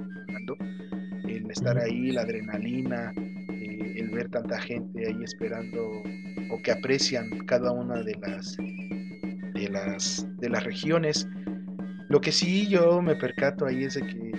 estar 1.52 1.78
ahí, 1.78 2.12
la 2.12 2.22
adrenalina, 2.22 3.14
eh, 3.18 3.94
el 3.98 4.10
ver 4.10 4.30
tanta 4.30 4.60
gente 4.60 5.08
ahí 5.08 5.24
esperando 5.24 6.04
o 6.50 6.62
que 6.62 6.72
aprecian 6.72 7.30
cada 7.46 7.72
una 7.72 8.02
de 8.04 8.16
las 8.16 8.58
de 8.58 9.70
las 9.70 10.26
de 10.38 10.50
las 10.50 10.64
regiones. 10.64 11.28
Lo 12.10 12.22
que 12.22 12.32
sí 12.32 12.68
yo 12.68 13.02
me 13.02 13.16
percato 13.16 13.66
ahí 13.66 13.84
es 13.84 13.96
de 13.96 14.02
que 14.02 14.32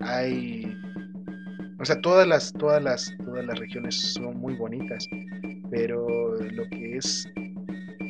hay 0.00 0.76
o 1.78 1.84
sea, 1.84 2.00
todas 2.00 2.26
las 2.26 2.52
todas 2.52 2.82
las 2.82 3.14
todas 3.24 3.44
las 3.44 3.58
regiones 3.58 3.94
son 4.14 4.38
muy 4.38 4.54
bonitas, 4.54 5.08
pero 5.70 6.36
lo 6.36 6.68
que 6.68 6.96
es 6.96 7.28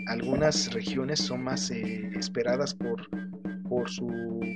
algunas 0.06 0.72
regiones 0.72 1.18
son 1.18 1.42
más 1.42 1.70
eh, 1.70 2.10
esperadas 2.16 2.74
por 2.74 3.08
por 3.68 3.90
su 3.90 4.08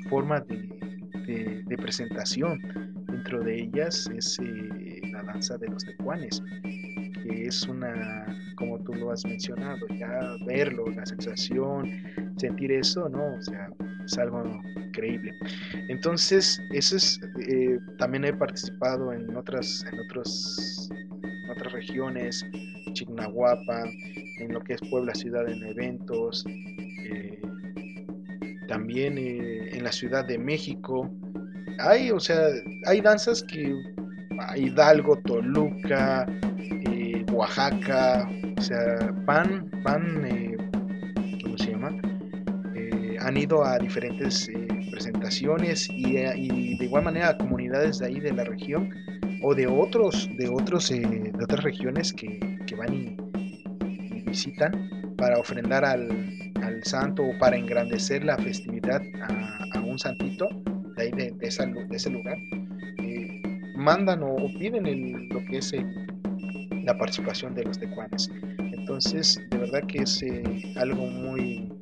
forma 0.09 0.41
de, 0.41 1.65
de, 1.67 1.77
presentación. 1.77 2.61
De 3.39 3.63
ellas 3.63 4.11
es 4.17 4.41
eh, 4.41 5.01
la 5.13 5.23
danza 5.23 5.57
de 5.57 5.69
los 5.69 5.85
tecuanes, 5.85 6.43
que 6.63 7.47
es 7.47 7.63
una, 7.69 8.27
como 8.57 8.81
tú 8.81 8.93
lo 8.95 9.13
has 9.13 9.25
mencionado, 9.25 9.87
ya 9.97 10.37
verlo, 10.47 10.85
la 10.87 11.07
sensación, 11.07 11.89
sentir 12.39 12.73
eso, 12.73 13.09
¿no? 13.09 13.37
O 13.37 13.43
sea, 13.43 13.71
es 14.05 14.19
algo 14.19 14.43
increíble. 14.77 15.33
Entonces, 15.89 16.61
eso 16.73 16.97
es, 16.97 17.21
eh, 17.47 17.79
también 17.99 18.25
he 18.25 18.33
participado 18.33 19.13
en 19.13 19.37
otras, 19.37 19.85
en 19.93 20.01
otros, 20.01 20.91
otras 21.53 21.73
regiones, 21.73 22.45
Chignahuapa, 22.95 23.85
en 24.41 24.53
lo 24.53 24.61
que 24.65 24.75
es 24.75 24.81
Puebla 24.91 25.15
Ciudad 25.15 25.49
en 25.49 25.63
eventos, 25.63 26.45
eh, 26.49 27.41
también 28.67 29.17
en 29.19 29.85
la 29.85 29.93
Ciudad 29.93 30.27
de 30.27 30.37
México. 30.37 31.09
Hay, 31.81 32.11
o 32.11 32.21
sea, 32.21 32.49
hay 32.87 33.01
danzas 33.01 33.43
que 33.43 33.75
Hidalgo, 34.57 35.17
Toluca, 35.25 36.27
eh, 36.59 37.25
Oaxaca, 37.33 38.29
o 38.57 38.63
sea, 38.63 39.13
van, 39.25 39.71
van, 39.83 40.25
eh, 40.27 40.57
¿cómo 41.43 41.59
se 41.59 41.73
llama? 41.73 42.01
han 43.21 43.37
ido 43.37 43.63
a 43.63 43.79
diferentes 43.79 44.51
presentaciones 44.91 45.89
y, 45.91 46.15
de 46.15 46.85
igual 46.85 47.05
manera 47.05 47.29
a 47.29 47.37
comunidades 47.37 47.99
de 47.99 48.07
ahí 48.07 48.19
de 48.19 48.33
la 48.33 48.45
región 48.45 48.91
o 49.43 49.55
de 49.55 49.67
otros, 49.67 50.29
de 50.39 50.49
otros, 50.49 50.89
de 50.89 51.33
otras 51.43 51.63
regiones 51.63 52.13
que, 52.13 52.39
van 52.79 52.95
y 52.95 54.23
visitan 54.23 55.15
para 55.19 55.39
ofrendar 55.39 55.85
al, 55.85 56.09
al 56.63 56.85
santo 56.85 57.23
o 57.25 57.39
para 57.39 57.57
engrandecer 57.57 58.25
la 58.25 58.37
festividad 58.39 59.03
a, 59.23 59.81
un 59.81 59.99
santito 59.99 60.49
de 61.01 61.07
ahí 61.07 61.13
de, 61.13 61.31
de, 61.33 61.97
ese 61.97 62.11
lugar, 62.11 62.39
eh, 62.99 63.43
mandan 63.75 64.23
o, 64.23 64.37
piden 64.59 64.87
el, 64.87 65.29
lo 65.29 65.45
que 65.47 65.59
es 65.59 65.75
la 66.85 66.97
participación 66.97 67.55
de 67.55 67.65
los 67.65 67.79
tecuanes. 67.79 68.31
Entonces, 68.59 69.41
de 69.51 69.59
verdad 69.59 69.83
que 69.87 70.03
es 70.03 70.23
eh, 70.23 70.43
algo 70.77 71.07
muy, 71.07 71.73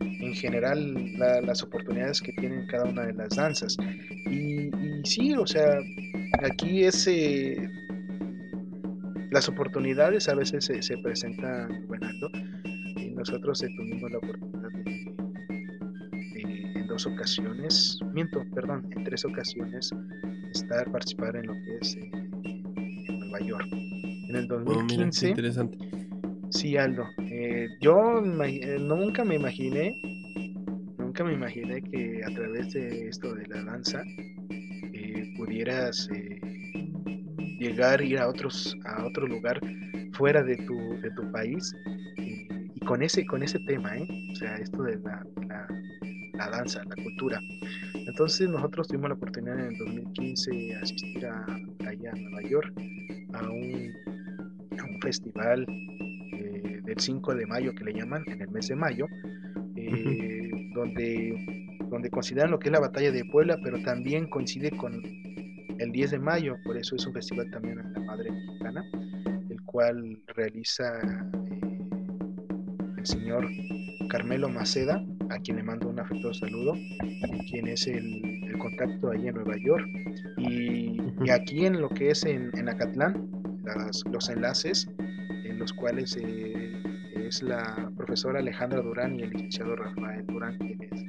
en 0.00 0.34
general, 0.34 0.94
las 1.18 1.62
oportunidades 1.62 2.20
que 2.20 2.32
tienen 2.32 2.66
cada 2.66 2.84
una 2.84 3.06
de 3.06 3.14
las 3.14 3.30
danzas. 3.30 3.76
Y, 4.30 4.70
sí, 5.04 5.34
o 5.34 5.46
sea, 5.46 5.78
aquí 6.42 6.84
es... 6.84 7.06
Eh, 7.06 7.68
las 9.30 9.46
oportunidades 9.46 10.26
a 10.30 10.34
veces 10.34 10.64
se, 10.64 10.82
se 10.82 10.96
presentan, 10.98 11.86
Buenardo, 11.86 12.30
nosotros 13.14 13.62
tuvimos 13.76 14.10
la 14.10 14.18
oportunidad 14.18 14.57
dos 16.98 17.06
ocasiones, 17.06 18.00
miento, 18.12 18.44
perdón, 18.52 18.84
en 18.90 19.04
tres 19.04 19.24
ocasiones, 19.24 19.94
estar, 20.52 20.90
participar 20.90 21.36
en 21.36 21.46
lo 21.46 21.52
que 21.52 21.78
es 21.80 21.94
eh, 21.94 22.10
en 22.12 23.20
Nueva 23.20 23.38
York. 23.40 23.68
En 23.70 24.34
el 24.34 24.48
2015. 24.48 25.28
interesante. 25.28 25.78
Sí, 26.50 26.76
Aldo. 26.76 27.04
Eh, 27.18 27.68
yo 27.80 28.18
eh, 28.18 28.78
nunca 28.80 29.24
me 29.24 29.36
imaginé, 29.36 29.94
nunca 30.98 31.22
me 31.22 31.34
imaginé 31.34 31.82
que 31.82 32.20
a 32.24 32.34
través 32.34 32.72
de 32.72 33.08
esto 33.08 33.32
de 33.32 33.46
la 33.46 33.62
danza 33.62 34.02
pudieras 35.36 36.08
llegar, 37.60 38.02
ir 38.02 38.18
a 38.18 38.26
otros, 38.26 38.76
a 38.84 39.06
otro 39.06 39.28
lugar 39.28 39.60
fuera 40.14 40.42
de 40.42 40.56
tu, 40.56 40.76
de 41.00 41.12
tu 41.12 41.30
país 41.30 41.72
con 42.88 43.02
ese, 43.02 43.24
con 43.26 43.42
ese 43.42 43.58
tema, 43.60 43.96
¿eh? 43.98 44.08
o 44.32 44.34
sea, 44.34 44.56
esto 44.56 44.82
de 44.82 44.98
la, 45.00 45.24
la, 46.38 46.48
danza, 46.48 46.82
la 46.84 47.02
cultura. 47.02 47.40
Entonces 47.94 48.48
nosotros 48.48 48.88
tuvimos 48.88 49.10
la 49.10 49.16
oportunidad 49.16 49.58
en 49.58 49.72
el 49.72 49.78
2015 49.78 50.76
asistir 50.76 51.26
a, 51.26 51.44
allá 51.86 52.12
a 52.12 52.16
Nueva 52.16 52.48
York 52.48 52.72
a 53.34 53.50
un, 53.50 53.92
a 54.78 54.84
un 54.84 55.00
festival 55.00 55.66
eh, 55.68 56.80
del 56.84 56.98
5 56.98 57.34
de 57.34 57.46
mayo 57.46 57.74
que 57.74 57.84
le 57.84 57.92
llaman, 57.92 58.24
en 58.26 58.40
el 58.40 58.48
mes 58.48 58.68
de 58.68 58.76
mayo, 58.76 59.06
eh, 59.76 60.50
donde, 60.74 61.76
donde 61.90 62.10
consideran 62.10 62.50
lo 62.50 62.58
que 62.58 62.68
es 62.68 62.72
la 62.72 62.80
batalla 62.80 63.12
de 63.12 63.24
Puebla, 63.24 63.58
pero 63.62 63.82
también 63.82 64.28
coincide 64.30 64.70
con 64.70 65.02
el 65.78 65.92
10 65.92 66.10
de 66.12 66.18
mayo, 66.18 66.56
por 66.64 66.76
eso 66.76 66.96
es 66.96 67.06
un 67.06 67.12
festival 67.12 67.50
también 67.50 67.78
en 67.78 67.92
la 67.92 68.00
Madre 68.00 68.30
Mexicana, 68.30 68.84
el 69.50 69.62
cual 69.62 70.20
realiza 70.34 71.00
el 72.96 73.06
señor 73.06 73.48
Carmelo 74.08 74.48
Maceda, 74.48 75.04
a 75.38 75.40
quien 75.40 75.56
le 75.56 75.62
mando 75.62 75.88
un 75.88 76.00
afectuoso 76.00 76.46
saludo, 76.46 76.74
quien 77.48 77.68
es 77.68 77.86
el, 77.86 78.56
contacto 78.58 79.10
ahí 79.10 79.28
en 79.28 79.36
Nueva 79.36 79.56
York. 79.56 79.86
Y, 80.36 80.98
aquí 81.30 81.64
en 81.64 81.80
lo 81.80 81.88
que 81.88 82.10
es 82.10 82.24
en, 82.24 82.68
Acatlán, 82.68 83.30
los 84.10 84.28
enlaces 84.28 84.88
en 85.44 85.58
los 85.58 85.72
cuales 85.72 86.16
eh, 86.20 86.72
es 87.14 87.42
la 87.42 87.90
profesora 87.96 88.40
Alejandra 88.40 88.80
Durán 88.80 89.18
y 89.18 89.22
el 89.22 89.30
licenciado 89.30 89.76
Rafael 89.76 90.26
Durán, 90.26 90.58
quienes 90.58 91.04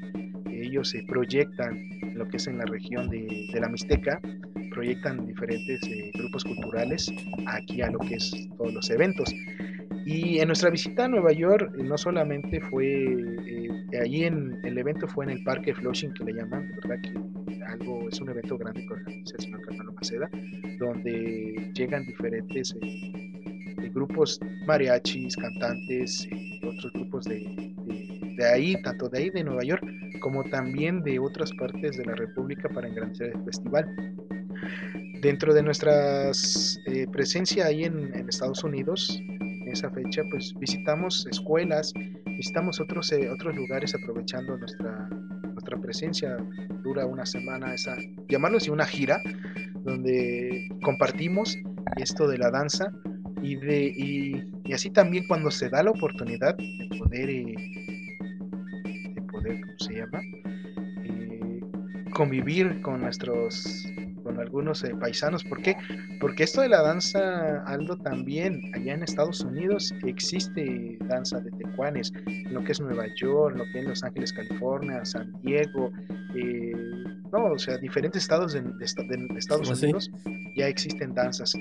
ellos 0.51 0.89
se 0.89 1.03
proyectan 1.03 1.89
en 2.01 2.17
lo 2.17 2.27
que 2.27 2.37
es 2.37 2.47
en 2.47 2.57
la 2.59 2.65
región 2.65 3.09
de, 3.09 3.49
la 3.59 3.69
Mixteca, 3.69 4.21
proyectan 4.71 5.25
diferentes 5.25 5.81
eh, 5.83 6.11
grupos 6.13 6.43
culturales 6.43 7.11
aquí 7.47 7.81
a 7.81 7.89
lo 7.89 7.99
que 7.99 8.15
es 8.15 8.31
todos 8.57 8.73
los 8.73 8.89
eventos. 8.91 9.33
Y 10.05 10.39
en 10.39 10.47
nuestra 10.47 10.69
visita 10.69 11.05
a 11.05 11.07
Nueva 11.07 11.31
York 11.31 11.75
no 11.77 11.97
solamente 11.97 12.59
fue, 12.61 13.05
eh, 13.45 13.68
allí 13.97 14.23
en 14.23 14.59
el 14.63 14.77
evento 14.77 15.07
fue 15.07 15.25
en 15.25 15.31
el 15.31 15.43
Parque 15.43 15.73
Flushing 15.73 16.13
que 16.13 16.23
le 16.23 16.33
llaman, 16.33 16.71
¿verdad? 16.75 17.01
Que 17.01 17.63
algo, 17.65 18.07
es 18.09 18.19
un 18.19 18.29
evento 18.29 18.57
grande 18.57 18.85
que 18.85 18.93
organiza 18.93 19.35
el 19.37 19.43
señor 19.43 19.61
Carmelo 19.65 19.93
Maceda, 19.93 20.29
donde 20.79 21.71
llegan 21.73 22.05
diferentes 22.05 22.75
eh, 22.81 23.89
grupos 23.93 24.39
mariachis, 24.65 25.35
cantantes, 25.35 26.27
y 26.31 26.59
otros 26.65 26.91
grupos 26.93 27.25
de, 27.25 27.73
de, 28.37 28.45
ahí, 28.45 28.81
tanto 28.83 29.09
de 29.09 29.19
ahí 29.19 29.29
de 29.29 29.43
Nueva 29.43 29.63
York, 29.63 29.83
como 30.21 30.43
también 30.43 31.01
de 31.03 31.19
otras 31.19 31.51
partes 31.53 31.97
de 31.97 32.05
la 32.05 32.15
República 32.15 32.69
para 32.69 32.87
engrandecer 32.87 33.33
el 33.35 33.43
festival. 33.43 34.15
Dentro 35.21 35.53
de 35.53 35.63
nuestra 35.63 36.31
eh, 36.85 37.07
presencia 37.11 37.65
ahí 37.65 37.83
en, 37.83 38.13
en 38.15 38.29
Estados 38.29 38.63
Unidos, 38.63 39.21
esa 39.65 39.89
fecha, 39.89 40.23
pues 40.29 40.53
visitamos 40.59 41.27
escuelas, 41.29 41.93
visitamos 42.39 42.79
otros, 42.79 43.11
eh, 43.11 43.29
otros 43.29 43.53
lugares 43.53 43.93
aprovechando 43.93 44.57
nuestra, 44.57 45.09
nuestra 45.51 45.77
presencia. 45.77 46.37
Dura 46.83 47.05
una 47.05 47.25
semana 47.25 47.73
esa, 47.73 47.97
llamarlo 48.29 48.57
así, 48.57 48.69
una 48.69 48.85
gira, 48.85 49.21
donde 49.83 50.69
compartimos 50.81 51.57
esto 51.97 52.29
de 52.29 52.37
la 52.37 52.49
danza 52.49 52.93
y, 53.41 53.57
de, 53.57 53.87
y, 53.87 54.73
así 54.73 54.89
también 54.89 55.25
cuando 55.27 55.51
se 55.51 55.67
da 55.69 55.83
la 55.83 55.91
oportunidad 55.91 56.55
de 56.55 56.89
poder, 56.97 57.29
eh, 57.29 57.55
de 59.15 59.21
poder, 59.23 59.59
¿cómo 59.59 59.79
se 59.79 59.93
llama? 59.95 60.21
Eh, 61.03 61.59
convivir 62.13 62.81
con 62.81 63.01
nuestros 63.01 63.85
con 64.29 64.39
algunos 64.39 64.83
eh, 64.83 64.93
paisanos. 64.99 65.43
¿Por 65.43 65.59
qué? 65.63 65.75
Porque 66.19 66.43
esto 66.43 66.61
de 66.61 66.69
la 66.69 66.83
danza, 66.83 67.63
Aldo, 67.65 67.97
también 67.97 68.61
allá 68.75 68.93
en 68.93 69.01
Estados 69.01 69.41
Unidos 69.41 69.91
existe 70.05 70.97
danza 71.01 71.39
de 71.39 71.49
tecuanes, 71.51 72.13
lo 72.51 72.63
que 72.63 72.73
es 72.73 72.79
Nueva 72.79 73.07
York, 73.15 73.57
lo 73.57 73.63
que 73.73 73.79
es 73.79 73.85
Los 73.85 74.03
Ángeles, 74.03 74.31
California, 74.31 75.03
San 75.03 75.33
Diego, 75.41 75.91
eh, 76.35 76.73
no, 77.31 77.45
o 77.45 77.57
sea, 77.57 77.77
diferentes 77.79 78.21
estados 78.21 78.53
de, 78.53 78.61
Estados 79.35 79.69
¿Ah, 79.71 79.73
Unidos 79.73 80.11
ya 80.55 80.67
existen 80.67 81.15
danzas, 81.15 81.53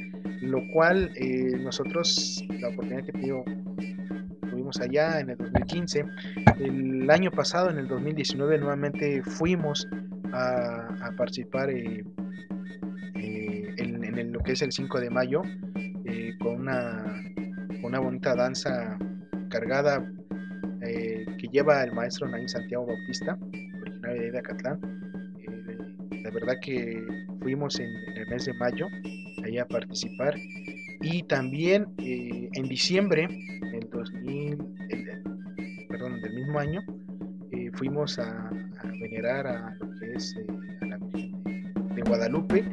lo 0.43 0.61
cual 0.75 1.11
eh, 1.17 1.57
nosotros, 1.59 2.45
la 2.61 2.69
oportunidad 2.69 3.05
que 3.07 3.13
tuvimos 3.13 4.79
allá 4.79 5.21
en 5.21 5.31
el 5.31 5.39
2015, 5.39 6.05
el 6.61 7.11
año 7.11 7.31
pasado, 7.31 7.71
en 7.71 7.79
el 7.79 7.89
2019, 7.89 8.59
nuevamente 8.59 9.23
fuimos 9.23 9.89
a, 10.33 11.13
participar 11.17 11.71
eh, 11.71 12.05
eh, 14.19 14.21
en, 14.21 14.33
lo 14.33 14.41
que 14.41 14.53
es 14.53 14.63
el 14.63 14.73
5 14.73 15.01
de 15.01 15.11
mayo 15.11 15.43
con, 16.41 16.61
una, 16.61 17.05
una 17.83 17.99
bonita 18.01 18.35
danza 18.35 18.99
cargada 19.51 20.05
que 21.39 21.49
lleva 21.49 21.83
el 21.83 21.93
maestro 21.93 22.29
Naín 22.29 22.49
Santiago 22.49 22.87
Bautista, 22.87 23.39
originario 23.81 24.33
de 24.33 24.39
Acatlán. 24.39 24.81
Eh, 25.41 26.21
la 26.23 26.31
verdad 26.31 26.55
que 26.61 27.07
fuimos 27.41 27.79
en, 27.79 27.91
el 28.17 28.27
mes 28.29 28.45
de 28.45 28.55
mayo 28.55 28.87
allá 29.45 29.63
a 29.63 29.69
participar 29.69 30.35
y 31.01 31.23
también 31.23 31.87
eh, 31.99 32.49
en 32.53 32.69
diciembre 32.69 33.29
del 33.73 33.89
2000, 33.91 34.59
perdón, 35.89 36.21
del 36.21 36.35
mismo 36.35 36.59
año 36.59 36.81
eh, 37.53 37.71
fuimos 37.75 38.19
a, 38.19 38.51
venerar 39.01 39.47
a 39.47 39.75
lo 39.81 39.91
que 39.99 40.13
es 40.15 40.37
a 40.83 40.87
la 40.87 40.99
Virgen 40.99 41.28
Guadalupe 42.09 42.65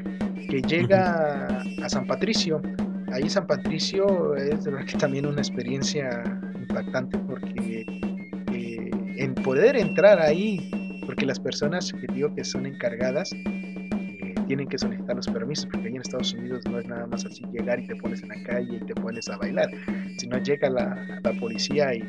que 0.50 0.62
llega 0.62 1.64
a, 1.84 1.90
San 1.90 2.08
Patricio. 2.08 2.62
Ahí 3.12 3.30
San 3.30 3.46
Patricio 3.46 4.36
es 4.36 4.64
de 4.64 4.72
verdad 4.72 4.88
que 4.88 4.98
también 4.98 5.26
una 5.26 5.42
experiencia 5.42 6.24
impactante 6.60 7.18
porque 7.20 7.86
en 9.18 9.34
poder 9.36 9.76
entrar 9.78 10.20
ahí, 10.20 10.70
porque 11.06 11.26
las 11.26 11.40
personas 11.40 11.94
que 11.94 12.08
digo 12.14 12.34
que 12.36 12.44
son 12.44 12.66
encargadas 12.66 13.32
eh, 13.34 14.36
tienen 14.48 14.68
que 14.68 14.78
solicitar 14.78 15.16
los 15.16 15.28
permisos, 15.28 15.68
porque 15.68 15.88
ahí 15.88 15.96
en 15.96 16.02
Estados 16.02 16.34
Unidos 16.34 16.64
no 16.70 16.80
es 16.80 16.88
nada 16.88 17.08
más 17.08 17.26
así 17.26 17.44
llegar 17.52 17.80
y 17.80 17.88
te 17.88 17.96
pones 17.96 18.22
en 18.24 18.30
la 18.30 18.44
calle 18.44 18.78
y 18.78 18.86
te 18.86 18.96
pones 18.96 19.30
a 19.30 19.38
bailar, 19.38 19.70
sino 20.18 20.38
llega 20.40 20.70
la, 20.70 21.22
policía 21.40 21.94
y 21.96 22.02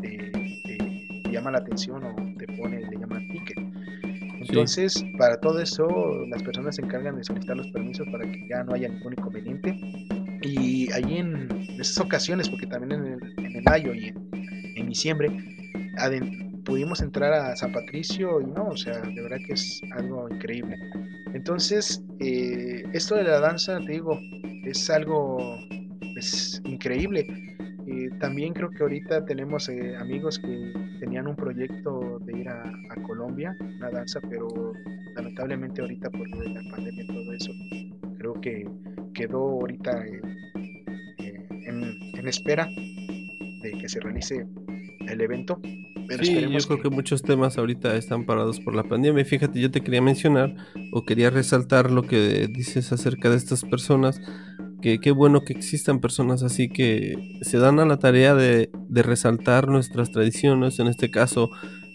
te, 0.00 1.30
llama 1.30 1.50
la 1.50 1.58
atención 1.58 2.04
o 2.04 2.14
te 2.36 2.46
pone, 2.48 2.80
le 2.80 2.98
llama 2.98 3.20
Entonces, 4.52 5.02
para 5.16 5.40
todo 5.40 5.60
eso, 5.60 5.88
las 6.28 6.42
personas 6.42 6.76
se 6.76 6.82
encargan 6.82 7.16
de 7.16 7.24
solicitar 7.24 7.56
los 7.56 7.68
permisos 7.68 8.06
para 8.12 8.30
que 8.30 8.46
ya 8.50 8.62
no 8.62 8.74
haya 8.74 8.88
ningún 8.88 9.14
inconveniente. 9.14 9.78
Y 10.42 10.92
allí 10.92 11.16
en 11.16 11.48
esas 11.80 11.98
ocasiones, 11.98 12.50
porque 12.50 12.66
también 12.66 13.00
en 13.00 13.12
el, 13.14 13.38
en 13.38 13.56
el 13.56 13.62
mayo 13.62 13.94
y 13.94 14.08
en, 14.76 14.88
diciembre, 14.88 15.30
pudimos 16.66 17.00
entrar 17.00 17.32
a 17.32 17.56
San 17.56 17.72
Patricio 17.72 18.42
y 18.42 18.44
no, 18.44 18.68
o 18.68 18.76
sea, 18.76 19.00
de 19.00 19.22
verdad 19.22 19.38
que 19.46 19.54
es 19.54 19.80
algo 19.92 20.28
increíble. 20.28 20.76
Entonces, 21.32 22.02
eh, 22.20 22.84
esto 22.92 23.14
de 23.14 23.24
la 23.24 23.40
danza, 23.40 23.78
te 23.80 23.92
digo, 23.92 24.20
es 24.64 24.90
algo 24.90 25.56
es 26.16 26.60
increíble. 26.64 27.51
También 28.18 28.52
creo 28.52 28.70
que 28.70 28.82
ahorita 28.82 29.24
tenemos 29.24 29.68
eh, 29.68 29.96
amigos 29.96 30.38
que 30.38 30.72
tenían 31.00 31.26
un 31.26 31.36
proyecto 31.36 32.18
de 32.20 32.38
ir 32.40 32.48
a, 32.48 32.62
Colombia, 33.06 33.56
una 33.60 33.90
danza, 33.90 34.20
pero 34.28 34.72
lamentablemente 35.16 35.80
ahorita 35.82 36.08
por 36.10 36.28
lo 36.28 36.40
de 36.40 36.48
la 36.50 36.62
pandemia 36.70 37.04
y 37.04 37.06
todo 37.06 37.32
eso, 37.32 37.52
creo 38.16 38.40
que 38.40 38.68
quedó 39.12 39.40
ahorita 39.40 40.06
eh, 40.06 40.20
en, 41.66 41.98
en 42.14 42.28
espera 42.28 42.66
de 42.66 43.72
que 43.78 43.88
se 43.88 44.00
realice 44.00 44.46
el 45.08 45.20
evento. 45.20 45.60
Pero 46.08 46.24
sí, 46.24 46.34
yo 46.40 46.58
creo 46.66 46.82
que... 46.82 46.90
muchos 46.90 47.22
temas 47.22 47.58
ahorita 47.58 47.96
están 47.96 48.24
parados 48.24 48.60
por 48.60 48.74
la 48.74 48.82
pandemia. 48.84 49.24
Fíjate, 49.24 49.60
yo 49.60 49.70
te 49.70 49.80
quería 49.80 50.02
mencionar 50.02 50.54
o 50.92 51.04
quería 51.04 51.30
resaltar 51.30 51.90
lo 51.90 52.02
que 52.02 52.48
dices 52.48 52.92
acerca 52.92 53.30
de 53.30 53.36
estas 53.36 53.62
personas. 53.62 54.20
Que 54.82 54.98
qué 54.98 55.12
bueno 55.12 55.42
que 55.42 55.52
existan 55.52 56.00
personas 56.00 56.42
así 56.42 56.68
que 56.68 57.38
se 57.40 57.58
dan 57.58 57.78
a 57.78 57.86
la 57.86 57.98
tarea 57.98 58.34
de, 58.34 58.68
resaltar 58.90 59.68
nuestras 59.68 60.10
tradiciones, 60.10 60.78
en 60.80 60.88
este 60.88 61.10
caso, 61.10 61.50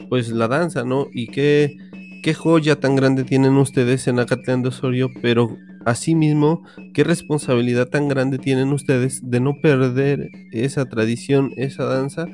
pues 0.10 0.30
la 0.30 0.48
danza, 0.48 0.84
¿no? 0.84 1.08
Y 1.14 1.28
qué, 1.28 1.78
qué 2.24 2.34
joya 2.34 2.80
tan 2.80 2.96
grande 2.96 3.24
tienen 3.24 3.58
ustedes 3.58 4.08
en 4.08 4.20
Acatlán 4.20 4.64
de 4.64 4.70
Osorio, 4.70 5.10
pero 5.22 5.58
asimismo, 5.86 6.64
qué 6.94 7.04
responsabilidad 7.04 7.88
tan 7.88 8.08
grande 8.08 8.38
tienen 8.38 8.74
ustedes 8.74 9.22
de 9.30 9.40
no 9.40 9.54
perder 9.62 10.30
esa 10.52 10.86
tradición, 10.86 11.52
esa 11.56 11.86
danza 11.86 12.28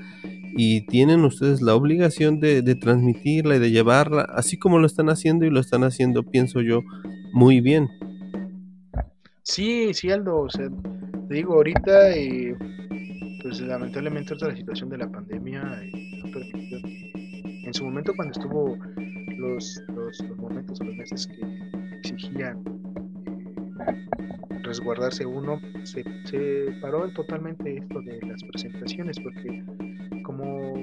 y 0.56 0.82
tienen 0.82 1.24
ustedes 1.24 1.62
la 1.62 1.76
obligación 1.76 2.40
de, 2.40 2.62
transmitirla 2.76 3.56
y 3.56 3.60
de 3.60 3.72
llevarla, 3.72 4.24
así 4.24 4.58
como 4.58 4.80
lo 4.80 4.88
están 4.88 5.10
haciendo 5.10 5.46
y 5.46 5.50
lo 5.50 5.60
están 5.60 5.84
haciendo, 5.84 6.24
pienso 6.24 6.62
yo, 6.62 6.82
muy 7.32 7.62
bien. 7.62 7.90
Sí, 9.44 9.94
sí, 9.94 10.10
Aldo, 10.10 10.38
o 10.44 10.50
sea, 10.50 10.70
te 11.28 11.36
digo, 11.36 11.56
ahorita, 11.56 12.16
eh, 12.16 12.56
pues 13.42 13.60
lamentablemente 13.60 14.36
la 14.40 14.56
situación 14.56 14.90
de 14.90 14.98
la 15.00 15.12
pandemia 15.12 15.62
eh, 15.84 16.22
ha 16.24 16.32
permitido 16.32 16.82
que 16.82 17.12
en 17.66 17.74
su 17.74 17.84
momento 17.84 18.14
cuando 18.16 18.32
estuvo 18.32 18.78
los, 19.38 19.84
los, 19.90 20.24
momentos 20.38 20.80
o 20.80 20.86
los 20.86 20.96
meses 20.96 21.28
que 21.28 21.42
exigían 21.98 22.64
eh, 23.86 24.08
resguardarse 24.64 25.26
uno, 25.26 25.60
se, 25.84 26.06
se 26.24 26.74
paró 26.82 27.12
totalmente 27.12 27.80
esto 27.80 28.02
de 28.02 28.22
las 28.26 28.42
presentaciones 28.46 29.20
porque 29.20 29.62
como 30.24 30.74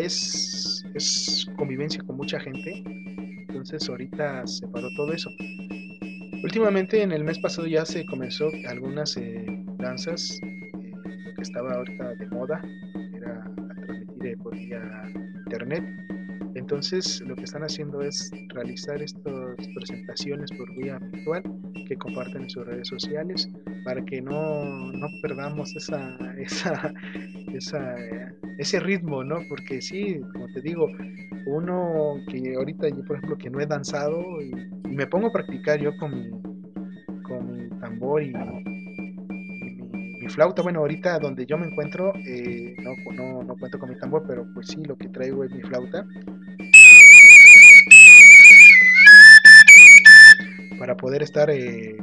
es, 0.00 0.82
es 0.94 1.46
convivencia 1.58 2.02
con 2.04 2.16
mucha 2.16 2.40
gente, 2.40 2.82
entonces 3.48 3.86
ahorita 3.86 4.46
se 4.46 4.66
paró 4.68 4.88
todo 4.96 5.12
eso. 5.12 5.30
Últimamente 6.42 7.02
en 7.02 7.12
el 7.12 7.24
mes 7.24 7.38
pasado 7.38 7.66
ya 7.66 7.84
se 7.84 8.04
comenzó 8.06 8.50
algunas 8.68 9.16
eh, 9.16 9.44
danzas, 9.78 10.40
eh, 10.42 10.92
que 11.36 11.42
estaba 11.42 11.74
ahorita 11.74 12.14
de 12.14 12.26
moda, 12.28 12.60
era 13.14 13.44
transmitir 13.86 14.38
por 14.38 14.54
vía 14.54 14.80
internet. 15.44 15.84
Entonces 16.54 17.20
lo 17.22 17.36
que 17.36 17.44
están 17.44 17.62
haciendo 17.62 18.02
es 18.02 18.30
realizar 18.48 19.02
estas 19.02 19.56
presentaciones 19.74 20.50
por 20.52 20.74
vía 20.76 20.98
virtual 20.98 21.42
que 21.86 21.96
comparten 21.96 22.42
en 22.42 22.50
sus 22.50 22.66
redes 22.66 22.88
sociales 22.88 23.48
para 23.84 24.04
que 24.04 24.20
no, 24.20 24.92
no 24.92 25.08
perdamos 25.22 25.74
esa, 25.76 26.16
esa, 26.38 26.92
esa 27.52 27.96
ese 28.58 28.80
ritmo, 28.80 29.24
¿no? 29.24 29.40
Porque 29.48 29.80
sí, 29.80 30.20
como 30.32 30.48
te 30.48 30.60
digo, 30.60 30.88
uno 31.48 32.20
que 32.28 32.54
ahorita 32.54 32.88
yo, 32.88 33.04
por 33.04 33.16
ejemplo, 33.16 33.38
que 33.38 33.50
no 33.50 33.60
he 33.60 33.66
danzado 33.66 34.42
y, 34.42 34.52
me 34.84 35.06
pongo 35.06 35.28
a 35.28 35.32
practicar 35.32 35.78
yo 35.78 35.96
con 35.96 36.10
mi, 36.10 36.30
con 37.22 37.52
mi 37.52 37.68
tambor 37.78 38.22
y, 38.22 38.32
mi, 40.20 40.28
flauta, 40.28 40.60
bueno, 40.60 40.80
ahorita 40.80 41.18
donde 41.20 41.46
yo 41.46 41.56
me 41.56 41.66
encuentro, 41.68 42.12
eh, 42.26 42.76
no, 42.82 42.94
no, 43.12 43.42
no 43.44 43.56
cuento 43.56 43.78
con 43.78 43.90
mi 43.90 43.96
tambor, 43.96 44.24
pero 44.26 44.46
pues 44.54 44.66
sí, 44.66 44.82
lo 44.84 44.96
que 44.96 45.08
traigo 45.08 45.44
es 45.44 45.52
mi 45.52 45.62
flauta. 45.62 46.04
Para 50.78 50.96
poder 50.96 51.22
estar 51.22 51.48
eh, 51.50 51.96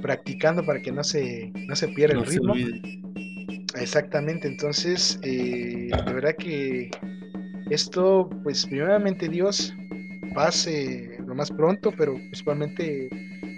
practicando 0.00 0.64
para 0.64 0.80
que 0.80 0.92
no 0.92 1.04
se, 1.04 1.52
no 1.66 1.74
se 1.76 1.88
pierda 1.88 2.18
el 2.18 2.26
ritmo. 2.26 2.54
Exactamente, 3.74 4.48
entonces, 4.48 5.18
eh, 5.22 5.90
de 6.06 6.12
verdad 6.12 6.34
que 6.36 6.90
esto, 7.70 8.28
pues 8.42 8.66
primeramente 8.66 9.28
Dios 9.28 9.74
pase 10.34 11.18
lo 11.26 11.34
más 11.34 11.50
pronto, 11.50 11.92
pero 11.96 12.14
principalmente 12.14 13.08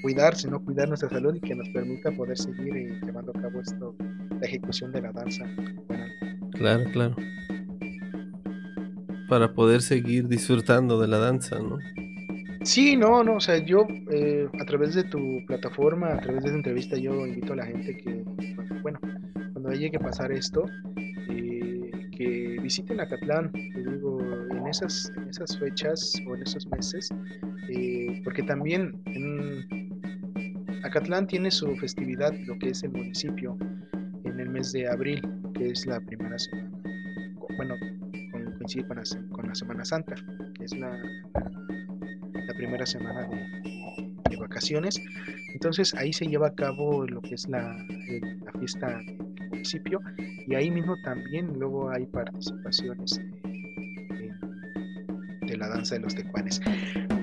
cuidarse, 0.02 0.48
¿no? 0.50 0.62
Cuidar 0.62 0.88
nuestra 0.88 1.08
salud 1.08 1.34
y 1.34 1.40
que 1.40 1.54
nos 1.54 1.68
permita 1.70 2.10
poder 2.12 2.36
seguir 2.36 2.76
eh, 2.76 3.00
llevando 3.04 3.32
a 3.34 3.40
cabo 3.40 3.60
esto, 3.60 3.94
la 4.40 4.46
ejecución 4.46 4.92
de 4.92 5.02
la 5.02 5.12
danza. 5.12 5.44
Claro, 6.52 6.84
claro. 6.92 7.16
Para 9.28 9.54
poder 9.54 9.80
seguir 9.80 10.28
disfrutando 10.28 11.00
de 11.00 11.08
la 11.08 11.18
danza, 11.18 11.58
¿no? 11.58 11.78
Sí, 12.64 12.96
no, 12.96 13.24
no, 13.24 13.36
o 13.36 13.40
sea, 13.40 13.58
yo 13.58 13.86
eh, 14.10 14.46
a 14.60 14.64
través 14.64 14.94
de 14.94 15.04
tu 15.04 15.44
plataforma, 15.46 16.08
a 16.08 16.20
través 16.20 16.42
de 16.42 16.48
esta 16.48 16.56
entrevista, 16.56 16.96
yo 16.96 17.26
invito 17.26 17.54
a 17.54 17.56
la 17.56 17.66
gente 17.66 17.96
que, 17.96 18.24
bueno, 18.82 19.00
cuando 19.52 19.72
llegue 19.72 19.96
a 19.96 20.00
pasar 20.00 20.30
esto, 20.30 20.64
eh, 21.28 21.90
que 22.16 22.51
visiten 22.72 23.00
Acatlán, 23.00 23.52
te 23.52 23.84
digo, 23.84 24.18
en 24.50 24.66
esas, 24.66 25.12
fechas 25.60 26.14
o 26.26 26.34
en 26.34 26.42
esos 26.42 26.66
meses, 26.68 27.10
eh, 27.68 28.22
porque 28.24 28.42
también 28.44 28.94
Acatlán 30.82 31.26
tiene 31.26 31.50
su 31.50 31.76
festividad, 31.76 32.32
lo 32.46 32.58
que 32.58 32.70
es 32.70 32.82
el 32.82 32.92
municipio, 32.92 33.58
en 34.24 34.40
el 34.40 34.48
mes 34.48 34.72
de 34.72 34.88
abril, 34.88 35.20
que 35.52 35.68
es 35.68 35.84
la 35.84 36.00
primera 36.00 36.38
semana, 36.38 36.70
bueno, 37.58 37.74
coincide 38.56 38.86
con 38.86 38.96
la, 38.96 39.02
con 39.32 39.48
la 39.48 39.54
Semana 39.54 39.84
Santa, 39.84 40.14
que 40.54 40.64
es 40.64 40.74
la 40.74 40.98
primera 42.56 42.86
semana 42.86 43.28
de, 43.28 43.81
vacaciones. 44.36 45.00
Entonces 45.52 45.94
ahí 45.94 46.12
se 46.12 46.26
lleva 46.26 46.48
a 46.48 46.54
cabo 46.54 47.06
lo 47.06 47.20
que 47.20 47.34
es 47.34 47.48
la, 47.48 47.76
la 48.44 48.52
fiesta 48.58 49.00
municipio 49.52 50.00
y 50.46 50.54
ahí 50.54 50.70
mismo 50.70 50.96
también 51.04 51.58
luego 51.58 51.90
hay 51.90 52.06
participaciones 52.06 53.20
de, 55.40 55.56
la 55.56 55.68
danza 55.68 55.96
de 55.96 56.00
los 56.00 56.14
tecuanes. 56.14 56.60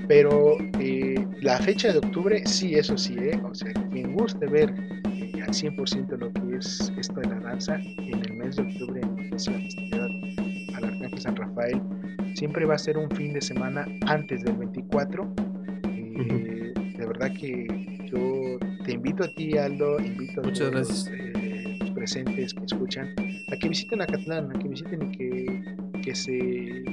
Pero 0.08 0.58
eh, 0.80 1.26
la 1.42 1.58
fecha 1.60 1.92
de 1.92 2.00
octubre, 2.00 2.42
sí, 2.46 2.76
eso 2.76 2.98
sí, 2.98 3.16
¿eh? 3.20 3.40
o 3.44 3.54
sea, 3.54 3.74
quien 3.92 4.14
guste 4.14 4.46
ver 4.46 4.74
eh, 5.12 5.42
al 5.42 5.50
100% 5.50 6.18
lo 6.18 6.32
que 6.34 6.58
es 6.58 6.92
esto 6.98 7.20
de 7.20 7.28
la 7.28 7.40
danza 7.40 7.76
en 7.76 8.24
el 8.26 8.34
mes 8.34 8.56
de 8.56 8.64
octubre 8.64 9.02
en 9.02 9.32
la 9.32 9.38
festividad 9.38 10.08
al 10.76 10.84
Arcángel 10.86 11.20
San 11.20 11.36
Rafael, 11.36 11.82
siempre 12.36 12.66
va 12.66 12.76
a 12.76 12.80
ser 12.80 12.98
un 12.98 13.10
fin 13.12 13.34
de 13.34 13.42
semana 13.42 13.86
antes 14.08 14.44
del 14.44 14.56
24. 14.56 15.34
Eh, 15.86 16.74
de 17.00 17.06
verdad 17.06 17.32
que 17.34 17.66
yo 18.12 18.60
te 18.84 18.92
invito 18.92 19.24
a 19.24 19.28
ti, 19.30 19.58
Aldo, 19.58 20.00
invito 20.00 20.42
a 20.42 20.44
Muchas 20.44 20.70
todos 20.70 21.08
eh, 21.08 21.78
los 21.80 21.92
presentes 21.92 22.54
que 22.54 22.66
escuchan 22.66 23.16
a 23.52 23.56
que 23.58 23.70
visiten 23.70 24.02
Acatlán, 24.02 24.54
a 24.54 24.60
que 24.60 24.68
visiten 24.68 25.04
y 25.04 25.18
que, 25.18 26.02
que 26.04 26.14
se 26.14 26.84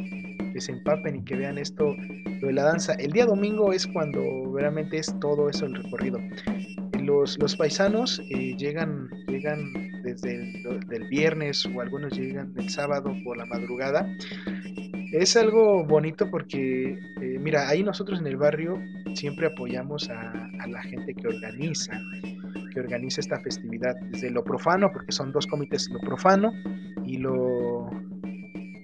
que 0.52 0.60
se 0.60 0.72
empapen 0.72 1.16
y 1.16 1.24
que 1.24 1.36
vean 1.36 1.58
esto 1.58 1.94
lo 2.40 2.46
de 2.46 2.52
la 2.52 2.62
danza. 2.62 2.94
El 2.94 3.12
día 3.12 3.26
domingo 3.26 3.72
es 3.72 3.86
cuando 3.86 4.22
realmente 4.54 4.96
es 4.96 5.14
todo 5.20 5.50
eso 5.50 5.66
el 5.66 5.74
recorrido. 5.74 6.18
Los, 7.02 7.38
los 7.38 7.56
paisanos 7.56 8.22
eh, 8.30 8.56
llegan, 8.56 9.10
llegan 9.26 10.02
desde 10.02 10.34
el 10.34 10.80
del 10.88 11.08
viernes 11.08 11.66
o 11.66 11.80
algunos 11.80 12.16
llegan 12.16 12.54
el 12.56 12.70
sábado 12.70 13.14
por 13.22 13.36
la 13.36 13.44
madrugada. 13.44 14.08
Es 15.12 15.36
algo 15.36 15.84
bonito 15.84 16.30
porque, 16.30 16.98
eh, 17.20 17.38
mira, 17.38 17.68
ahí 17.68 17.82
nosotros 17.82 18.20
en 18.20 18.26
el 18.26 18.36
barrio 18.36 18.80
siempre 19.16 19.46
apoyamos 19.46 20.08
a, 20.10 20.48
la 20.68 20.82
gente 20.82 21.14
que 21.14 21.28
organiza, 21.28 22.00
que 22.72 22.80
organiza 22.80 23.20
esta 23.20 23.38
festividad, 23.40 23.94
desde 24.10 24.30
lo 24.30 24.44
profano, 24.44 24.90
porque 24.92 25.12
son 25.12 25.32
dos 25.32 25.46
comités, 25.46 25.88
lo 25.90 26.00
profano 26.00 26.52
y 27.04 27.18
lo, 27.18 27.88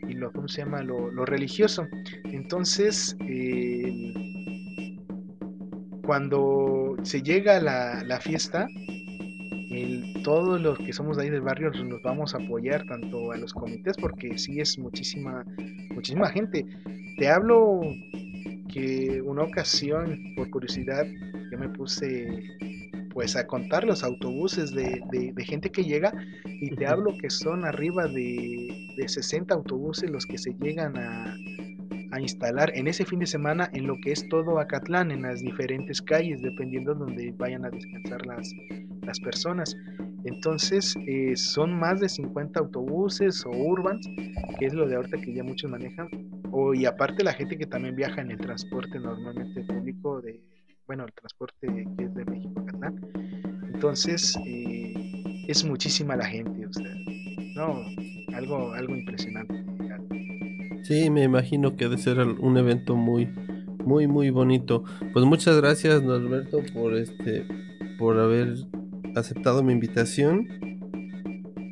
y 0.09 0.15
lo 0.15 0.33
¿cómo 0.33 0.49
se 0.49 0.63
llama? 0.63 0.83
Lo, 0.83 1.11
lo 1.11 1.25
religioso. 1.25 1.87
Entonces, 2.25 3.17
eh, 3.29 4.13
cuando 6.05 6.97
se 7.03 7.23
llega 7.23 7.61
la, 7.61 8.03
la 8.05 8.21
fiesta, 8.21 8.67
todos 10.23 10.61
los 10.61 10.79
que 10.79 10.93
somos 10.93 11.17
de 11.17 11.25
ahí 11.25 11.31
del 11.31 11.41
barrio 11.41 11.71
nos 11.71 11.85
nos 11.85 12.03
vamos 12.03 12.35
a 12.35 12.39
apoyar 12.39 12.85
tanto 12.85 13.33
a 13.33 13.37
los 13.37 13.53
comités 13.53 13.97
porque 13.97 14.39
sí 14.39 14.61
es 14.61 14.79
muchísima 14.79 15.45
muchísima 15.95 16.29
gente 16.29 16.65
te 17.17 17.29
hablo 17.29 17.81
que 18.73 19.21
una 19.23 19.43
ocasión 19.43 20.19
por 20.37 20.51
curiosidad 20.51 21.07
yo 21.51 21.59
me 21.59 21.69
puse 21.69 22.43
pues 23.13 23.37
a 23.37 23.47
contar 23.47 23.85
los 23.85 24.03
autobuses 24.05 24.73
de, 24.73 25.03
de- 25.13 25.33
de 25.35 25.45
gente 25.45 25.71
que 25.71 25.85
llega 25.85 26.13
y 26.47 26.71
te 26.71 26.87
hablo 26.87 27.17
que 27.19 27.29
son 27.29 27.65
arriba 27.67 28.07
de, 28.09 28.89
de 28.97 29.09
60 29.09 29.55
autobuses 29.55 30.11
los 30.11 30.25
que 30.27 30.39
se 30.39 30.55
llegan 30.63 30.97
a, 30.97 31.37
a 32.13 32.21
instalar 32.21 32.73
en 32.75 32.87
ese 32.89 33.05
fin 33.05 33.19
de 33.19 33.27
semana 33.27 33.69
en 33.75 33.87
lo 33.87 33.97
que 34.01 34.13
es 34.13 34.27
todo 34.29 34.59
Acatlán, 34.59 35.11
en 35.11 35.23
las 35.23 35.41
diferentes 35.43 36.01
calles, 36.01 36.41
dependiendo 36.41 36.95
donde 36.95 37.33
vayan 37.37 37.65
a 37.67 37.71
descansar 37.71 38.25
las, 38.27 38.51
las 39.03 39.21
personas. 39.21 39.77
Entonces, 40.25 40.95
eh, 41.07 41.37
son 41.37 41.79
más 41.79 42.01
de 42.01 42.09
50 42.09 42.61
autobuses 42.61 43.45
o 43.45 43.51
urbans, 43.51 44.07
que 44.59 44.67
es 44.67 44.73
lo 44.75 44.87
de 44.89 44.97
ahorita 44.97 45.21
que 45.21 45.35
ya 45.35 45.43
muchos 45.43 45.71
manejan. 45.71 46.09
O, 46.53 46.75
y 46.75 46.87
aparte 46.87 47.25
la 47.25 47.33
gente 47.33 47.57
que 47.57 47.67
también 47.67 47.97
viaja 47.97 48.21
en 48.21 48.31
el 48.31 48.39
transporte 48.39 49.01
normalmente 49.01 49.65
público, 49.65 50.21
de 50.21 50.41
bueno, 50.87 51.05
el 51.05 51.13
transporte 51.13 51.67
que 51.97 52.05
es 52.05 52.15
de 52.15 52.25
México 52.25 52.61
a 52.61 52.63
Acatlán. 52.63 53.01
Entonces, 53.73 54.37
eh, 54.47 54.93
es 55.49 55.65
muchísima 55.65 56.17
la 56.17 56.27
gente, 56.27 56.67
o 56.67 56.71
no, 57.55 57.85
algo, 58.35 58.73
algo 58.75 58.95
impresionante. 58.95 59.63
Sí, 60.83 61.11
me 61.11 61.23
imagino 61.23 61.77
que 61.77 61.85
ha 61.85 61.89
de 61.89 61.99
ser 61.99 62.19
un 62.19 62.57
evento 62.57 62.97
muy, 62.97 63.27
muy, 63.85 64.07
muy 64.09 64.31
bonito. 64.31 64.85
Pues 65.13 65.25
muchas 65.25 65.57
gracias, 65.57 66.03
Norberto, 66.03 66.61
por 66.75 66.95
este, 66.95 67.47
por 67.99 68.19
haber 68.19 68.55
aceptado 69.15 69.63
mi 69.63 69.73
invitación. 69.73 70.49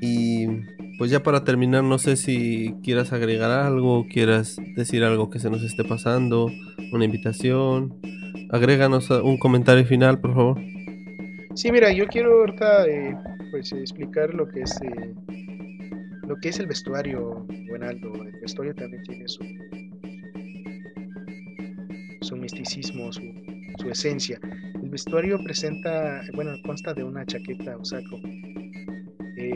Y 0.01 0.47
pues 1.01 1.11
ya 1.11 1.22
para 1.22 1.44
terminar, 1.44 1.82
no 1.82 1.96
sé 1.96 2.14
si 2.14 2.74
quieras 2.84 3.14
agregar 3.14 3.51
algo, 3.51 4.07
quieras 4.07 4.61
decir 4.76 5.03
algo 5.03 5.30
que 5.30 5.38
se 5.38 5.48
nos 5.48 5.62
esté 5.62 5.82
pasando, 5.82 6.53
una 6.92 7.07
invitación. 7.07 7.94
Agréganos 8.51 9.11
a- 9.11 9.22
un 9.22 9.38
comentario 9.38 9.86
final, 9.86 10.20
por 10.20 10.34
favor. 10.34 10.61
Sí, 11.55 11.72
mira, 11.72 11.90
yo 11.90 12.07
quiero 12.07 12.40
ahorita 12.40 12.86
eh, 12.86 13.16
pues 13.51 13.72
explicar 13.72 14.34
lo 14.34 14.46
que 14.46 14.61
es 14.61 14.78
eh, 14.82 15.14
lo 16.28 16.36
que 16.36 16.51
es 16.51 16.61
el 16.61 16.66
vestuario, 16.66 17.46
buen 17.70 17.82
Aldo. 17.82 18.12
El 18.22 18.38
vestuario 18.42 18.74
también 18.74 19.03
tiene 19.05 19.26
su 19.26 19.42
su 22.20 22.36
misticismo, 22.36 23.11
su, 23.11 23.22
su 23.78 23.88
esencia. 23.88 24.38
El 24.82 24.90
vestuario 24.90 25.38
presenta, 25.42 26.20
bueno, 26.34 26.53
consta 26.66 26.92
de 26.92 27.05
una 27.05 27.24
chaqueta 27.24 27.74
o 27.78 27.84
saco, 27.86 28.20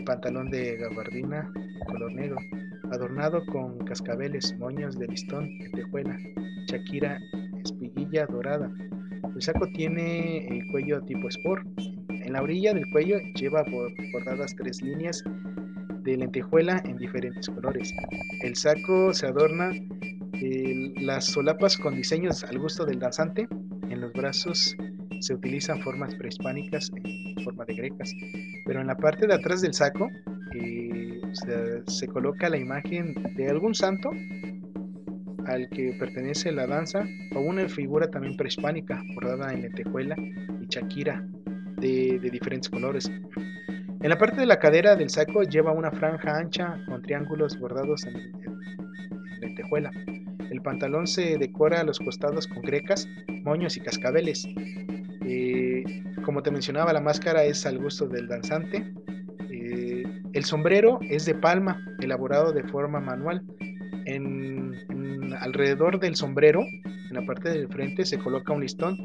pantalón 0.05 0.51
de 0.51 0.77
gabardina 0.77 1.51
color 1.87 2.13
negro, 2.13 2.37
adornado 2.91 3.45
con 3.47 3.79
cascabeles, 3.85 4.57
moños 4.59 4.99
de 4.99 5.07
listón, 5.09 5.49
lentejuela, 5.59 6.19
chaquira, 6.67 7.19
espiguilla 7.65 8.27
dorada. 8.27 8.71
El 9.35 9.43
saco 9.43 9.67
tiene 9.75 10.47
el 10.49 10.67
cuello 10.71 11.03
tipo 11.03 11.29
sport. 11.29 11.67
En 12.09 12.33
la 12.33 12.43
orilla 12.43 12.73
del 12.73 12.89
cuello 12.91 13.17
lleva 13.35 13.65
bor- 13.65 13.93
bordadas 14.13 14.55
tres 14.57 14.81
líneas 14.83 15.23
de 16.03 16.17
lentejuela 16.17 16.83
en 16.85 16.97
diferentes 16.97 17.49
colores. 17.49 17.93
El 18.43 18.55
saco 18.55 19.13
se 19.13 19.27
adorna 19.27 19.73
eh, 20.35 20.93
las 21.01 21.27
solapas 21.27 21.77
con 21.77 21.97
diseños 21.97 22.45
al 22.45 22.59
gusto 22.59 22.85
del 22.85 22.99
danzante. 22.99 23.49
En 23.91 24.01
los 24.01 24.13
brazos 24.13 24.77
se 25.25 25.33
utilizan 25.33 25.81
formas 25.81 26.15
prehispánicas 26.15 26.91
en 27.03 27.43
forma 27.45 27.65
de 27.65 27.75
grecas. 27.75 28.13
Pero 28.67 28.81
en 28.83 28.87
la 28.87 28.97
parte 28.97 29.27
de 29.27 29.33
atrás 29.35 29.63
del 29.63 29.73
saco 29.73 30.11
eh, 30.55 31.21
se 31.87 32.07
coloca 32.09 32.51
la 32.51 32.59
imagen 32.59 33.15
de 33.35 33.49
algún 33.49 33.75
santo 33.75 34.11
al 35.47 35.69
que 35.71 35.97
pertenece 35.99 36.53
la 36.53 36.67
danza 36.67 37.07
o 37.35 37.41
una 37.41 37.67
figura 37.69 38.11
también 38.11 38.37
prehispánica 38.37 39.03
bordada 39.15 39.53
en 39.53 39.63
lentejuela 39.63 40.15
y 40.61 40.67
chaquira 40.69 41.25
de, 41.79 42.19
diferentes 42.31 42.69
colores. 42.69 43.11
En 44.03 44.09
la 44.11 44.19
parte 44.19 44.41
de 44.41 44.47
la 44.47 44.59
cadera 44.59 44.95
del 44.95 45.09
saco 45.09 45.43
lleva 45.43 45.73
una 45.73 45.91
franja 45.91 46.37
ancha 46.37 46.79
con 46.87 47.01
triángulos 47.01 47.59
bordados 47.59 48.05
en- 48.05 48.17
en 48.17 49.41
lentejuela. 49.41 49.91
El 50.51 50.61
pantalón 50.61 51.07
se 51.07 51.39
decora 51.39 51.81
a 51.81 51.85
los 51.85 51.99
costados 51.99 52.47
con 52.47 52.63
grecas, 52.63 53.09
moños 53.43 53.77
y 53.79 53.81
cascabeles. 53.81 54.47
Como 56.25 56.43
te 56.43 56.51
mencionaba, 56.51 56.93
la 56.93 57.01
máscara 57.01 57.45
es 57.45 57.67
al 57.67 57.79
gusto 57.79 58.07
del 58.07 58.29
danzante. 58.29 58.93
Eh, 59.51 60.05
el 60.33 60.45
sombrero 60.45 60.99
es 61.03 61.27
de 61.27 61.35
palma, 61.35 61.81
elaborado 62.01 62.53
de 62.53 62.63
forma 62.65 63.01
manual. 63.01 63.43
Alrededor 65.41 66.01
del 66.01 66.17
sombrero, 66.17 66.63
en 66.85 67.15
la 67.15 67.25
parte 67.27 67.51
del 67.51 67.69
frente, 67.69 68.05
se 68.05 68.19
coloca 68.19 68.53
un 68.53 68.61
listón, 68.63 68.97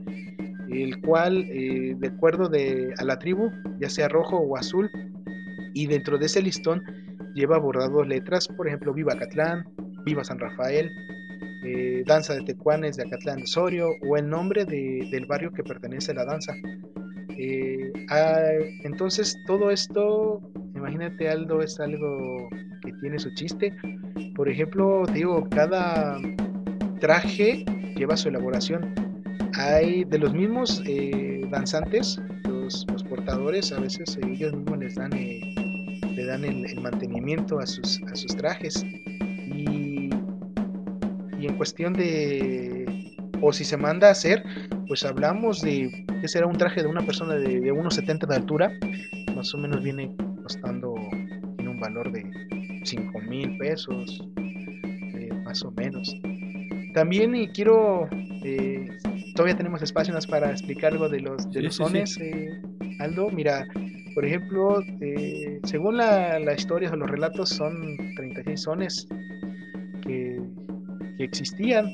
el 0.69 0.99
cual, 1.01 1.45
eh, 1.49 1.95
de 1.97 2.07
acuerdo 2.07 2.47
de, 2.47 2.93
a 2.97 3.03
la 3.03 3.17
tribu, 3.19 3.51
ya 3.79 3.89
sea 3.89 4.07
rojo 4.07 4.37
o 4.37 4.57
azul, 4.57 4.89
y 5.73 5.87
dentro 5.87 6.17
de 6.17 6.27
ese 6.27 6.41
listón 6.41 6.83
lleva 7.33 7.57
bordados 7.57 8.07
letras, 8.07 8.47
por 8.47 8.67
ejemplo, 8.67 8.93
Viva 8.93 9.13
Acatlán, 9.13 9.65
Viva 10.05 10.23
San 10.23 10.39
Rafael, 10.39 10.91
eh, 11.65 12.03
Danza 12.05 12.33
de 12.35 12.41
Tecuanes 12.43 12.95
de 12.97 13.03
Acatlán 13.03 13.37
de 13.37 13.43
Osorio, 13.43 13.89
o 14.07 14.17
el 14.17 14.29
nombre 14.29 14.65
de- 14.65 15.07
del 15.11 15.25
barrio 15.25 15.51
que 15.51 15.63
pertenece 15.63 16.11
a 16.11 16.15
la 16.15 16.25
danza. 16.25 16.53
Eh, 17.41 17.93
ah, 18.09 18.51
entonces, 18.83 19.37
todo 19.47 19.71
esto, 19.71 20.41
imagínate, 20.75 21.29
Aldo, 21.29 21.61
es 21.61 21.79
algo 21.79 22.49
que 22.81 22.91
tiene 22.99 23.17
su 23.17 23.33
chiste. 23.33 23.73
Por 24.35 24.49
ejemplo, 24.49 25.05
digo, 25.13 25.47
cada 25.49 26.19
traje 26.99 27.63
lleva 27.95 28.17
su 28.17 28.27
elaboración. 28.27 28.93
Hay 29.53 30.03
de 30.03 30.17
los 30.17 30.33
mismos 30.33 30.83
eh, 30.85 31.47
danzantes, 31.49 32.21
los, 32.43 32.85
portadores, 33.09 33.71
a 33.71 33.79
veces 33.79 34.19
ellos 34.21 34.53
mismos 34.53 34.77
les 34.77 34.95
dan, 34.95 35.13
eh, 35.13 35.55
le 36.13 36.25
dan 36.25 36.43
el, 36.43 36.65
el 36.65 36.81
mantenimiento 36.81 37.59
a 37.59 37.65
sus, 37.65 38.01
a 38.11 38.15
sus 38.15 38.35
trajes. 38.35 38.83
Y, 38.83 40.09
y 41.39 41.47
en 41.47 41.55
cuestión 41.55 41.93
de, 41.93 43.15
o 43.41 43.53
si 43.53 43.63
se 43.63 43.77
manda 43.77 44.09
a 44.09 44.11
hacer, 44.11 44.43
pues 44.89 45.05
hablamos 45.05 45.61
de 45.61 46.03
que 46.19 46.27
será 46.27 46.47
un 46.47 46.57
traje 46.57 46.81
de 46.81 46.87
una 46.87 47.05
persona 47.05 47.35
de, 47.35 47.61
de 47.61 47.71
1,70 47.71 48.25
de 48.27 48.35
altura, 48.35 48.71
más 49.35 49.53
o 49.53 49.59
menos 49.59 49.83
viene 49.83 50.13
costando, 50.41 50.95
tiene 51.57 51.69
un 51.71 51.79
valor 51.79 52.11
de 52.11 52.25
5 52.83 53.19
mil 53.21 53.55
pesos, 53.59 54.27
eh, 54.35 55.29
más 55.45 55.63
o 55.63 55.69
menos. 55.71 56.13
También 56.95 57.35
y 57.35 57.47
quiero, 57.49 58.09
eh, 58.43 58.89
todavía 59.35 59.55
tenemos 59.55 59.83
espacio 59.83 60.11
más 60.11 60.25
para 60.25 60.49
explicar 60.49 60.93
algo 60.93 61.07
de 61.07 61.19
los, 61.21 61.45
de 61.51 61.59
Sí, 61.59 61.61
los 61.61 61.75
sí, 61.75 61.83
sí. 61.83 61.89
sones, 61.89 62.17
eh, 62.19 62.61
Aldo. 62.99 63.29
Mira, 63.29 63.67
por 64.15 64.25
ejemplo, 64.25 64.81
eh, 65.01 65.59
según 65.65 65.97
la, 65.97 66.39
la 66.39 66.53
historia 66.55 66.89
o 66.91 66.95
los 66.95 67.11
relatos, 67.11 67.49
son 67.49 67.95
36 68.15 68.59
sones 68.59 69.07
que, 70.01 70.41
que 71.15 71.23
existían. 71.23 71.85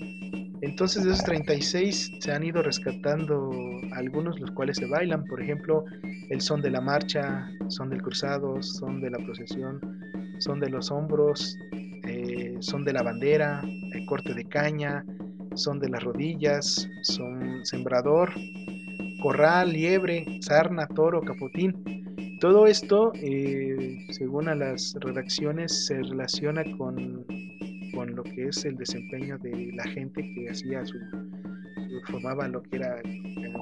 Entonces 0.65 1.03
de 1.03 1.11
esos 1.11 1.23
36 1.25 2.13
se 2.19 2.31
han 2.31 2.43
ido 2.43 2.63
rescatando 2.63 3.51
algunos 3.91 4.39
los 4.39 4.49
cuales 4.49 4.77
se 4.77 4.87
bailan, 4.87 5.23
por 5.25 5.39
ejemplo, 5.39 5.85
el 6.31 6.41
son 6.41 6.63
de 6.63 6.71
la 6.71 6.81
marcha, 6.81 7.47
son 7.67 7.91
del 7.91 8.01
cruzado, 8.01 8.63
son 8.63 8.99
de 8.99 9.11
la 9.11 9.19
procesión, 9.19 9.79
son 10.39 10.59
de 10.59 10.71
los 10.71 10.89
hombros, 10.89 11.55
eh, 11.71 12.57
son 12.61 12.83
de 12.83 12.93
la 12.93 13.03
bandera, 13.03 13.61
el 13.93 14.07
corte 14.07 14.33
de 14.33 14.43
caña, 14.45 15.05
son 15.53 15.79
de 15.79 15.87
las 15.87 16.03
rodillas, 16.03 16.89
son 17.03 17.63
sembrador, 17.63 18.33
corral, 19.21 19.71
liebre, 19.71 20.25
sarna, 20.41 20.87
toro, 20.87 21.21
capotín. 21.21 22.37
Todo 22.41 22.65
esto, 22.65 23.11
eh, 23.13 24.03
según 24.09 24.45
las 24.45 24.95
redacciones, 24.99 25.85
se 25.85 26.01
relaciona 26.01 26.63
con, 26.75 27.23
con, 28.05 28.15
lo 28.15 28.23
que 28.23 28.47
es 28.47 28.65
el 28.65 28.75
desempeño 28.75 29.37
de 29.39 29.71
la 29.73 29.83
gente 29.83 30.21
que 30.33 30.49
hacía 30.49 30.85
su, 30.85 30.97
formaba 32.07 32.47
lo 32.47 32.61
que 32.61 32.77
era 32.77 32.99
eh, 33.03 33.53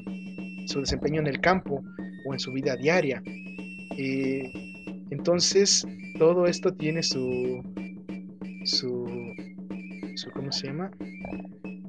su 0.66 0.82
desempeño 0.82 1.22
en 1.22 1.28
el 1.28 1.40
campo 1.40 1.84
o 2.26 2.34
en 2.34 2.40
su 2.40 2.52
vida 2.52 2.76
diaria. 2.76 3.22
Eh, 3.98 4.52
entonces, 5.12 5.88
todo 6.18 6.46
esto 6.48 6.74
tiene 6.74 7.04
su, 7.04 7.64
su, 8.66 9.08
su, 10.16 10.32
¿cómo 10.32 10.52
se 10.52 10.68
llama? 10.68 10.92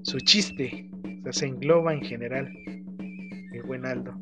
Su 0.03 0.19
chiste, 0.21 0.89
o 1.21 1.23
sea, 1.25 1.33
se 1.33 1.47
engloba 1.47 1.95
en 1.95 2.03
general, 2.03 2.53
el 3.53 3.63
buen 3.63 3.87
Aldo. 3.87 4.15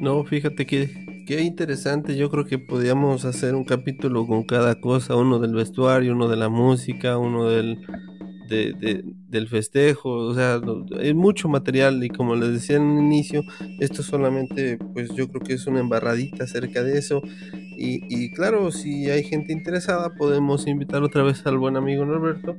No, 0.00 0.24
fíjate 0.24 0.66
que 0.66 1.03
Qué 1.26 1.40
interesante, 1.40 2.16
yo 2.16 2.28
creo 2.30 2.44
que 2.44 2.58
podríamos 2.58 3.24
hacer 3.24 3.54
un 3.54 3.64
capítulo 3.64 4.26
con 4.26 4.44
cada 4.44 4.78
cosa, 4.80 5.16
uno 5.16 5.38
del 5.38 5.54
vestuario, 5.54 6.12
uno 6.12 6.28
de 6.28 6.36
la 6.36 6.50
música, 6.50 7.16
uno 7.16 7.46
del, 7.46 7.80
del 8.48 9.48
festejo, 9.48 10.10
o 10.10 10.34
sea, 10.34 10.60
hay 11.00 11.14
mucho 11.14 11.48
material 11.48 12.02
y 12.04 12.08
como 12.08 12.36
les 12.36 12.52
decía 12.52 12.76
en 12.76 12.82
un 12.82 13.04
inicio, 13.04 13.42
esto 13.80 14.02
solamente, 14.02 14.78
pues 14.92 15.14
yo 15.14 15.28
creo 15.28 15.42
que 15.42 15.54
es 15.54 15.66
una 15.66 15.80
embarradita 15.80 16.44
acerca 16.44 16.82
de 16.82 16.98
eso 16.98 17.22
y, 17.76 18.02
y 18.08 18.30
claro, 18.32 18.70
si 18.70 19.10
hay 19.10 19.24
gente 19.24 19.52
interesada, 19.52 20.14
podemos 20.14 20.66
invitar 20.66 21.02
otra 21.02 21.22
vez 21.22 21.44
al 21.46 21.58
buen 21.58 21.76
amigo 21.76 22.04
Norberto 22.04 22.56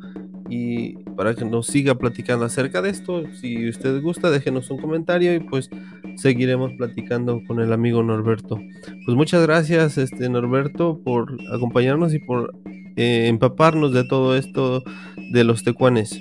y 0.50 0.98
para 1.16 1.34
que 1.34 1.46
nos 1.46 1.68
siga 1.68 1.96
platicando 1.96 2.46
acerca 2.46 2.82
de 2.82 2.90
esto. 2.90 3.24
Si 3.34 3.68
usted 3.68 4.02
gusta, 4.02 4.30
déjenos 4.30 4.70
un 4.70 4.78
comentario 4.78 5.34
y 5.34 5.40
pues 5.40 5.70
seguiremos 6.18 6.74
platicando 6.74 7.42
con 7.48 7.60
el 7.60 7.74
amigo 7.74 8.04
Norberto. 8.04 8.60
Pues 9.06 9.18
muchas 9.18 9.42
gracias, 9.44 9.98
este 9.98 10.30
Norberto, 10.30 11.00
por 11.04 11.38
acompañarnos 11.52 12.14
y 12.14 12.20
por 12.20 12.54
eh, 12.96 13.28
empaparnos 13.28 13.94
de 13.94 14.04
todo 14.04 14.36
esto 14.36 14.84
de 15.32 15.44
los 15.44 15.64
tecuanes. 15.64 16.20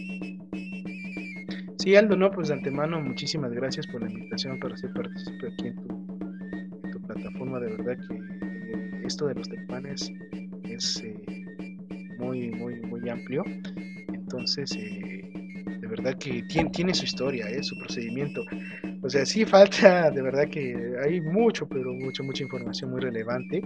Sí, 1.79 1.97
Aldo, 1.97 2.17
no, 2.17 2.31
pues 2.31 2.49
de 2.49 2.55
antemano 2.55 3.01
muchísimas 3.01 3.53
gracias 3.53 3.87
por 3.87 4.03
la 4.03 4.11
invitación 4.11 4.59
para 4.59 4.77
ser 4.77 4.93
partícipe 4.93 5.49
aquí 5.49 5.69
en 5.69 5.77
tu, 6.91 7.01
plataforma. 7.07 7.61
De 7.61 7.77
verdad 7.77 7.99
que 8.09 8.15
eh, 8.15 9.03
esto 9.05 9.27
de 9.27 9.35
los 9.35 9.49
tecuanes 9.49 10.11
es 10.65 11.03
eh, 11.05 11.15
muy, 12.19 12.51
muy, 12.51 12.81
muy 12.81 13.09
amplio 13.11 13.45
entonces, 14.35 14.77
eh, 14.77 15.23
de 15.81 15.87
verdad 15.87 16.19
que 16.19 16.43
tiene, 16.49 16.69
tiene 16.71 16.93
su 16.93 17.05
historia, 17.05 17.47
su 17.63 17.79
procedimiento. 17.79 18.43
O 19.01 19.09
sea, 19.09 19.25
sí 19.25 19.45
falta, 19.45 20.11
de 20.11 20.23
verdad 20.23 20.49
que 20.49 20.95
hay 21.05 21.21
mucho, 21.21 21.69
pero 21.69 21.93
mucho, 21.93 22.25
mucha 22.25 22.43
información 22.43 22.91
muy 22.91 23.01
relevante. 23.01 23.63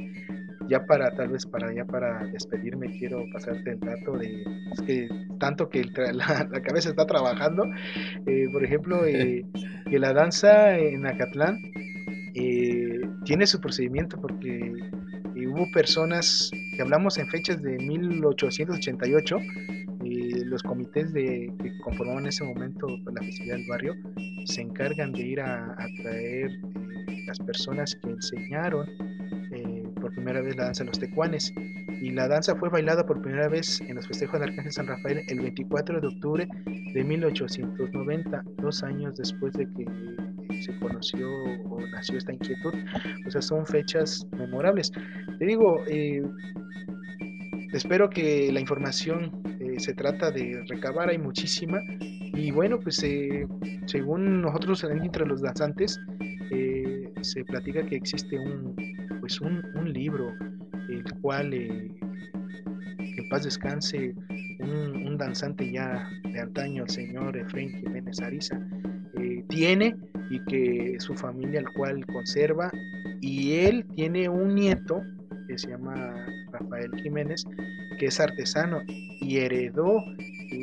Ya 0.69 0.85
para, 0.85 1.11
tal 1.13 1.29
vez 1.29 1.47
para, 1.47 1.73
ya 1.75 1.85
para 1.85 2.27
despedirme, 2.27 2.99
quiero 2.99 3.25
pasarte 3.33 3.71
el 3.71 3.81
dato 3.81 4.19
de, 4.19 4.45
es 4.73 4.83
que 4.83 5.09
tanto 5.41 5.69
que 5.69 5.85
la, 6.13 6.49
cabeza 6.63 6.91
está 6.91 7.07
trabajando. 7.07 7.65
Eh, 8.27 8.49
por 8.53 8.65
ejemplo, 8.65 9.07
eh, 9.07 9.45
que 9.91 9.99
la 9.99 10.13
danza 10.13 10.77
en 10.77 11.07
Acatlán 11.07 11.59
tiene 13.25 13.47
su 13.47 13.61
procedimiento 13.61 14.21
porque 14.21 14.73
hubo 15.35 15.69
personas 15.73 16.51
que 16.77 16.83
hablamos 16.83 17.19
en 17.19 17.27
fechas 17.29 17.61
de 17.61 17.77
1888 17.79 19.39
los 20.49 20.63
comités 20.63 21.13
de, 21.13 21.53
que 21.63 21.79
conformaban 21.81 22.25
en 22.25 22.29
ese 22.29 22.45
momento 22.45 22.87
la 22.89 23.23
festividad 23.23 23.57
del 23.57 23.67
barrio 23.67 23.95
se 24.47 24.63
encargan 24.63 25.13
de 25.13 25.23
ir 25.23 25.41
a, 25.41 25.77
traer 26.01 26.51
eh, 26.51 27.25
las 27.27 27.39
personas 27.39 27.95
que 27.95 28.11
enseñaron 28.11 28.89
eh, 28.89 29.18
por 30.09 30.15
primera 30.15 30.41
vez 30.41 30.57
la 30.57 30.65
danza 30.65 30.85
de 30.85 30.89
los 30.89 30.99
tecuanes. 30.99 31.53
Y 32.01 32.11
la 32.11 32.29
danza 32.29 32.57
fue 32.57 32.71
bailada 32.71 33.05
por 33.05 33.21
primera 33.21 33.49
vez 33.49 33.81
en 33.83 33.97
los 33.97 34.07
festejos 34.07 34.41
del 34.41 34.51
Arcángel 34.51 34.73
San 34.73 34.87
Rafael 34.87 35.23
el 35.29 35.41
24 35.41 36.01
de 36.01 36.07
octubre 36.07 36.49
de 36.95 37.05
1890, 37.05 38.45
dos 38.63 38.83
años 38.83 39.17
después 39.17 39.53
de 39.53 39.69
que 39.75 39.83
eh, 39.83 40.63
se 40.63 40.79
conoció 40.79 41.29
o 41.69 41.81
nació 41.93 42.17
esta 42.17 42.33
inquietud. 42.33 42.73
O 43.27 43.31
sea, 43.31 43.43
son 43.43 43.67
fechas 43.67 44.27
memorables. 44.33 44.93
Te 45.39 45.45
digo, 45.45 45.83
espero 47.73 48.09
que 48.09 48.51
la 48.51 48.61
información 48.61 49.43
se 49.79 49.93
trata 49.93 50.31
de 50.31 50.65
recabar, 50.69 51.11
hay 51.11 51.19
muchísima. 51.19 51.83
Y 51.91 52.51
bueno, 52.51 52.81
pues 52.81 53.03
eh, 53.03 53.47
según 53.87 54.41
nosotros 54.41 54.85
entre 54.85 55.27
los 55.27 55.43
danzantes, 55.43 56.01
eh, 56.51 57.13
se 57.21 57.45
platica 57.45 57.85
que 57.85 57.97
existe 57.97 58.39
un, 58.39 58.75
pues 59.29 59.43
un, 59.43 59.93
libro, 59.93 60.35
el 60.89 61.05
cual, 61.21 61.53
eh, 61.53 61.91
en 62.99 63.29
paz 63.29 63.45
descanse, 63.45 64.15
un, 64.61 65.19
danzante 65.19 65.71
ya 65.71 66.09
de 66.33 66.41
antaño, 66.41 66.85
el 66.85 66.89
señor 66.89 67.37
Efraín 67.37 67.73
Jiménez 67.73 68.21
Ariza, 68.21 68.59
tiene 69.49 69.95
y 70.31 70.43
que 70.45 70.97
su 71.01 71.15
familia, 71.15 71.61
el 71.61 71.69
cual 71.75 72.07
conserva, 72.07 72.71
y 73.21 73.53
él 73.53 73.85
tiene 73.97 74.31
un 74.31 74.55
nieto 74.55 75.03
que 75.47 75.59
se 75.59 75.71
llama 75.71 76.25
Rafael 76.53 76.91
Jiménez, 77.03 77.45
que 77.99 78.07
es 78.07 78.21
artesano 78.21 78.81
y 78.87 79.39
heredó 79.39 80.03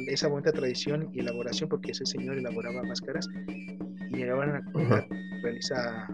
esa 0.07 0.27
bonita 0.27 0.51
tradición 0.51 1.09
y 1.13 1.19
elaboración 1.19 1.69
porque 1.69 1.91
ese 1.91 2.05
señor 2.05 2.37
elaboraba 2.37 2.81
máscaras 2.81 3.27
y 4.09 4.23
ahora 4.23 4.63
realiza 5.43 6.07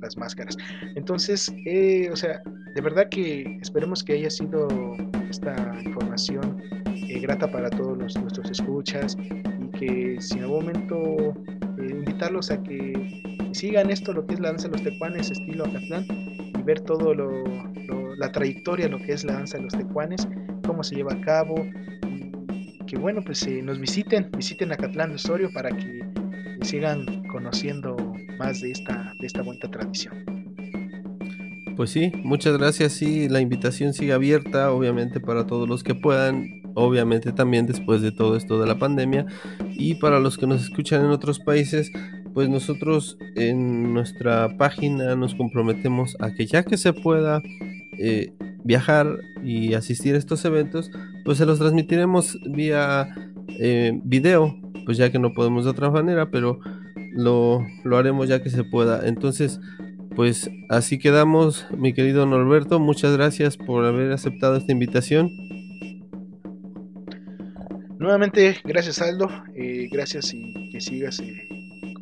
las 0.00 0.16
máscaras. 0.16 0.56
Entonces, 0.94 1.52
eh, 1.64 2.08
o 2.12 2.16
sea, 2.16 2.42
de 2.74 2.80
verdad 2.80 3.08
que 3.10 3.58
esperemos 3.60 4.02
que 4.02 4.14
haya 4.14 4.30
sido 4.30 4.68
esta 5.30 5.54
información 5.84 6.62
eh, 6.86 7.20
grata 7.20 7.50
para 7.50 7.70
todos 7.70 7.96
nuestros 7.96 8.50
escuchas 8.50 9.16
y 9.20 9.78
que 9.78 10.16
si 10.20 10.38
en 10.38 10.44
algún 10.44 10.66
momento 10.66 10.96
eh, 11.78 11.90
invitarlos 11.90 12.50
a 12.50 12.62
que 12.62 13.22
sigan 13.52 13.90
esto, 13.90 14.12
lo 14.12 14.26
que 14.26 14.34
es 14.34 14.40
la 14.40 14.48
danza 14.48 14.68
de 14.68 14.74
los 14.74 14.82
tecuanes 14.82 15.30
estilo 15.30 15.64
Acatlán 15.64 16.06
y 16.08 16.62
ver 16.62 16.80
todo 16.80 17.14
lo, 17.14 17.44
la 18.16 18.32
trayectoria, 18.32 18.88
lo 18.88 18.98
que 18.98 19.12
es 19.12 19.24
la 19.24 19.34
danza 19.34 19.58
de 19.58 19.64
los 19.64 19.72
tecuanes 19.72 20.26
cómo 20.68 20.84
se 20.84 20.96
lleva 20.96 21.14
a 21.14 21.20
cabo. 21.22 21.56
Que 22.86 22.96
bueno, 22.96 23.22
pues 23.24 23.46
nos 23.62 23.80
visiten, 23.80 24.30
visiten 24.36 24.70
Acatlán 24.70 25.10
de 25.10 25.16
Osorio 25.16 25.50
para 25.52 25.70
que 25.70 26.04
sigan 26.62 27.26
conociendo 27.28 27.96
más 28.38 28.60
de 28.60 28.70
esta, 28.70 29.14
de 29.18 29.26
esta 29.26 29.42
bonita 29.42 29.70
tradición. 29.70 30.24
Pues 31.76 31.90
sí, 31.90 32.10
muchas 32.24 32.58
gracias. 32.58 32.92
Sí, 32.92 33.28
la 33.28 33.40
invitación 33.40 33.92
sigue 33.92 34.12
abierta, 34.12 34.72
obviamente, 34.72 35.20
para 35.20 35.46
todos 35.46 35.68
los 35.68 35.84
que 35.84 35.94
puedan. 35.94 36.62
Obviamente 36.74 37.32
también 37.32 37.66
después 37.66 38.02
de 38.02 38.12
todo 38.12 38.36
esto 38.36 38.60
de 38.60 38.66
la 38.66 38.78
pandemia. 38.78 39.26
Y 39.74 39.94
para 39.94 40.20
los 40.20 40.38
que 40.38 40.46
nos 40.46 40.62
escuchan 40.62 41.04
en 41.04 41.10
otros 41.10 41.38
países, 41.40 41.90
pues 42.34 42.48
nosotros 42.48 43.18
en 43.36 43.94
nuestra 43.94 44.56
página 44.58 45.16
nos 45.16 45.34
comprometemos 45.34 46.16
a 46.20 46.32
que 46.32 46.46
ya 46.46 46.62
que 46.62 46.76
se 46.76 46.92
pueda, 46.92 47.42
eh, 47.98 48.32
viajar 48.64 49.18
y 49.42 49.74
asistir 49.74 50.14
a 50.14 50.18
estos 50.18 50.44
eventos, 50.44 50.90
pues 51.24 51.38
se 51.38 51.46
los 51.46 51.58
transmitiremos 51.58 52.38
vía 52.44 53.08
eh, 53.48 53.98
video, 54.04 54.56
pues 54.84 54.98
ya 54.98 55.10
que 55.10 55.18
no 55.18 55.32
podemos 55.32 55.64
de 55.64 55.70
otra 55.70 55.90
manera, 55.90 56.30
pero 56.30 56.60
lo, 57.18 57.66
lo 57.84 57.96
haremos 57.96 58.28
ya 58.28 58.42
que 58.42 58.50
se 58.50 58.64
pueda. 58.64 59.06
Entonces, 59.06 59.60
pues 60.16 60.50
así 60.68 60.98
quedamos, 60.98 61.66
mi 61.76 61.92
querido 61.92 62.24
Norberto, 62.26 62.80
muchas 62.80 63.16
gracias 63.16 63.56
por 63.56 63.84
haber 63.84 64.12
aceptado 64.12 64.56
esta 64.56 64.72
invitación. 64.72 65.30
Nuevamente, 67.98 68.56
gracias 68.64 69.02
Aldo, 69.02 69.28
eh, 69.54 69.88
gracias 69.90 70.32
y 70.32 70.70
que 70.70 70.80
sigas 70.80 71.18
eh, 71.20 71.48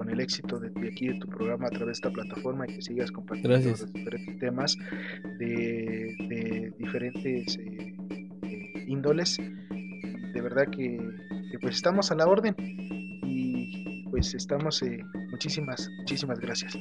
el 0.09 0.21
éxito 0.21 0.59
de, 0.59 0.69
aquí 0.89 1.09
de 1.09 1.19
tu 1.19 1.29
programa 1.29 1.67
a 1.67 1.71
través 1.71 1.87
de 1.87 1.93
esta 1.93 2.11
plataforma 2.11 2.67
y 2.69 2.75
que 2.75 2.83
sigas 2.83 3.11
compartiendo 3.11 3.71
los 3.71 3.93
diferentes 3.93 4.39
temas 4.39 4.77
de, 5.39 6.73
diferentes 6.79 7.57
eh, 7.57 7.95
eh, 8.43 8.85
índoles. 8.87 9.39
De 9.39 10.41
verdad 10.41 10.67
que, 10.69 11.01
pues 11.61 11.77
estamos 11.77 12.11
a 12.12 12.14
la 12.14 12.27
orden 12.27 12.55
pues 14.17 14.35
estamos, 14.35 14.83
eh, 14.83 15.05
muchísimas, 15.31 15.91
muchísimas 15.99 16.41
gracias. 16.41 16.75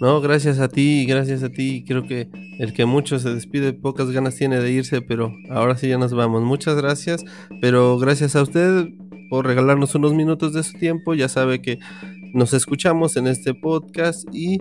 No, 0.00 0.20
gracias 0.20 0.60
a 0.60 0.68
ti, 0.68 1.04
gracias 1.04 1.42
a 1.42 1.48
ti. 1.48 1.84
Creo 1.84 2.06
que 2.06 2.28
el 2.60 2.72
que 2.72 2.84
mucho 2.84 3.18
se 3.18 3.34
despide, 3.34 3.72
pocas 3.72 4.12
ganas 4.12 4.36
tiene 4.36 4.60
de 4.60 4.70
irse, 4.70 5.02
pero 5.02 5.34
ahora 5.50 5.76
sí 5.76 5.88
ya 5.88 5.98
nos 5.98 6.14
vamos. 6.14 6.44
Muchas 6.44 6.76
gracias, 6.76 7.24
pero 7.60 7.98
gracias 7.98 8.36
a 8.36 8.42
usted 8.42 8.86
por 9.30 9.46
regalarnos 9.46 9.96
unos 9.96 10.14
minutos 10.14 10.52
de 10.52 10.62
su 10.62 10.78
tiempo. 10.78 11.14
Ya 11.14 11.28
sabe 11.28 11.60
que 11.60 11.80
nos 12.32 12.54
escuchamos 12.54 13.16
en 13.16 13.26
este 13.26 13.52
podcast 13.52 14.24
y 14.32 14.60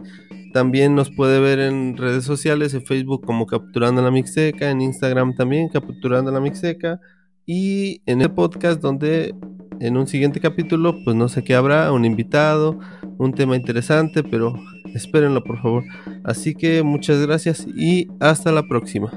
también 0.52 0.96
nos 0.96 1.12
puede 1.12 1.40
ver 1.40 1.60
en 1.60 1.96
redes 1.96 2.24
sociales, 2.24 2.74
en 2.74 2.88
Facebook 2.88 3.24
como 3.24 3.46
Capturando 3.46 4.02
la 4.02 4.10
Mixteca, 4.10 4.72
en 4.72 4.82
Instagram 4.82 5.36
también 5.36 5.70
Capturando 5.70 6.32
la 6.32 6.40
Mixteca 6.40 7.00
y 7.46 8.02
en 8.08 8.24
el 8.24 8.32
podcast 8.32 8.82
donde 8.82 9.36
en 9.84 9.98
un 9.98 10.08
siguiente 10.08 10.40
capítulo 10.40 11.04
pues 11.04 11.16
no 11.16 11.28
sé 11.28 11.44
qué 11.44 11.56
habrá, 11.56 11.92
un 11.92 12.06
invitado, 12.06 12.80
un 13.18 13.34
tema 13.34 13.58
interesante, 13.58 14.24
pero 14.24 14.56
espérenlo 14.94 15.44
por 15.44 15.62
favor. 15.62 15.84
Así 16.24 16.56
que 16.56 16.84
muchas 16.84 17.20
gracias 17.22 17.68
y 17.76 18.08
hasta 18.20 18.52
la 18.52 18.64
próxima. 18.64 19.12